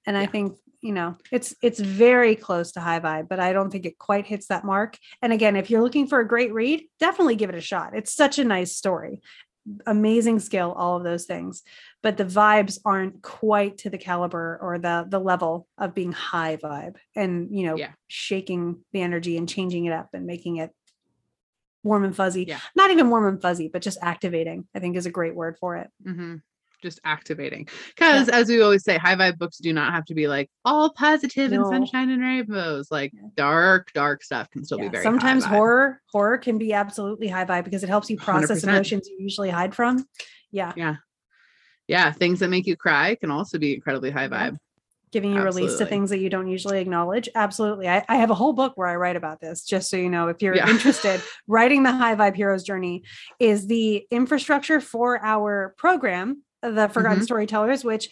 And 0.06 0.16
I 0.16 0.28
think, 0.28 0.58
you 0.82 0.94
know, 0.94 1.18
it's 1.32 1.56
it's 1.64 1.80
very 1.80 2.36
close 2.36 2.74
to 2.74 2.80
high 2.80 3.00
vibe, 3.00 3.28
but 3.28 3.40
I 3.40 3.54
don't 3.54 3.72
think 3.72 3.88
it 3.88 3.98
quite 3.98 4.28
hits 4.28 4.48
that 4.48 4.64
mark. 4.64 5.00
And 5.20 5.34
again, 5.34 5.56
if 5.56 5.72
you're 5.72 5.82
looking 5.82 6.06
for 6.06 6.20
a 6.20 6.28
great 6.28 6.54
read, 6.54 6.84
definitely 7.00 7.36
give 7.36 7.50
it 7.50 7.56
a 7.56 7.62
shot. 7.62 7.96
It's 7.96 8.14
such 8.14 8.38
a 8.38 8.44
nice 8.44 8.76
story. 8.76 9.22
Amazing 9.88 10.40
skill, 10.40 10.72
all 10.74 10.98
of 10.98 11.04
those 11.04 11.26
things 11.26 11.64
but 12.06 12.18
the 12.18 12.24
vibes 12.24 12.78
aren't 12.86 13.24
quite 13.24 13.80
to 13.80 13.90
the 13.90 13.98
caliber 13.98 14.60
or 14.62 14.78
the 14.78 15.08
the 15.10 15.20
level 15.20 15.68
of 15.80 15.96
being 15.96 16.12
high 16.12 16.56
vibe 16.56 16.98
and 17.16 17.50
you 17.50 17.66
know 17.66 17.76
Yeah. 17.78 17.94
shaking 18.08 18.82
the 18.94 19.02
energy 19.02 19.38
and 19.38 19.50
changing 19.50 19.86
it 19.86 19.92
up 19.92 20.10
and 20.14 20.28
making 20.28 20.58
it 20.58 20.70
warm 21.84 22.04
and 22.04 22.16
fuzzy 22.16 22.44
Yeah. 22.48 22.60
not 22.76 22.92
even 22.92 23.10
warm 23.10 23.26
and 23.28 23.42
fuzzy 23.42 23.68
but 23.68 23.82
just 23.82 23.98
activating 24.04 24.68
i 24.76 24.80
think 24.80 24.96
is 24.96 25.08
a 25.08 25.12
great 25.12 25.36
word 25.36 25.58
for 25.60 25.78
it 25.78 25.90
hmm 26.04 26.36
Just 26.82 27.00
activating. 27.04 27.68
Because 27.96 28.30
as 28.30 28.48
we 28.50 28.62
always 28.62 28.84
say, 28.84 28.98
high 28.98 29.16
vibe 29.16 29.38
books 29.38 29.58
do 29.58 29.74
not 29.74 29.94
have 29.94 30.06
to 30.06 30.14
be 30.14 30.28
like 30.28 30.50
all 30.64 30.92
positive 30.92 31.52
and 31.52 31.64
No. 31.64 31.70
sunshine 31.70 32.10
and 32.10 32.22
rainbows. 32.22 32.90
Like 32.92 33.12
Yeah. 33.14 33.30
dark, 33.36 33.92
dark 33.94 34.24
stuff 34.24 34.50
can 34.52 34.64
still 34.64 34.78
Yeah, 34.80 34.86
be 34.86 34.90
very 34.92 35.04
sometimes 35.04 35.46
horror 35.46 36.02
horror 36.12 36.38
can 36.38 36.58
be 36.58 36.74
absolutely 36.74 37.28
high 37.28 37.46
vibe 37.46 37.64
because 37.64 37.84
it 37.84 37.90
helps 37.90 38.10
you 38.10 38.18
process 38.18 38.64
100%. 38.64 38.70
emotions 38.76 39.08
you 39.08 39.18
usually 39.20 39.50
hide 39.50 39.74
from 39.76 40.06
yeah 40.52 40.74
Yeah. 40.76 40.96
Yeah. 41.88 42.12
Things 42.12 42.40
that 42.40 42.50
make 42.50 42.66
you 42.68 42.76
cry 42.76 43.16
can 43.16 43.32
also 43.32 43.58
be 43.58 43.74
incredibly 43.74 44.12
high 44.12 44.24
Yeah. 44.24 44.50
vibe. 44.52 44.58
giving 45.12 45.32
you 45.34 45.42
release 45.42 45.78
to 45.78 45.86
things 45.86 46.10
that 46.10 46.18
you 46.20 46.30
don't 46.30 46.48
usually 46.50 46.82
acknowledge. 46.82 47.30
Absolutely. 47.36 47.88
I, 47.88 48.04
I 48.10 48.18
have 48.18 48.32
a 48.32 48.34
whole 48.34 48.52
book 48.52 48.74
where 48.76 48.88
I 48.90 48.98
write 48.98 49.16
about 49.16 49.40
this, 49.40 49.64
just 49.64 49.90
so 49.90 49.96
you 49.96 50.10
know, 50.10 50.28
if 50.28 50.42
you're 50.42 50.56
Yeah. 50.56 50.68
interested, 50.70 51.22
writing 51.48 51.84
the 51.84 51.92
High 51.94 52.16
Vibe 52.16 52.36
Heroes 52.36 52.64
Journey 52.64 53.04
is 53.40 53.66
the 53.68 54.06
infrastructure 54.12 54.82
for 54.82 55.24
our 55.24 55.74
program, 55.78 56.44
the 56.72 56.88
Forgotten 56.90 57.20
Mhm. 57.20 57.24
Storytellers, 57.26 57.84
which 57.84 58.10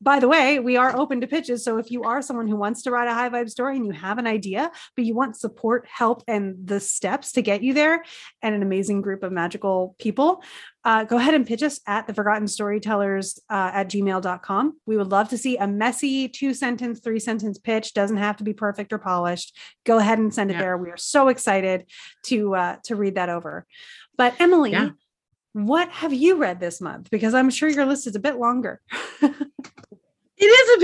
by 0.00 0.18
the 0.20 0.28
way, 0.28 0.58
we 0.58 0.76
are 0.76 0.94
open 0.94 1.20
to 1.22 1.26
pitches. 1.26 1.64
So 1.64 1.78
if 1.78 1.90
you 1.90 2.02
are 2.02 2.20
someone 2.20 2.46
who 2.46 2.56
wants 2.56 2.82
to 2.82 2.90
write 2.90 3.08
a 3.08 3.14
high 3.14 3.30
vibe 3.30 3.48
story 3.48 3.76
and 3.76 3.86
you 3.86 3.92
have 3.92 4.18
an 4.18 4.26
idea, 4.26 4.70
but 4.96 5.04
you 5.06 5.14
want 5.14 5.34
support, 5.36 5.86
help, 5.90 6.22
and 6.28 6.56
the 6.66 6.78
steps 6.78 7.32
to 7.32 7.42
get 7.42 7.62
you 7.62 7.72
there, 7.72 8.04
and 8.42 8.54
an 8.54 8.60
amazing 8.62 9.00
group 9.00 9.22
of 9.22 9.32
magical 9.32 9.94
people, 9.98 10.42
uh, 10.84 11.04
go 11.04 11.16
ahead 11.16 11.32
and 11.32 11.46
pitch 11.46 11.62
us 11.62 11.80
at 11.86 12.06
the 12.06 12.12
forgotten 12.12 12.46
storytellers 12.48 13.38
uh, 13.48 13.70
at 13.72 13.88
gmail.com. 13.88 14.78
We 14.84 14.98
would 14.98 15.10
love 15.10 15.30
to 15.30 15.38
see 15.38 15.56
a 15.56 15.66
messy 15.66 16.28
two 16.28 16.52
sentence, 16.52 17.00
three 17.00 17.20
sentence 17.20 17.58
pitch. 17.58 17.94
Doesn't 17.94 18.18
have 18.18 18.36
to 18.38 18.44
be 18.44 18.52
perfect 18.52 18.92
or 18.92 18.98
polished. 18.98 19.56
Go 19.86 19.98
ahead 19.98 20.18
and 20.18 20.34
send 20.34 20.50
it 20.50 20.54
Yeah. 20.54 20.60
there. 20.60 20.76
We 20.76 20.90
are 20.90 20.98
so 20.98 21.28
excited 21.28 21.86
to 22.24 22.54
uh, 22.54 22.76
to 22.84 22.96
read 22.96 23.14
that 23.14 23.30
over. 23.30 23.64
But 24.18 24.34
Emily, 24.38 24.72
Yeah. 24.72 24.90
What 25.54 25.88
have 25.90 26.12
you 26.12 26.36
read 26.36 26.60
this 26.60 26.80
month? 26.80 27.10
Because 27.10 27.32
I'm 27.32 27.48
sure 27.48 27.68
your 27.68 27.86
list 27.86 28.06
is 28.06 28.14
a 28.14 28.20
bit 28.20 28.36
longer. 28.36 28.80
It 30.36 30.46
is 30.46 30.76
a 30.76 30.80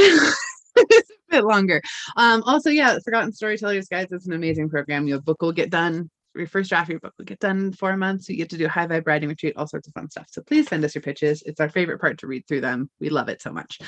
bit 0.76 0.94
a 1.08 1.36
bit 1.36 1.44
longer. 1.44 1.82
Um, 2.16 2.42
also, 2.46 2.70
yeah, 2.70 2.98
Forgotten 3.04 3.32
Storytellers, 3.32 3.88
guys, 3.88 4.06
it's 4.10 4.26
an 4.26 4.32
amazing 4.32 4.70
program. 4.70 5.06
Your 5.06 5.20
book 5.20 5.42
will 5.42 5.52
get 5.52 5.70
done. 5.70 6.10
Your 6.36 6.46
first 6.46 6.70
draft 6.70 6.86
of 6.86 6.90
your 6.92 7.00
book 7.00 7.14
will 7.18 7.24
get 7.24 7.40
done 7.40 7.58
in 7.58 7.72
four 7.72 7.96
months. 7.96 8.28
You 8.28 8.36
get 8.36 8.50
to 8.50 8.56
do 8.56 8.68
high 8.68 8.86
vibe 8.86 9.06
writing 9.06 9.28
retreat, 9.28 9.54
all 9.56 9.66
sorts 9.66 9.88
of 9.88 9.94
fun 9.94 10.08
stuff. 10.08 10.28
So 10.30 10.42
please 10.42 10.68
send 10.68 10.84
us 10.84 10.94
your 10.94 11.02
pitches. 11.02 11.42
It's 11.44 11.60
our 11.60 11.68
favorite 11.68 12.00
part 12.00 12.18
to 12.18 12.28
read 12.28 12.46
through 12.46 12.60
them. 12.60 12.88
We 13.00 13.10
love 13.10 13.28
it 13.28 13.42
so 13.42 13.50
much. 13.50 13.80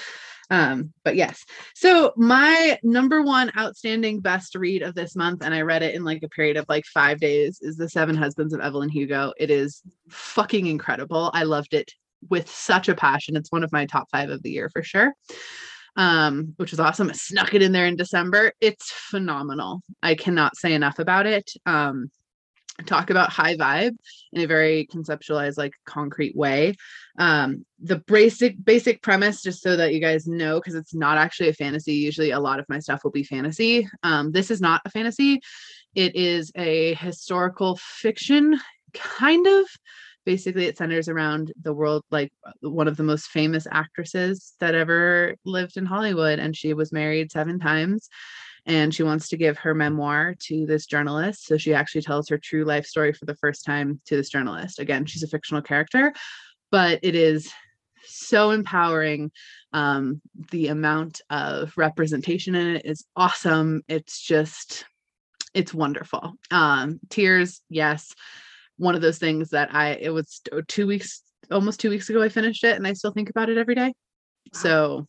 Um, 0.51 0.93
but 1.05 1.17
yes, 1.17 1.45
so 1.75 2.13
my 2.17 2.79
number 2.83 3.23
one 3.23 3.51
outstanding 3.57 4.21
best 4.21 4.55
read 4.55 4.83
of 4.83 4.95
this 4.95 5.17
month, 5.17 5.43
and 5.43 5.55
I 5.55 5.63
read 5.63 5.83
it 5.83 5.95
in 5.95 6.05
like 6.05 6.23
a 6.23 6.29
period 6.29 6.57
of 6.57 6.67
like 6.69 6.85
five 6.87 7.21
days, 7.21 7.59
is 7.63 7.77
The 7.77 7.89
Seven 7.89 8.17
Husbands 8.17 8.53
of 8.53 8.61
Evelyn 8.61 8.89
Hugo. 8.89 9.33
It 9.39 9.51
is 9.51 9.83
fucking 10.11 10.67
incredible. 10.67 11.31
I 11.33 11.45
loved 11.45 11.75
it 11.75 11.91
with 12.29 12.49
such 12.49 12.89
a 12.89 12.95
passion. 12.95 13.37
It's 13.37 13.53
one 13.53 13.65
of 13.65 13.73
my 13.73 13.87
top 13.87 14.09
five 14.11 14.31
of 14.31 14.43
the 14.43 14.51
year 14.51 14.71
for 14.71 14.83
sure. 14.83 15.13
Um, 15.95 16.55
which 16.57 16.71
was 16.71 16.81
awesome. 16.81 17.11
I 17.11 17.13
snuck 17.13 17.53
it 17.53 17.61
in 17.61 17.73
there 17.73 17.87
in 17.87 17.97
December. 17.97 18.53
It's 18.63 18.91
phenomenal. 18.91 19.83
I 20.03 20.15
cannot 20.15 20.57
say 20.57 20.73
enough 20.73 20.99
about 20.99 21.27
it. 21.27 21.51
Um, 21.67 22.11
talk 22.87 23.11
about 23.11 23.31
high 23.31 23.57
vibe 23.57 23.97
in 24.33 24.43
a 24.43 24.47
very 24.47 24.89
conceptualized, 24.93 25.59
like 25.59 25.75
concrete 25.85 26.37
way. 26.37 26.75
Um, 27.19 27.65
the 27.81 27.97
basic 27.97 28.63
basic 28.65 29.03
premise, 29.03 29.43
just 29.43 29.63
so 29.63 29.77
that 29.77 29.93
you 29.93 30.01
guys 30.01 30.27
know, 30.27 30.59
because 30.59 30.75
it's 30.75 30.95
not 30.95 31.19
actually 31.19 31.49
a 31.49 31.55
fantasy. 31.55 31.95
Usually, 31.95 32.31
a 32.31 32.41
lot 32.41 32.61
of 32.61 32.69
my 32.69 32.79
stuff 32.79 33.05
will 33.05 33.11
be 33.11 33.25
fantasy. 33.25 33.89
Um, 34.03 34.33
this 34.33 34.51
is 34.51 34.61
not 34.61 34.83
a 34.85 34.91
fantasy. 34.91 35.41
It 35.95 36.17
is 36.17 36.51
a 36.57 36.95
historical 36.95 37.77
fiction, 37.77 38.59
kind 38.95 39.47
of 39.47 39.67
basically 40.25 40.67
it 40.67 40.79
centers 40.79 41.09
around 41.09 41.53
the 41.63 41.73
world 41.73 42.05
like 42.11 42.33
one 42.61 42.89
of 42.89 42.97
the 42.97 43.03
most 43.03 43.27
famous 43.27 43.67
actresses 43.71 44.55
that 44.61 44.75
ever 44.75 45.35
lived 45.45 45.77
in 45.77 45.85
hollywood 45.85 46.39
and 46.39 46.57
she 46.57 46.75
was 46.75 46.93
married 46.93 47.33
seven 47.33 47.59
times 47.59 48.09
and 48.67 48.95
she 48.95 49.03
wants 49.03 49.29
to 49.29 49.37
give 49.37 49.59
her 49.59 49.75
memoir 49.75 50.35
to 50.39 50.67
this 50.67 50.87
journalist. 50.87 51.47
So 51.47 51.57
she 51.57 51.75
actually 51.75 52.03
tells 52.03 52.29
her 52.29 52.39
true 52.39 52.65
life 52.65 52.87
story 52.87 53.13
for 53.13 53.25
the 53.25 53.35
first 53.37 53.65
time 53.65 54.01
to 54.07 54.17
this 54.17 54.31
journalist. 54.31 54.79
Again, 54.79 55.05
she's 55.07 55.23
a 55.23 55.29
fictional 55.29 55.63
character, 55.63 56.13
but 56.71 57.01
it 57.03 57.15
is 57.15 57.53
so 58.05 58.51
empowering. 58.51 59.31
Um, 59.73 60.21
the 60.51 60.69
amount 60.69 61.23
of 61.31 61.73
representation 61.77 62.55
in 62.55 62.77
it 62.77 62.85
is 62.85 63.05
awesome. 63.17 63.83
It's 63.89 64.21
just, 64.21 64.85
it's 65.55 65.75
wonderful. 65.75 66.35
Um, 66.51 67.01
tears, 67.11 67.61
yes. 67.69 68.15
One 68.77 68.95
of 68.95 69.03
those 69.03 69.19
things 69.19 69.51
that 69.51 69.75
I, 69.75 69.91
it 69.91 70.11
was 70.11 70.41
two 70.69 70.87
weeks, 70.87 71.23
almost 71.51 71.81
two 71.81 71.91
weeks 71.91 72.09
ago, 72.11 72.23
I 72.23 72.29
finished 72.29 72.65
it 72.65 72.77
and 72.77 72.87
I 72.87 72.93
still 72.93 73.13
think 73.13 73.31
about 73.31 73.49
it 73.49 73.59
every 73.59 73.75
day. 73.75 73.93
So 74.53 75.07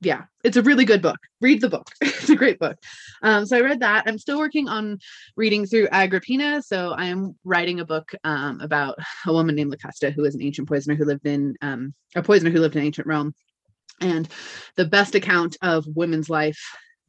yeah, 0.00 0.24
it's 0.42 0.56
a 0.56 0.62
really 0.62 0.84
good 0.84 1.02
book. 1.02 1.18
Read 1.40 1.60
the 1.60 1.68
book. 1.68 1.88
it's 2.00 2.30
a 2.30 2.36
great 2.36 2.58
book. 2.58 2.76
Um, 3.22 3.46
so 3.46 3.56
I 3.56 3.60
read 3.60 3.80
that. 3.80 4.04
I'm 4.06 4.18
still 4.18 4.38
working 4.38 4.68
on 4.68 4.98
reading 5.36 5.66
through 5.66 5.88
Agrippina. 5.90 6.62
So 6.62 6.90
I 6.90 7.06
am 7.06 7.36
writing 7.44 7.80
a 7.80 7.84
book 7.84 8.12
um, 8.24 8.60
about 8.60 8.98
a 9.26 9.32
woman 9.32 9.54
named 9.54 9.72
Locusta, 9.72 10.12
who 10.12 10.22
was 10.22 10.34
an 10.34 10.42
ancient 10.42 10.68
poisoner 10.68 10.94
who 10.94 11.04
lived 11.04 11.26
in 11.26 11.56
um, 11.62 11.94
a 12.14 12.22
poisoner 12.22 12.50
who 12.50 12.60
lived 12.60 12.76
in 12.76 12.84
ancient 12.84 13.06
Rome. 13.06 13.34
And 14.00 14.28
the 14.76 14.84
best 14.84 15.14
account 15.14 15.56
of 15.62 15.86
women's 15.86 16.28
life 16.28 16.58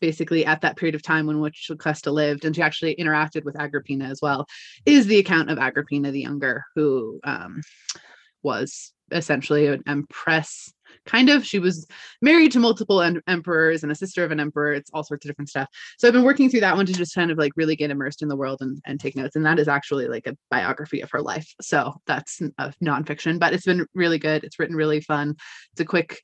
basically 0.02 0.46
at 0.46 0.62
that 0.62 0.78
period 0.78 0.96
of 0.96 1.02
time 1.02 1.26
when 1.26 1.40
which 1.40 1.68
Locusta 1.72 2.12
lived, 2.12 2.46
and 2.46 2.56
she 2.56 2.62
actually 2.62 2.96
interacted 2.96 3.44
with 3.44 3.60
Agrippina 3.60 4.06
as 4.06 4.22
well, 4.22 4.46
is 4.86 5.08
the 5.08 5.18
account 5.18 5.50
of 5.50 5.58
Agrippina 5.58 6.12
the 6.12 6.22
Younger, 6.22 6.64
who 6.76 7.20
um, 7.24 7.62
was 8.44 8.94
essentially 9.12 9.68
an 9.68 9.84
empress 9.88 10.72
kind 11.06 11.30
of. 11.30 11.46
She 11.46 11.60
was 11.60 11.88
married 12.22 12.52
to 12.54 12.60
multiple 12.60 13.02
em- 13.02 13.22
emperors 13.28 13.84
and 13.84 13.92
a 13.92 13.96
sister 13.96 14.24
of 14.24 14.32
an 14.32 14.40
emperor. 14.40 14.74
It's 14.74 14.90
all 14.94 15.04
sorts 15.04 15.26
of 15.26 15.30
different 15.30 15.50
stuff. 15.50 15.68
So 15.98 16.08
i've 16.08 16.14
been 16.14 16.24
working 16.24 16.50
through 16.50 16.62
that 16.62 16.76
one 16.76 16.86
to 16.86 16.94
just 16.94 17.16
kind 17.16 17.32
of 17.32 17.38
like 17.38 17.54
really 17.56 17.76
get 17.76 17.92
immersed 17.92 18.22
in 18.22 18.28
the 18.28 18.36
world 18.36 18.60
and, 18.62 18.80
and 18.86 19.00
take 19.00 19.16
notes. 19.16 19.36
And 19.36 19.46
that 19.46 19.60
is 19.60 19.68
actually 19.68 20.08
like 20.08 20.28
a 20.28 20.38
biography 20.50 21.02
of 21.02 21.12
her 21.12 21.22
life. 21.22 21.48
So 21.62 21.94
that's 22.08 22.42
a 22.58 22.74
nonfiction 22.84 23.36
but 23.40 23.54
it's 23.54 23.66
been 23.66 23.86
really 23.94 24.20
good. 24.20 24.44
It's 24.44 24.60
written 24.60 24.76
really 24.76 25.02
fun. 25.02 25.36
It's 25.74 25.82
a 25.82 25.86
quick 25.86 26.22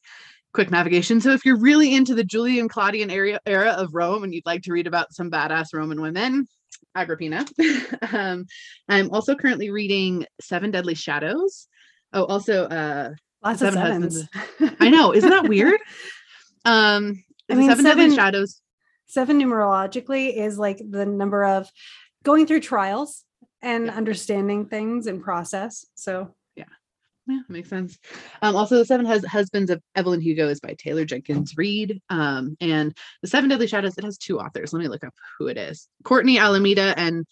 quick 0.53 0.69
navigation. 0.69 1.21
So 1.21 1.31
if 1.31 1.45
you're 1.45 1.59
really 1.59 1.95
into 1.95 2.13
the 2.13 2.23
julian 2.23 2.67
claudian 2.67 3.09
era, 3.09 3.39
era 3.45 3.71
of 3.71 3.93
rome 3.93 4.23
and 4.23 4.33
you'd 4.33 4.45
like 4.45 4.63
to 4.63 4.73
read 4.73 4.87
about 4.87 5.13
some 5.13 5.31
badass 5.31 5.67
roman 5.73 6.01
women 6.01 6.47
agrippina. 6.95 7.45
Um, 8.13 8.45
i'm 8.89 9.09
also 9.11 9.35
currently 9.35 9.69
reading 9.69 10.25
seven 10.41 10.71
deadly 10.71 10.95
shadows. 10.95 11.67
Oh 12.13 12.25
also 12.25 12.65
uh 12.65 13.11
Lots 13.43 13.59
Seven 13.59 13.79
of 13.79 13.85
sevens. 13.87 14.27
Husbands. 14.33 14.75
I 14.79 14.89
know, 14.89 15.13
isn't 15.13 15.29
that 15.29 15.47
weird? 15.47 15.79
Um, 16.65 17.23
I 17.49 17.55
mean, 17.55 17.69
seven, 17.69 17.85
seven- 17.85 18.13
shadows. 18.15 18.61
Seven 19.07 19.39
numerologically 19.41 20.33
is 20.35 20.57
like 20.57 20.81
the 20.89 21.05
number 21.05 21.43
of 21.43 21.69
going 22.23 22.47
through 22.47 22.61
trials 22.61 23.23
and 23.61 23.87
Yeah. 23.87 23.95
understanding 23.95 24.67
things 24.67 25.05
and 25.07 25.21
process. 25.21 25.85
So 25.95 26.33
Yeah, 26.55 26.63
yeah, 27.27 27.39
makes 27.49 27.67
sense. 27.69 27.97
Um, 28.41 28.55
also, 28.55 28.77
the 28.77 28.85
Seven 28.85 29.05
Hus- 29.05 29.25
Husbands 29.25 29.69
of 29.69 29.81
Evelyn 29.95 30.21
Hugo 30.21 30.47
is 30.47 30.59
by 30.61 30.75
Taylor 30.77 31.03
Jenkins 31.03 31.55
Reid. 31.57 32.01
Um, 32.09 32.55
and 32.61 32.95
the 33.21 33.27
Seven 33.27 33.49
Deadly 33.49 33.67
Shadows 33.67 33.97
it 33.97 34.03
has 34.05 34.17
two 34.17 34.39
authors. 34.39 34.71
Let 34.71 34.79
me 34.81 34.87
look 34.87 35.03
up 35.03 35.13
who 35.39 35.47
it 35.47 35.57
is: 35.57 35.89
Courtney 36.05 36.37
Alameda 36.39 36.93
and 36.97 37.25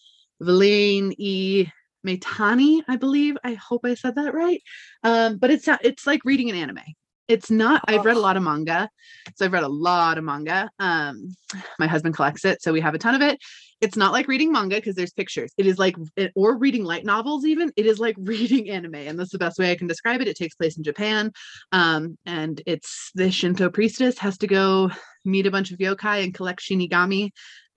Valynne 0.44 1.14
E. 1.18 1.68
Maetani, 2.06 2.82
I 2.88 2.96
believe. 2.96 3.38
I 3.44 3.54
hope 3.54 3.82
I 3.86 3.94
said 3.96 4.16
that 4.16 4.34
right. 4.34 4.62
Um, 5.04 5.38
but 5.38 5.52
it's 5.52 5.68
not- 5.68 5.84
it's 5.84 6.08
like 6.08 6.24
reading 6.26 6.50
an 6.50 6.56
anime. 6.56 6.80
It's 7.28 7.52
not. 7.52 7.84
I've 7.88 8.06
read 8.06 8.16
a 8.16 8.20
Oh. 8.20 8.24
lot 8.24 8.38
of 8.38 8.44
manga, 8.44 8.90
so 9.36 9.46
I've 9.46 9.54
read 9.54 9.64
a 9.64 9.68
lot 9.68 10.18
of 10.18 10.24
manga. 10.24 10.68
Um, 10.80 11.36
my 11.78 11.86
husband 11.86 12.16
collects 12.16 12.44
it, 12.44 12.60
so 12.64 12.74
we 12.74 12.82
have 12.82 12.96
a 12.96 12.98
ton 12.98 13.14
of 13.14 13.22
it. 13.22 13.38
It's 13.82 13.96
not 13.96 14.12
like 14.14 14.28
reading 14.28 14.52
manga 14.52 14.78
because 14.78 14.96
there's 14.96 15.14
pictures. 15.14 15.52
It 15.56 15.68
is 15.68 15.78
like, 15.78 15.96
it, 16.18 16.32
or 16.36 16.58
reading 16.58 16.84
light 16.84 17.06
novels. 17.06 17.46
Even 17.46 17.72
it 17.76 17.86
is 17.86 18.00
like 18.00 18.16
reading 18.20 18.72
anime, 18.72 18.96
and 18.96 19.20
that's 19.20 19.32
the 19.32 19.38
best 19.38 19.60
way 19.60 19.70
I 19.72 19.76
can 19.76 19.86
describe 19.86 20.22
it. 20.22 20.28
It 20.28 20.38
takes 20.38 20.56
place 20.56 20.76
in 20.76 20.84
Japan, 20.84 21.32
um, 21.72 22.18
and 22.26 22.60
it's 22.66 23.12
the 23.14 23.30
Shinto 23.30 23.70
priestess 23.70 24.18
has 24.18 24.40
to 24.40 24.48
go 24.48 24.90
meet 25.24 25.46
a 25.46 25.52
bunch 25.52 25.70
of 25.72 25.78
yokai 25.78 26.24
and 26.24 26.34
collect 26.34 26.62
shinigami 26.62 27.30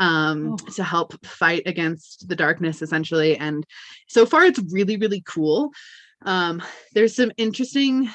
um, 0.02 0.52
Oh. 0.52 0.56
to 0.76 0.82
help 0.82 1.10
fight 1.24 1.62
against 1.66 2.28
the 2.28 2.36
darkness, 2.36 2.82
essentially. 2.82 3.36
And 3.36 3.64
so 4.08 4.26
far, 4.26 4.44
it's 4.44 4.60
really, 4.72 4.96
really 4.96 5.22
cool. 5.34 5.70
Um, 6.24 6.62
there's 6.94 7.14
some 7.16 7.32
interesting 7.36 8.10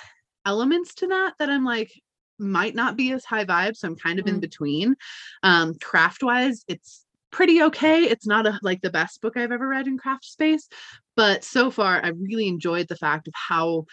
elements 0.46 0.94
to 0.96 1.08
that 1.08 1.34
that 1.40 1.50
I'm 1.50 1.66
like 1.66 1.92
might 2.40 2.76
not 2.76 2.96
be 2.96 3.12
as 3.14 3.26
high 3.26 3.46
vibe, 3.46 3.76
so 3.76 3.88
I'm 3.88 3.96
kind 3.96 4.20
of 4.20 4.28
in 4.28 4.38
Mm. 4.38 4.42
between. 4.42 4.96
Um, 5.44 5.74
craft 5.90 6.22
wise, 6.24 6.64
it's 6.68 7.06
pretty 7.32 7.62
okay. 7.64 8.04
It's 8.04 8.28
not 8.28 8.46
a, 8.48 8.60
like 8.62 8.82
the 8.82 8.90
best 9.00 9.22
book 9.22 9.36
I've 9.38 9.52
ever 9.52 9.68
read 9.68 9.88
in 9.88 9.98
craft 9.98 10.26
space, 10.26 10.68
but 11.16 11.44
so 11.44 11.70
far 11.72 11.94
I 12.04 12.10
really 12.10 12.48
enjoyed 12.48 12.88
the 12.88 12.96
fact 12.96 13.28
of 13.28 13.34
how 13.50 13.86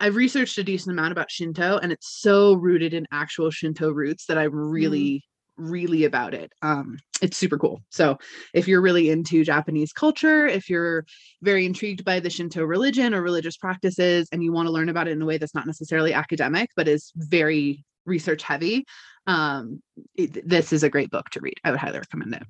I've 0.00 0.16
researched 0.16 0.58
a 0.58 0.64
decent 0.64 0.92
amount 0.92 1.12
about 1.12 1.30
Shinto 1.30 1.78
and 1.82 1.90
it's 1.92 2.08
so 2.20 2.54
rooted 2.54 2.92
in 2.92 3.06
actual 3.10 3.50
Shinto 3.50 3.90
roots 3.90 4.26
that 4.26 4.36
I'm 4.38 4.54
really 4.54 5.24
really 5.56 6.04
about 6.04 6.34
it. 6.34 6.52
Um 6.62 6.98
it's 7.22 7.36
super 7.38 7.56
cool. 7.58 7.80
So 7.90 8.18
if 8.52 8.68
you're 8.68 8.82
really 8.82 9.08
into 9.10 9.42
Japanese 9.44 9.92
culture, 9.92 10.46
if 10.46 10.68
you're 10.68 11.04
very 11.42 11.64
intrigued 11.64 12.04
by 12.04 12.20
the 12.20 12.28
Shinto 12.30 12.62
religion 12.64 13.14
or 13.14 13.22
religious 13.22 13.56
practices 13.56 14.28
and 14.32 14.42
you 14.44 14.52
want 14.52 14.66
to 14.66 14.72
learn 14.72 14.88
about 14.90 15.08
it 15.08 15.12
in 15.12 15.22
a 15.22 15.26
way 15.26 15.38
that's 15.38 15.54
not 15.54 15.66
necessarily 15.66 16.12
academic 16.12 16.70
but 16.76 16.88
is 16.88 17.12
very 17.16 17.84
research 18.04 18.42
heavy, 18.42 18.84
um 19.26 19.82
it- 20.14 20.46
this 20.48 20.72
is 20.72 20.82
a 20.82 20.90
great 20.90 21.10
book 21.10 21.30
to 21.30 21.40
read. 21.40 21.54
I 21.64 21.70
would 21.70 21.80
highly 21.80 21.98
recommend 21.98 22.34
it. 22.34 22.42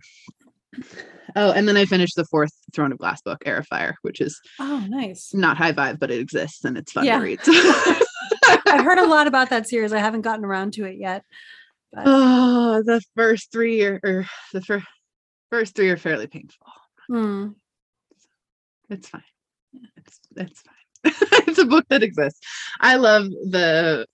Oh, 1.36 1.52
and 1.52 1.66
then 1.66 1.76
I 1.76 1.84
finished 1.86 2.16
the 2.16 2.24
fourth 2.26 2.52
Throne 2.74 2.92
of 2.92 2.98
Glass 2.98 3.22
book, 3.22 3.42
Heir 3.46 3.58
of 3.58 3.66
Fire, 3.66 3.96
which 4.02 4.20
is 4.20 4.40
oh 4.58 4.84
nice. 4.88 5.32
not 5.32 5.56
high 5.56 5.72
vibe, 5.72 5.98
but 5.98 6.10
it 6.10 6.20
exists 6.20 6.64
and 6.64 6.76
it's 6.76 6.92
fun 6.92 7.04
Yeah. 7.04 7.18
to 7.18 7.24
read. 7.24 7.40
I've 8.66 8.84
heard 8.84 8.98
a 8.98 9.06
lot 9.06 9.26
about 9.26 9.48
that 9.50 9.68
series. 9.68 9.92
I 9.92 9.98
haven't 10.00 10.20
gotten 10.22 10.44
around 10.44 10.72
to 10.74 10.84
it 10.84 10.96
yet. 10.98 11.24
But 11.92 12.04
oh, 12.06 12.82
the 12.84 13.00
first 13.14 13.52
three 13.52 13.82
are, 13.84 14.00
or 14.02 14.26
the 14.52 14.60
fir- 14.62 14.82
first 15.50 15.74
three 15.74 15.90
are 15.90 15.96
fairly 15.96 16.26
painful. 16.26 16.66
hmm. 17.08 17.48
It's 18.88 19.08
fine. 19.08 19.22
It's 19.96 20.20
it's 20.36 20.62
fine. 20.62 21.14
it's 21.48 21.58
a 21.58 21.64
book 21.64 21.84
that 21.88 22.02
exists. 22.02 22.40
I 22.80 22.96
love 22.96 23.26
the 23.30 24.06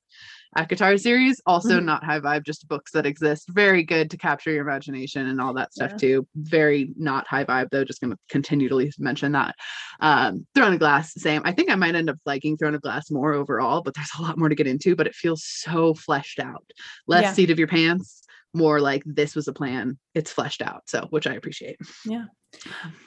ACOTAR 0.56 0.98
series, 1.00 1.40
also 1.46 1.80
Mhm. 1.80 1.84
not 1.84 2.04
high 2.04 2.20
vibe, 2.20 2.44
just 2.44 2.68
books 2.68 2.92
that 2.92 3.06
exist. 3.06 3.48
Very 3.50 3.82
good 3.82 4.10
to 4.10 4.16
capture 4.18 4.50
your 4.50 4.62
imagination 4.62 5.26
and 5.28 5.40
all 5.40 5.54
that 5.54 5.72
stuff 5.72 5.92
Yeah. 5.92 5.96
too. 5.96 6.28
Very 6.34 6.92
not 6.96 7.26
high 7.26 7.44
vibe 7.44 7.70
though. 7.70 7.84
Just 7.84 8.00
gonna 8.00 8.18
continue 8.28 8.68
to 8.68 8.90
mention 8.98 9.32
that. 9.32 9.54
Um, 10.00 10.46
Throne 10.54 10.74
of 10.74 10.78
Glass, 10.78 11.14
same. 11.14 11.42
I 11.44 11.52
think 11.52 11.70
I 11.70 11.74
might 11.74 11.94
end 11.94 12.10
up 12.10 12.18
liking 12.26 12.56
Throne 12.56 12.74
of 12.74 12.82
Glass 12.82 13.10
more 13.10 13.32
overall, 13.32 13.82
but 13.82 13.94
there's 13.94 14.10
a 14.18 14.22
lot 14.22 14.36
more 14.38 14.48
to 14.48 14.54
get 14.54 14.66
into. 14.66 14.94
But 14.94 15.06
it 15.06 15.14
feels 15.14 15.42
so 15.44 15.94
fleshed 15.94 16.38
out. 16.38 16.70
Less 17.06 17.22
Yeah. 17.22 17.32
seat 17.32 17.50
of 17.50 17.58
your 17.58 17.68
pants, 17.68 18.22
more 18.54 18.80
like 18.80 19.02
this 19.06 19.34
was 19.34 19.48
a 19.48 19.52
plan. 19.54 19.98
It's 20.14 20.30
fleshed 20.32 20.60
out. 20.60 20.82
So 20.86 21.06
which 21.10 21.26
I 21.26 21.32
appreciate. 21.34 21.76
Yeah. 22.04 22.26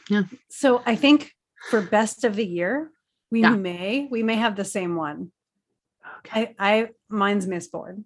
Yeah. 0.10 0.24
So 0.50 0.82
I 0.88 0.96
think 0.96 1.32
for 1.70 1.82
best 1.82 2.24
of 2.24 2.36
the 2.36 2.46
year, 2.46 2.90
we 3.30 3.42
Yeah. 3.42 3.56
may 3.56 4.08
we 4.10 4.24
may 4.24 4.36
have 4.36 4.56
the 4.56 4.66
same 4.66 4.96
one. 4.96 5.32
I 6.34 6.56
I 6.60 6.90
mine's 7.10 7.48
Mistborn. 7.48 8.04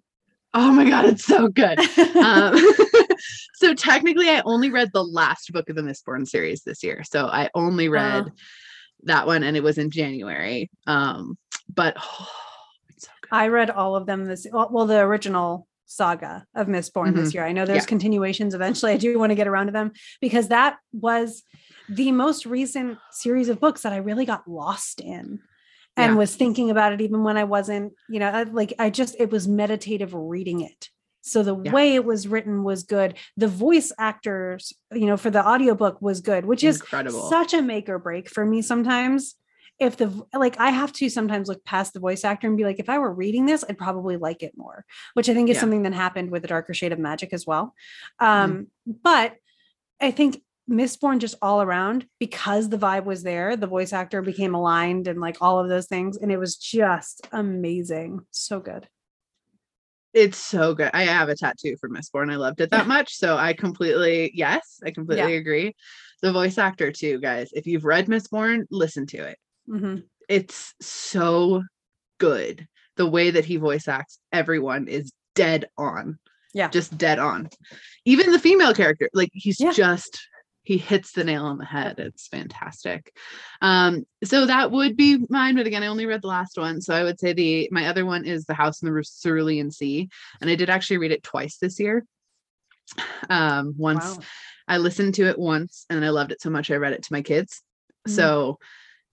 Oh 0.52 0.72
my 0.72 0.88
god, 0.88 1.04
it's 1.06 1.24
so 1.24 1.48
good. 1.48 1.78
um, 2.16 2.58
so 3.54 3.74
technically 3.74 4.30
i 4.30 4.40
only 4.46 4.70
read 4.70 4.88
the 4.94 5.04
last 5.04 5.52
book 5.52 5.68
of 5.68 5.76
the 5.76 5.82
mistborn 5.82 6.26
series 6.26 6.62
this 6.62 6.82
year 6.82 7.02
so 7.04 7.26
i 7.26 7.50
only 7.54 7.90
read 7.90 8.22
Uh. 8.24 8.30
that 9.02 9.26
one 9.26 9.42
and 9.42 9.54
it 9.56 9.62
was 9.62 9.76
in 9.76 9.90
january 9.90 10.70
um 10.86 11.36
but 11.74 11.94
oh, 11.98 12.28
it's 12.88 13.04
so 13.04 13.12
good. 13.20 13.28
I 13.30 13.48
read 13.48 13.68
all 13.70 13.94
of 13.96 14.06
them 14.06 14.24
this 14.24 14.46
well, 14.50 14.86
the 14.86 15.00
original 15.00 15.66
saga 15.84 16.46
of 16.54 16.68
Mistborn 16.68 17.14
this 17.14 17.34
year. 17.34 17.44
I 17.44 17.52
know 17.52 17.66
there's 17.66 17.82
Mm-hmm. 17.82 17.84
Yeah. 17.84 17.88
continuations 17.88 18.54
eventually. 18.54 18.92
I 18.92 18.96
do 18.96 19.18
want 19.18 19.30
to 19.30 19.34
get 19.36 19.48
around 19.48 19.66
to 19.66 19.72
them 19.72 19.92
because 20.20 20.48
that 20.48 20.76
was 20.92 21.42
the 21.88 22.12
most 22.12 22.46
recent 22.46 22.96
series 23.10 23.48
of 23.50 23.60
books 23.60 23.82
that 23.82 23.92
I 23.92 23.96
really 23.98 24.24
got 24.24 24.48
lost 24.48 25.00
in 25.00 25.40
and 26.00 26.12
Yeah. 26.12 26.18
was 26.18 26.34
thinking 26.34 26.70
about 26.70 26.92
it 26.92 27.00
even 27.00 27.22
when 27.22 27.36
I 27.36 27.44
wasn't, 27.44 27.92
you 28.08 28.18
know, 28.20 28.28
I- 28.28 28.42
like 28.44 28.72
I 28.78 28.90
just 28.90 29.14
it 29.18 29.30
was 29.30 29.46
meditative 29.46 30.14
reading 30.14 30.60
it. 30.60 30.88
So 31.22 31.42
the 31.42 31.56
Yeah. 31.62 31.72
way 31.72 31.94
it 31.94 32.04
was 32.04 32.26
written 32.26 32.64
was 32.64 32.82
good. 32.82 33.14
The 33.36 33.48
voice 33.48 33.92
actors, 33.98 34.72
you 34.92 35.06
know, 35.06 35.16
for 35.18 35.30
the 35.30 35.46
audiobook 35.46 36.00
was 36.00 36.20
good, 36.20 36.46
which 36.46 36.64
is 36.64 36.76
incredible 36.80 37.28
such 37.28 37.52
a 37.54 37.60
make 37.62 37.88
or 37.88 37.98
break 37.98 38.28
for 38.28 38.44
me 38.46 38.62
sometimes 38.62 39.36
if 39.78 39.96
the 39.96 40.08
like 40.34 40.56
i 40.60 40.68
have 40.70 40.92
to 40.92 41.08
sometimes 41.08 41.48
look 41.48 41.64
past 41.64 41.94
the 41.94 42.00
voice 42.00 42.22
actor 42.22 42.46
and 42.46 42.54
be 42.58 42.64
like 42.64 42.78
if 42.78 42.90
i 42.90 42.98
were 42.98 43.10
reading 43.14 43.46
this 43.46 43.64
i'd 43.66 43.78
probably 43.78 44.18
like 44.18 44.42
it 44.42 44.52
more 44.54 44.84
which 45.14 45.26
i 45.30 45.32
think 45.32 45.48
is 45.48 45.54
Yeah. 45.54 45.60
something 45.62 45.84
that 45.84 45.94
happened 45.94 46.30
with 46.30 46.42
the 46.42 46.48
darker 46.48 46.74
shade 46.74 46.92
of 46.92 46.98
magic 46.98 47.32
as 47.32 47.46
well 47.46 47.74
um 48.18 48.66
but 48.86 49.36
i 49.98 50.10
think 50.10 50.42
mistborn 50.70 51.18
just 51.18 51.34
all 51.42 51.60
around 51.62 52.06
because 52.20 52.68
the 52.68 52.78
vibe 52.78 53.04
was 53.04 53.22
there 53.24 53.56
the 53.56 53.66
voice 53.66 53.92
actor 53.92 54.22
became 54.22 54.54
aligned 54.54 55.08
and 55.08 55.20
like 55.20 55.36
all 55.40 55.58
of 55.58 55.68
those 55.68 55.86
things 55.88 56.16
and 56.16 56.30
it 56.30 56.36
was 56.38 56.56
just 56.56 57.26
amazing 57.32 58.20
so 58.30 58.60
good 58.60 58.86
It's 60.12 60.38
so 60.38 60.74
good. 60.74 60.90
I 60.92 61.04
have 61.04 61.28
a 61.28 61.36
tattoo 61.36 61.76
for 61.80 61.88
Mistborn. 61.88 62.32
I 62.32 62.36
loved 62.36 62.60
it 62.60 62.70
that 62.70 62.86
much. 62.96 63.14
So 63.14 63.36
I 63.36 63.52
completely, 63.52 64.32
yes, 64.34 64.80
I 64.84 64.90
completely 64.90 65.36
agree. 65.36 65.74
The 66.20 66.32
voice 66.32 66.58
actor, 66.58 66.90
too, 66.90 67.20
guys. 67.20 67.50
If 67.52 67.64
you've 67.68 67.84
read 67.84 68.06
Mistborn, 68.08 68.64
listen 68.72 69.06
to 69.06 69.18
it. 69.30 69.38
Mhm. 69.68 70.02
It's 70.28 70.74
so 70.80 71.62
good. 72.18 72.66
The 72.96 73.06
way 73.06 73.30
that 73.30 73.44
he 73.44 73.56
voice 73.56 73.86
acts 73.86 74.18
everyone 74.32 74.88
is 74.88 75.12
dead 75.36 75.68
on. 75.78 76.18
Yeah. 76.54 76.70
Just 76.70 76.98
dead 76.98 77.20
on. 77.20 77.48
Even 78.04 78.32
the 78.32 78.40
female 78.40 78.74
character, 78.74 79.08
like 79.14 79.30
he's 79.32 79.60
Yeah. 79.60 79.70
just 79.72 80.18
he 80.62 80.76
hits 80.76 81.12
the 81.12 81.24
nail 81.24 81.44
on 81.46 81.58
the 81.58 81.64
head. 81.64 81.98
It's 81.98 82.28
fantastic. 82.28 83.16
Um, 83.62 84.04
so 84.22 84.46
that 84.46 84.70
would 84.70 84.96
be 84.96 85.18
mine, 85.28 85.56
but 85.56 85.66
again, 85.66 85.82
I 85.82 85.86
only 85.86 86.06
read 86.06 86.22
the 86.22 86.28
last 86.28 86.58
one. 86.58 86.80
So 86.80 86.94
I 86.94 87.02
would 87.02 87.18
say 87.18 87.32
the 87.32 87.68
my 87.72 87.86
other 87.86 88.04
one 88.04 88.24
is 88.24 88.44
The 88.44 88.54
House 88.54 88.82
in 88.82 88.92
the 88.92 89.04
Cerulean 89.22 89.70
Sea. 89.70 90.08
And 90.40 90.50
I 90.50 90.54
did 90.54 90.70
actually 90.70 90.98
read 90.98 91.12
it 91.12 91.22
twice 91.22 91.56
this 91.58 91.80
year. 91.80 92.04
Um, 93.28 93.74
once 93.76 94.04
Wow. 94.04 94.24
I 94.68 94.78
listened 94.78 95.14
to 95.14 95.26
it 95.26 95.38
once 95.38 95.86
and 95.88 96.04
I 96.04 96.10
loved 96.10 96.32
it 96.32 96.40
so 96.42 96.50
much 96.50 96.70
I 96.70 96.76
read 96.76 96.92
it 96.92 97.02
to 97.04 97.12
my 97.12 97.22
kids. 97.22 97.62
Mhm. 98.06 98.12
So 98.12 98.58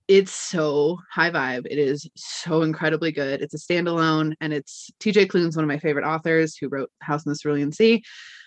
it's 0.07 0.31
so 0.31 0.99
high 1.11 1.31
vibe. 1.31 1.65
It 1.69 1.77
is 1.77 2.09
so 2.15 2.61
incredibly 2.61 3.11
good. 3.11 3.41
It's 3.41 3.53
a 3.53 3.57
standalone 3.57 4.35
and 4.39 4.53
it's 4.53 4.89
TJ 4.99 5.27
Klune's 5.27 5.55
one 5.55 5.63
of 5.65 5.69
my 5.69 5.79
favorite 5.79 6.05
authors 6.05 6.55
who 6.55 6.69
wrote 6.69 6.91
House 7.01 7.25
in 7.25 7.31
the 7.31 7.37
Cerulean 7.37 7.71
Sea. 7.71 8.03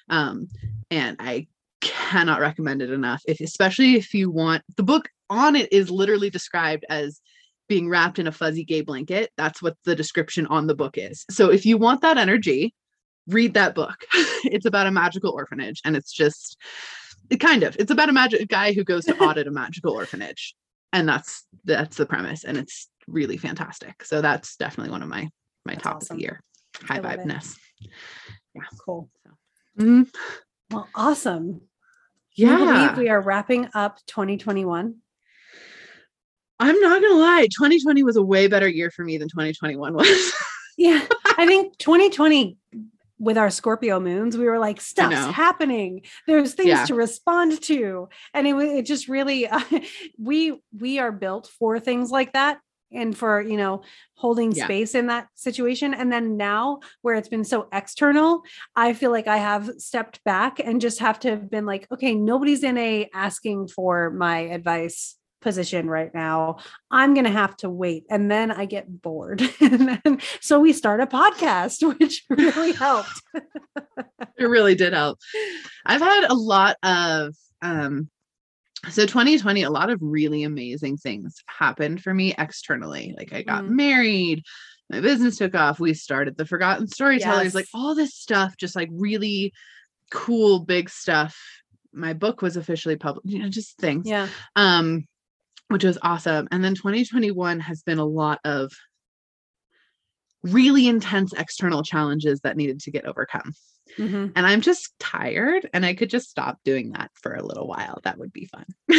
Um, 0.09 0.49
and 0.91 1.17
I 1.21 1.49
cannot 2.11 2.41
recommend 2.41 2.83
it 2.83 2.91
enough. 2.91 3.23
If 3.29 3.41
especially 3.41 3.95
if 3.95 4.13
you 4.15 4.31
want 4.31 4.65
the 4.77 4.83
book 4.83 5.09
on 5.29 5.55
it 5.55 5.73
is 5.73 5.91
literally 5.91 6.29
described 6.29 6.85
as 6.91 7.21
being 7.69 7.89
wrapped 7.89 8.19
in 8.19 8.27
a 8.27 8.33
fuzzy 8.33 8.65
gay 8.65 8.81
blanket. 8.81 9.31
That's 9.37 9.63
what 9.63 9.77
the 9.85 9.95
description 9.95 10.45
on 10.47 10.67
the 10.67 10.75
book 10.75 10.99
is. 10.99 11.25
So 11.31 11.53
if 11.53 11.65
you 11.65 11.79
want 11.79 12.01
that 12.01 12.19
energy, 12.19 12.75
read 13.29 13.55
that 13.55 13.77
book. 13.77 13.95
it's 14.45 14.67
about 14.67 14.89
a 14.89 14.91
magical 14.91 15.31
orphanage 15.31 15.81
and 15.85 15.97
it's 15.97 16.13
just 16.13 16.57
it 17.31 17.37
kind 17.37 17.63
of 17.63 17.77
it's 17.79 17.93
about 17.93 18.09
a 18.09 18.13
magic 18.13 18.49
guy 18.49 18.73
who 18.73 18.83
goes 18.83 19.05
to 19.05 19.17
audit 19.23 19.47
a 19.47 19.53
magical 19.53 19.93
orphanage 19.93 20.57
and 20.93 21.09
that's 21.09 21.45
that's 21.65 21.97
the 21.97 22.07
premise 22.07 22.43
and 22.43 22.59
it's 22.59 22.89
really 23.07 23.37
fantastic 23.37 24.03
so 24.05 24.21
that's 24.21 24.57
definitely 24.57 24.91
one 24.91 25.03
of 25.03 25.09
my 25.09 25.29
my 25.65 25.75
That's 25.75 25.85
top 25.85 26.03
of 26.03 26.09
the 26.09 26.21
year 26.21 26.41
high 26.83 26.97
I 26.97 27.01
love 27.01 27.13
it. 27.13 27.21
vibeness 27.21 27.57
Cool. 28.85 29.09
Mhm. 29.79 30.09
Well, 30.71 30.89
awesome. 30.95 31.63
Yeah 32.37 32.59
believe 32.59 32.97
we 32.97 33.09
are 33.09 33.21
wrapping 33.21 33.69
up 33.75 33.99
2021. 34.07 34.97
i'm 36.59 36.81
not 36.81 37.03
gonna 37.03 37.15
lie 37.15 37.43
2020 37.47 38.03
was 38.03 38.17
a 38.17 38.23
way 38.23 38.47
better 38.47 38.69
year 38.69 38.91
for 38.91 39.05
me 39.05 39.19
than 39.19 39.29
2021 39.29 39.95
was 39.95 40.33
Yeah, 40.79 41.05
I 41.37 41.47
think 41.47 41.77
2020 41.77 42.57
with 43.19 43.37
our 43.37 43.51
Scorpio 43.51 44.01
moons, 44.01 44.39
we 44.39 44.47
were 44.47 44.59
like, 44.59 44.81
stuff's 44.81 45.15
happening. 45.15 46.03
There's 46.27 46.55
things 46.55 46.69
Yeah. 46.69 46.87
to 46.87 46.95
respond 46.95 47.61
to, 47.65 48.09
and 48.33 48.47
it, 48.47 48.55
it 48.57 48.87
just 48.87 49.07
really 49.07 49.47
we 50.19 50.59
we 50.75 50.99
are 50.99 51.13
built 51.13 51.51
for 51.59 51.79
things 51.79 52.11
like 52.11 52.33
that, 52.33 52.61
and 52.93 53.17
for 53.17 53.41
you 53.41 53.57
know 53.57 53.83
holding 54.15 54.53
Yeah. 54.53 54.65
space 54.65 54.95
in 54.95 55.07
that 55.07 55.29
situation. 55.35 55.95
And 55.95 56.13
then 56.13 56.37
now, 56.37 56.81
where 57.03 57.15
it's 57.15 57.29
been 57.29 57.45
so 57.45 57.69
external, 57.73 58.43
I 58.77 58.93
feel 58.93 59.11
like 59.11 59.27
I 59.29 59.39
have 59.39 59.71
stepped 59.79 60.23
back 60.25 60.59
and 60.59 60.81
just 60.81 60.99
have 60.99 61.19
to 61.21 61.31
have 61.31 61.51
been 61.51 61.65
like, 61.67 61.87
okay, 61.93 62.15
nobody's 62.15 62.63
in 62.63 62.77
a 62.77 63.09
asking 63.15 63.69
for 63.69 64.11
my 64.11 64.39
advice 64.41 65.17
position 65.41 65.89
right 65.89 66.13
now. 66.13 66.59
I'm 66.91 67.15
going 67.15 67.25
to 67.25 67.31
have 67.31 67.57
to 67.59 67.71
wait. 67.71 68.05
And 68.11 68.31
then 68.31 68.51
I 68.51 68.67
get 68.67 69.01
bored. 69.01 69.41
and 69.63 69.99
then, 70.05 70.21
so 70.43 70.61
we 70.61 70.75
start 70.75 71.01
a 71.01 71.07
podcast, 71.07 71.83
which 71.99 72.25
really 72.29 72.73
helped. 72.73 73.23
it 74.37 74.45
really 74.45 74.75
did 74.75 74.93
help 74.93 75.19
i've 75.87 76.01
had 76.01 76.25
a 76.31 76.35
lot 76.35 76.77
of 76.83 77.35
um 77.63 78.09
so 78.89 79.05
2020 79.05 79.63
a 79.63 79.71
lot 79.71 79.91
of 79.91 79.99
really 80.01 80.43
amazing 80.45 80.97
things 80.97 81.37
happened 81.47 82.03
for 82.03 82.15
me 82.15 82.35
externally 82.39 83.15
like 83.19 83.33
i 83.33 83.43
got 83.43 83.65
Mm. 83.65 83.71
married 83.71 84.43
my 84.89 85.01
business 85.01 85.37
took 85.39 85.55
off 85.55 85.79
we 85.79 85.93
started 85.95 86.37
the 86.37 86.47
forgotten 86.47 86.87
storytellers 86.89 87.55
like 87.55 87.67
all 87.75 87.95
this 87.95 88.15
stuff 88.15 88.57
just 88.57 88.75
like 88.75 88.89
really 88.93 89.53
cool 90.11 90.61
big 90.61 90.89
stuff 90.89 91.37
my 91.93 92.13
book 92.15 92.41
was 92.43 92.57
officially 92.57 92.97
published 92.97 93.29
you 93.29 93.39
know 93.43 93.49
just 93.49 93.77
things 93.79 94.07
Yeah. 94.09 94.29
um 94.57 95.07
which 95.69 95.85
was 95.85 95.99
awesome 96.03 96.49
and 96.51 96.65
then 96.65 96.75
2021 96.75 97.61
has 97.61 97.83
been 97.83 97.99
a 97.99 98.05
lot 98.05 98.41
of 98.45 98.73
really 100.43 100.89
intense 100.89 101.33
external 101.35 101.83
challenges 101.83 102.41
that 102.41 102.57
needed 102.57 102.81
to 102.81 102.91
get 102.91 103.05
overcome 103.05 103.53
Mhm. 103.99 104.33
and 104.37 104.47
I'm 104.47 104.61
just 104.61 104.93
tired 104.99 105.69
and 105.75 105.85
I 105.85 105.95
could 105.95 106.11
just 106.11 106.31
stop 106.31 106.59
doing 106.65 106.93
that 106.93 107.11
for 107.15 107.35
a 107.35 107.43
little 107.45 107.67
while. 107.67 108.01
That 108.05 108.19
would 108.19 108.33
be 108.33 108.47
fun. 108.47 108.65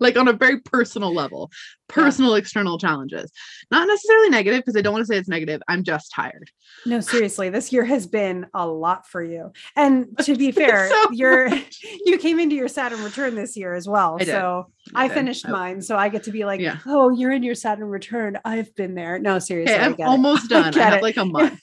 like 0.00 0.16
on 0.16 0.26
a 0.26 0.32
very 0.32 0.58
personal 0.60 1.14
level, 1.14 1.48
personal 1.88 2.34
external 2.34 2.76
challenges. 2.76 3.30
Not 3.70 3.86
necessarily 3.86 4.30
negative 4.30 4.60
because 4.60 4.76
I 4.76 4.80
don't 4.80 4.92
want 4.92 5.02
to 5.02 5.06
say 5.06 5.16
it's 5.16 5.28
negative. 5.28 5.62
I'm 5.68 5.84
just 5.84 6.10
tired. 6.12 6.50
No, 6.84 6.98
seriously, 6.98 7.50
this 7.50 7.72
year 7.72 7.84
has 7.84 8.08
been 8.08 8.46
a 8.52 8.66
lot 8.66 9.06
for 9.06 9.22
you. 9.22 9.52
And 9.76 10.06
to 10.24 10.34
be 10.34 10.50
fair, 10.60 10.88
So 10.90 11.12
you're 11.12 11.48
you 12.04 12.18
came 12.18 12.40
into 12.40 12.56
your 12.56 12.66
Saturn 12.66 13.04
return 13.04 13.36
this 13.36 13.56
year 13.56 13.74
as 13.74 13.86
well. 13.86 14.16
I. 14.20 14.24
So 14.24 14.72
I 14.92 15.06
did. 15.06 15.14
finished 15.14 15.46
I- 15.46 15.52
mine. 15.52 15.82
So 15.82 15.96
I 15.96 16.08
get 16.08 16.24
to 16.24 16.32
be 16.32 16.44
like, 16.44 16.60
Yeah. 16.60 16.78
oh, 16.84 17.10
you're 17.10 17.30
in 17.30 17.44
your 17.44 17.54
Saturn 17.54 17.86
return. 17.88 18.38
I've 18.44 18.74
been 18.74 18.96
there. 18.96 19.20
No, 19.20 19.38
seriously. 19.38 19.76
I 19.76 19.84
I'm 19.84 19.92
get 19.94 20.04
it. 20.04 20.08
almost 20.08 20.50
done. 20.50 20.76
I 20.76 20.82
have 20.82 20.94
it. 20.94 21.02
like 21.02 21.16
a 21.16 21.24
month. 21.26 21.60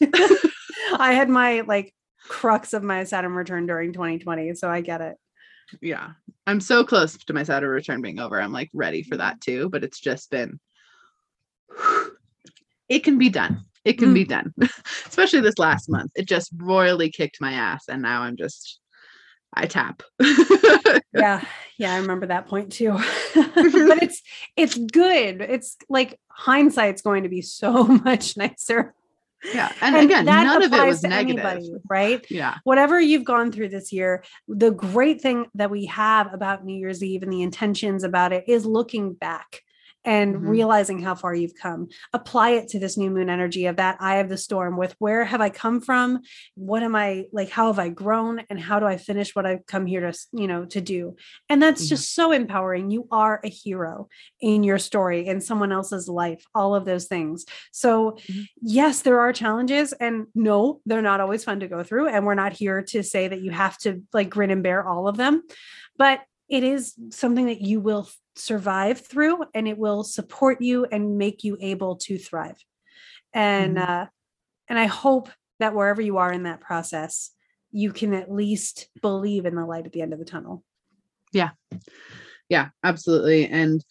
I 0.93 1.11
had 1.13 1.27
my 1.27 1.61
like 1.61 1.93
crux 2.29 2.71
of 2.73 2.83
my 2.83 3.03
Saturn 3.03 3.33
return 3.33 3.65
during 3.65 3.91
2020. 3.91 4.53
So 4.55 4.69
I 4.69 4.79
get 4.81 5.01
it. 5.01 5.17
yeah. 5.81 6.11
I'm 6.47 6.61
so 6.61 6.83
close 6.85 7.17
to 7.17 7.33
my 7.33 7.43
Saturn 7.43 7.69
return 7.69 8.01
being 8.01 8.19
over. 8.19 8.39
I'm 8.41 8.53
like 8.53 8.69
ready 8.73 9.03
for 9.03 9.17
that 9.17 9.41
too, 9.41 9.67
but 9.69 9.83
it's 9.83 9.99
just 9.99 10.31
been 10.31 10.59
it 12.89 13.03
can 13.03 13.17
be 13.17 13.29
done. 13.29 13.65
It 13.85 13.97
can 13.97 14.09
Mm. 14.09 14.13
be 14.13 14.25
done. 14.25 14.53
Especially 15.07 15.41
this 15.41 15.57
last 15.59 15.89
month. 15.89 16.11
It 16.15 16.27
just 16.27 16.51
royally 16.55 17.09
kicked 17.09 17.39
my 17.41 17.53
ass 17.53 17.85
and 17.87 18.01
now 18.01 18.21
I'm 18.21 18.35
just 18.37 18.79
I 19.53 19.65
tap. 19.65 20.03
yeah 21.11 21.43
yeah 21.79 21.93
i 21.95 21.97
remember 21.97 22.27
that 22.27 22.45
point 22.47 22.71
too 22.71 22.91
but 23.33 24.03
it's 24.03 24.21
it's 24.55 24.77
good 24.77 25.41
it's 25.41 25.75
like 25.89 26.19
hindsight's 26.29 27.01
going 27.01 27.23
to 27.23 27.29
be 27.29 27.41
so 27.41 27.83
much 28.05 28.37
nicer 28.37 28.93
yeah. 29.53 29.71
And, 29.81 29.95
again, 29.95 30.25
that 30.25 30.43
none 30.43 30.63
of 30.63 30.73
it 30.73 30.85
was 30.85 31.03
negative. 31.03 31.43
anybody, 31.45 31.71
right 31.89 32.25
Yeah. 32.29 32.55
whatever 32.63 32.99
you've 32.99 33.23
gone 33.23 33.51
through 33.51 33.69
this 33.69 33.91
year 33.91 34.23
the 34.47 34.71
great 34.71 35.21
thing 35.21 35.45
that 35.55 35.71
we 35.71 35.85
have 35.85 36.33
about 36.33 36.65
new 36.65 36.75
year's 36.75 37.03
eve 37.03 37.23
and 37.23 37.31
the 37.31 37.41
intentions 37.41 38.03
about 38.03 38.33
it 38.33 38.43
is 38.47 38.65
looking 38.65 39.13
back 39.13 39.61
and 40.05 40.35
Mhm. 40.35 40.47
realizing 40.47 40.99
how 40.99 41.13
far 41.15 41.35
you've 41.35 41.55
come 41.55 41.87
apply 42.13 42.51
it 42.51 42.69
to 42.69 42.79
this 42.79 42.97
new 42.97 43.09
moon 43.09 43.29
energy 43.29 43.65
of 43.65 43.75
that 43.75 43.97
eye 43.99 44.17
of 44.17 44.29
the 44.29 44.37
storm 44.37 44.77
with 44.77 44.95
where 44.99 45.25
have 45.25 45.41
i 45.41 45.49
come 45.49 45.81
from 45.81 46.19
what 46.55 46.83
am 46.83 46.95
i 46.95 47.25
like 47.33 47.49
how 47.49 47.67
have 47.67 47.79
i 47.79 47.89
grown 47.89 48.41
and 48.49 48.59
how 48.59 48.79
do 48.79 48.85
i 48.85 48.95
finish 48.97 49.35
what 49.35 49.45
i've 49.45 49.65
come 49.65 49.85
here 49.85 49.99
to 50.01 50.17
you 50.31 50.47
know 50.47 50.65
to 50.65 50.79
do 50.81 51.15
and 51.49 51.61
that's 51.61 51.85
Mhm. 51.85 51.89
just 51.89 52.15
so 52.15 52.31
empowering 52.31 52.89
you 52.89 53.07
are 53.11 53.41
a 53.43 53.49
hero 53.49 54.07
in 54.39 54.63
your 54.63 54.77
story 54.77 55.27
in 55.27 55.41
someone 55.41 55.71
else's 55.71 56.07
life 56.07 56.45
all 56.55 56.75
of 56.75 56.85
those 56.85 57.07
things 57.07 57.45
so 57.71 58.11
Mhm. 58.29 58.45
yes 58.61 59.01
there 59.01 59.19
are 59.19 59.33
challenges 59.33 59.91
and 59.93 60.27
no 60.33 60.79
they're 60.85 61.01
not 61.01 61.19
always 61.19 61.43
fun 61.43 61.59
to 61.59 61.67
go 61.67 61.83
through 61.83 62.07
and 62.07 62.25
we're 62.25 62.35
not 62.35 62.53
here 62.53 62.81
to 62.83 63.03
say 63.03 63.27
that 63.27 63.41
you 63.41 63.51
have 63.51 63.77
to 63.79 64.01
like 64.13 64.29
grin 64.29 64.49
and 64.51 64.63
bear 64.63 64.87
all 64.87 65.07
of 65.07 65.17
them 65.17 65.43
but 65.97 66.21
it 66.47 66.63
is 66.63 66.95
something 67.11 67.45
that 67.45 67.61
you 67.61 67.79
will 67.79 68.09
survive 68.39 68.99
through 69.05 69.43
and 69.53 69.67
it 69.67 69.77
will 69.77 70.03
support 70.03 70.61
you 70.61 70.85
and 70.85 71.17
make 71.17 71.43
you 71.43 71.57
able 71.59 71.95
to 71.97 72.17
thrive 72.17 72.57
and 73.33 73.77
Mhm. 73.77 73.89
uh 73.89 74.05
and 74.67 74.79
i 74.79 74.85
hope 74.85 75.29
that 75.59 75.75
wherever 75.75 76.01
you 76.01 76.17
are 76.17 76.31
in 76.31 76.43
that 76.43 76.61
process 76.61 77.31
you 77.71 77.91
can 77.91 78.13
at 78.13 78.31
least 78.31 78.89
believe 79.01 79.45
in 79.45 79.55
the 79.55 79.65
light 79.65 79.85
at 79.85 79.91
the 79.91 80.01
end 80.01 80.13
of 80.13 80.19
the 80.19 80.25
tunnel 80.25 80.63
Yeah. 81.31 81.51
Yeah, 82.49 82.69
absolutely. 82.83 83.47
And 83.47 83.85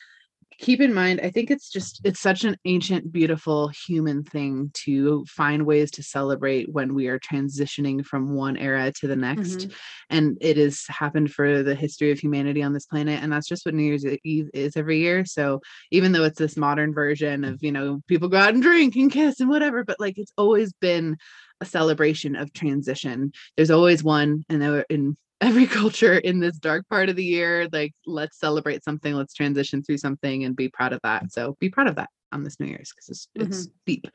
keep 0.58 0.80
in 0.80 0.92
mind, 0.92 1.20
I 1.22 1.30
think 1.30 1.50
it's 1.50 1.70
just 1.70 2.00
it's 2.04 2.20
such 2.20 2.44
an 2.44 2.56
ancient, 2.64 3.12
beautiful 3.12 3.68
human 3.86 4.24
thing 4.24 4.70
to 4.84 5.24
find 5.28 5.64
ways 5.64 5.90
to 5.92 6.02
celebrate 6.02 6.72
when 6.72 6.94
we 6.94 7.06
are 7.06 7.18
transitioning 7.18 8.04
from 8.04 8.34
one 8.34 8.56
era 8.56 8.92
to 9.00 9.06
the 9.06 9.16
next. 9.16 9.68
Mhm. 9.68 9.72
And 10.10 10.38
it 10.40 10.56
has 10.56 10.84
happened 10.88 11.32
for 11.32 11.62
the 11.62 11.74
history 11.74 12.10
of 12.10 12.18
humanity 12.18 12.62
on 12.62 12.72
this 12.72 12.86
planet. 12.86 13.22
And 13.22 13.32
that's 13.32 13.48
just 13.48 13.64
what 13.64 13.74
New 13.74 13.84
Year's 13.84 14.04
Eve 14.24 14.50
is 14.52 14.76
every 14.76 14.98
year. 14.98 15.24
So 15.24 15.60
even 15.90 16.12
though 16.12 16.24
it's 16.24 16.38
this 16.38 16.56
modern 16.56 16.92
version 16.92 17.44
of, 17.44 17.62
you 17.62 17.72
know, 17.72 18.00
people 18.08 18.28
go 18.28 18.38
out 18.38 18.54
and 18.54 18.62
drink 18.62 18.96
and 18.96 19.12
kiss 19.12 19.40
and 19.40 19.48
whatever, 19.48 19.84
but 19.84 20.00
like 20.00 20.18
it's 20.18 20.32
always 20.36 20.72
been 20.72 21.16
a 21.60 21.64
celebration 21.64 22.36
of 22.36 22.52
transition. 22.52 23.32
There's 23.56 23.70
always 23.70 24.02
one, 24.04 24.44
and 24.48 24.60
there 24.60 24.70
were 24.70 24.86
in 24.88 25.16
every 25.40 25.66
culture 25.80 26.18
in 26.18 26.40
this 26.40 26.58
dark 26.58 26.88
part 26.88 27.08
of 27.08 27.16
the 27.16 27.24
year, 27.24 27.68
like 27.72 27.92
let's 28.06 28.38
celebrate 28.38 28.84
something, 28.84 29.14
let's 29.14 29.34
transition 29.34 29.82
through 29.82 29.98
something 29.98 30.44
and 30.44 30.56
be 30.56 30.68
proud 30.68 30.92
of 30.92 31.00
that. 31.02 31.32
So 31.32 31.56
be 31.60 31.68
proud 31.68 31.88
of 31.88 31.96
that 31.96 32.10
on 32.32 32.44
this 32.44 32.60
New 32.60 32.66
Year's 32.66 32.92
because 32.94 33.08
it's, 33.08 33.28
it's 33.34 33.68
deep. 33.86 34.06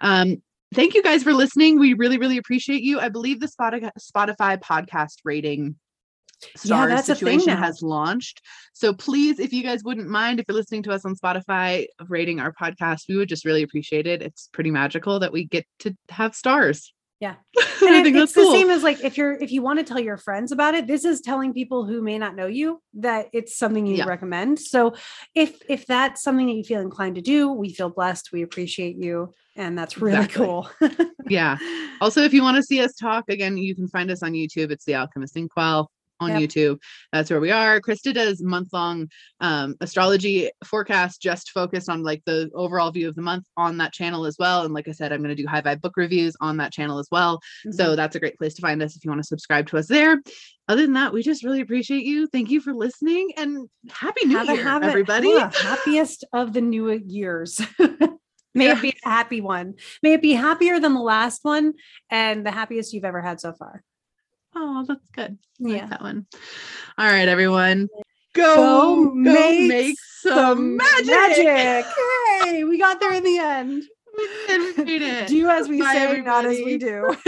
Um, 0.00 0.42
thank 0.74 0.94
you 0.94 1.02
guys 1.02 1.22
for 1.22 1.32
listening. 1.32 1.78
We 1.78 1.94
really, 1.94 2.18
really 2.18 2.38
appreciate 2.38 2.82
you. 2.82 3.00
I 3.00 3.08
believe 3.08 3.40
the 3.40 3.48
Spotify 3.48 4.60
podcast 4.60 5.16
rating 5.24 5.76
star 6.56 6.88
thing 6.88 6.98
situation 6.98 7.56
has 7.56 7.82
launched. 7.82 8.40
So 8.72 8.92
please, 8.92 9.38
if 9.38 9.52
you 9.52 9.62
guys 9.62 9.84
wouldn't 9.84 10.08
mind, 10.08 10.40
if 10.40 10.46
you're 10.48 10.56
listening 10.56 10.82
to 10.84 10.92
us 10.92 11.04
on 11.04 11.14
Spotify, 11.14 11.86
rating 12.08 12.40
our 12.40 12.52
podcast, 12.52 13.02
we 13.08 13.16
would 13.16 13.28
just 13.28 13.44
really 13.44 13.62
appreciate 13.62 14.06
it. 14.06 14.22
It's 14.22 14.48
pretty 14.52 14.70
magical 14.70 15.20
that 15.20 15.32
we 15.32 15.44
get 15.44 15.66
to 15.80 15.96
have 16.08 16.34
stars. 16.34 16.92
Yeah. 17.22 17.36
and 17.56 17.64
I 17.82 17.96
And 17.98 18.04
think 18.04 18.16
it- 18.16 18.22
it's 18.24 18.34
cool. 18.34 18.50
the 18.50 18.58
same 18.58 18.68
as 18.70 18.82
like 18.82 18.98
if 19.04 19.16
you're 19.16 19.34
if 19.34 19.52
you 19.52 19.62
want 19.62 19.78
to 19.78 19.84
tell 19.84 20.00
your 20.00 20.16
friends 20.16 20.50
about 20.50 20.74
it, 20.74 20.88
this 20.88 21.04
is 21.04 21.20
telling 21.20 21.54
people 21.54 21.86
who 21.86 22.02
may 22.02 22.18
not 22.18 22.34
know 22.34 22.46
you 22.46 22.82
that 22.94 23.28
it's 23.32 23.56
something 23.56 23.86
you 23.86 23.96
Yeah. 23.96 24.06
recommend. 24.06 24.58
So 24.58 24.94
if 25.34 25.50
if 25.68 25.86
that's 25.86 26.22
something 26.24 26.46
that 26.48 26.54
you 26.54 26.64
feel 26.64 26.80
inclined 26.80 27.14
to 27.14 27.22
do, 27.22 27.52
we 27.52 27.72
feel 27.72 27.90
blessed. 27.90 28.30
We 28.32 28.42
appreciate 28.42 28.96
you, 28.96 29.32
and 29.54 29.78
that's 29.78 29.98
really 29.98 30.16
Exactly. 30.24 30.46
cool. 30.46 30.68
yeah. 31.28 31.56
Also, 32.02 32.20
if 32.22 32.34
you 32.34 32.42
want 32.42 32.56
to 32.56 32.64
see 32.64 32.80
us 32.80 32.92
talk 32.94 33.24
again, 33.28 33.56
you 33.56 33.76
can 33.76 33.86
find 33.86 34.10
us 34.10 34.24
on 34.24 34.32
YouTube. 34.32 34.72
It's 34.72 34.84
the 34.84 34.96
Alchemist 34.96 35.36
Inkwell 35.36 35.88
on 36.22 36.30
Yep. 36.30 36.40
YouTube. 36.40 36.78
That's 37.12 37.30
where 37.30 37.40
we 37.40 37.50
are. 37.50 37.80
Krista 37.80 38.14
does 38.14 38.42
month 38.42 38.68
long 38.72 39.08
um, 39.40 39.76
astrology 39.80 40.50
forecast, 40.64 41.20
just 41.20 41.50
focused 41.50 41.88
on 41.88 42.02
like 42.02 42.22
the 42.24 42.50
overall 42.54 42.90
view 42.90 43.08
of 43.08 43.14
the 43.14 43.22
month 43.22 43.44
on 43.56 43.78
that 43.78 43.92
channel 43.92 44.24
as 44.24 44.36
well. 44.38 44.62
And 44.64 44.72
like 44.72 44.88
I 44.88 44.92
said, 44.92 45.12
I'm 45.12 45.22
going 45.22 45.34
to 45.36 45.42
do 45.42 45.48
high 45.48 45.60
vibe 45.60 45.80
book 45.80 45.96
reviews 45.96 46.36
on 46.40 46.56
that 46.58 46.72
channel 46.72 46.98
as 46.98 47.08
well. 47.10 47.38
Mm-hmm. 47.66 47.72
So 47.72 47.96
that's 47.96 48.16
a 48.16 48.20
great 48.20 48.38
place 48.38 48.54
to 48.54 48.62
find 48.62 48.82
us 48.82 48.96
if 48.96 49.04
you 49.04 49.10
want 49.10 49.22
to 49.22 49.26
subscribe 49.26 49.66
to 49.68 49.78
us 49.78 49.86
there. 49.88 50.20
Other 50.68 50.82
than 50.82 50.92
that, 50.94 51.12
we 51.12 51.22
just 51.22 51.44
really 51.44 51.60
appreciate 51.60 52.04
you. 52.04 52.26
Thank 52.28 52.50
you 52.50 52.60
for 52.60 52.72
listening 52.72 53.32
and 53.36 53.68
happy 53.90 54.26
new 54.26 54.36
Have 54.36 54.46
year, 54.48 54.62
have 54.62 54.82
everybody. 54.84 55.28
yeah, 55.28 55.50
happiest 55.52 56.24
of 56.32 56.52
the 56.52 56.60
new 56.60 56.90
years. 56.92 57.60
May 58.54 58.70
it 58.70 58.82
be 58.82 58.94
a 59.04 59.08
happy 59.08 59.40
one. 59.40 59.74
May 60.02 60.12
it 60.12 60.22
be 60.22 60.32
happier 60.32 60.78
than 60.78 60.94
the 60.94 61.00
last 61.00 61.40
one 61.42 61.72
and 62.10 62.44
the 62.46 62.50
happiest 62.50 62.92
you've 62.92 63.04
ever 63.04 63.22
had 63.22 63.40
so 63.40 63.52
far. 63.54 63.82
Oh, 64.54 64.84
that's 64.86 65.08
good. 65.10 65.38
I 65.60 65.68
like 65.68 65.76
Yeah. 65.80 65.86
that 65.86 66.02
one. 66.02 66.26
All 66.98 67.06
right, 67.06 67.28
everyone. 67.28 67.88
Go 68.34 68.54
Go, 68.56 69.04
go 69.06 69.14
make 69.14 69.68
make, 69.68 69.96
some 70.20 70.76
magic. 70.76 71.06
Magic. 71.06 71.86
Hey, 72.42 72.64
we 72.64 72.78
got 72.78 73.00
there 73.00 73.12
in 73.12 73.22
the 73.24 73.38
end. 73.38 73.84
We 74.76 74.98
did, 74.98 75.02
it. 75.02 75.28
Do 75.28 75.48
as 75.48 75.68
we 75.68 75.80
Bye, 75.80 75.94
say, 75.94 76.20
not 76.20 76.44
as 76.44 76.58
we 76.58 76.76
do. 76.76 77.16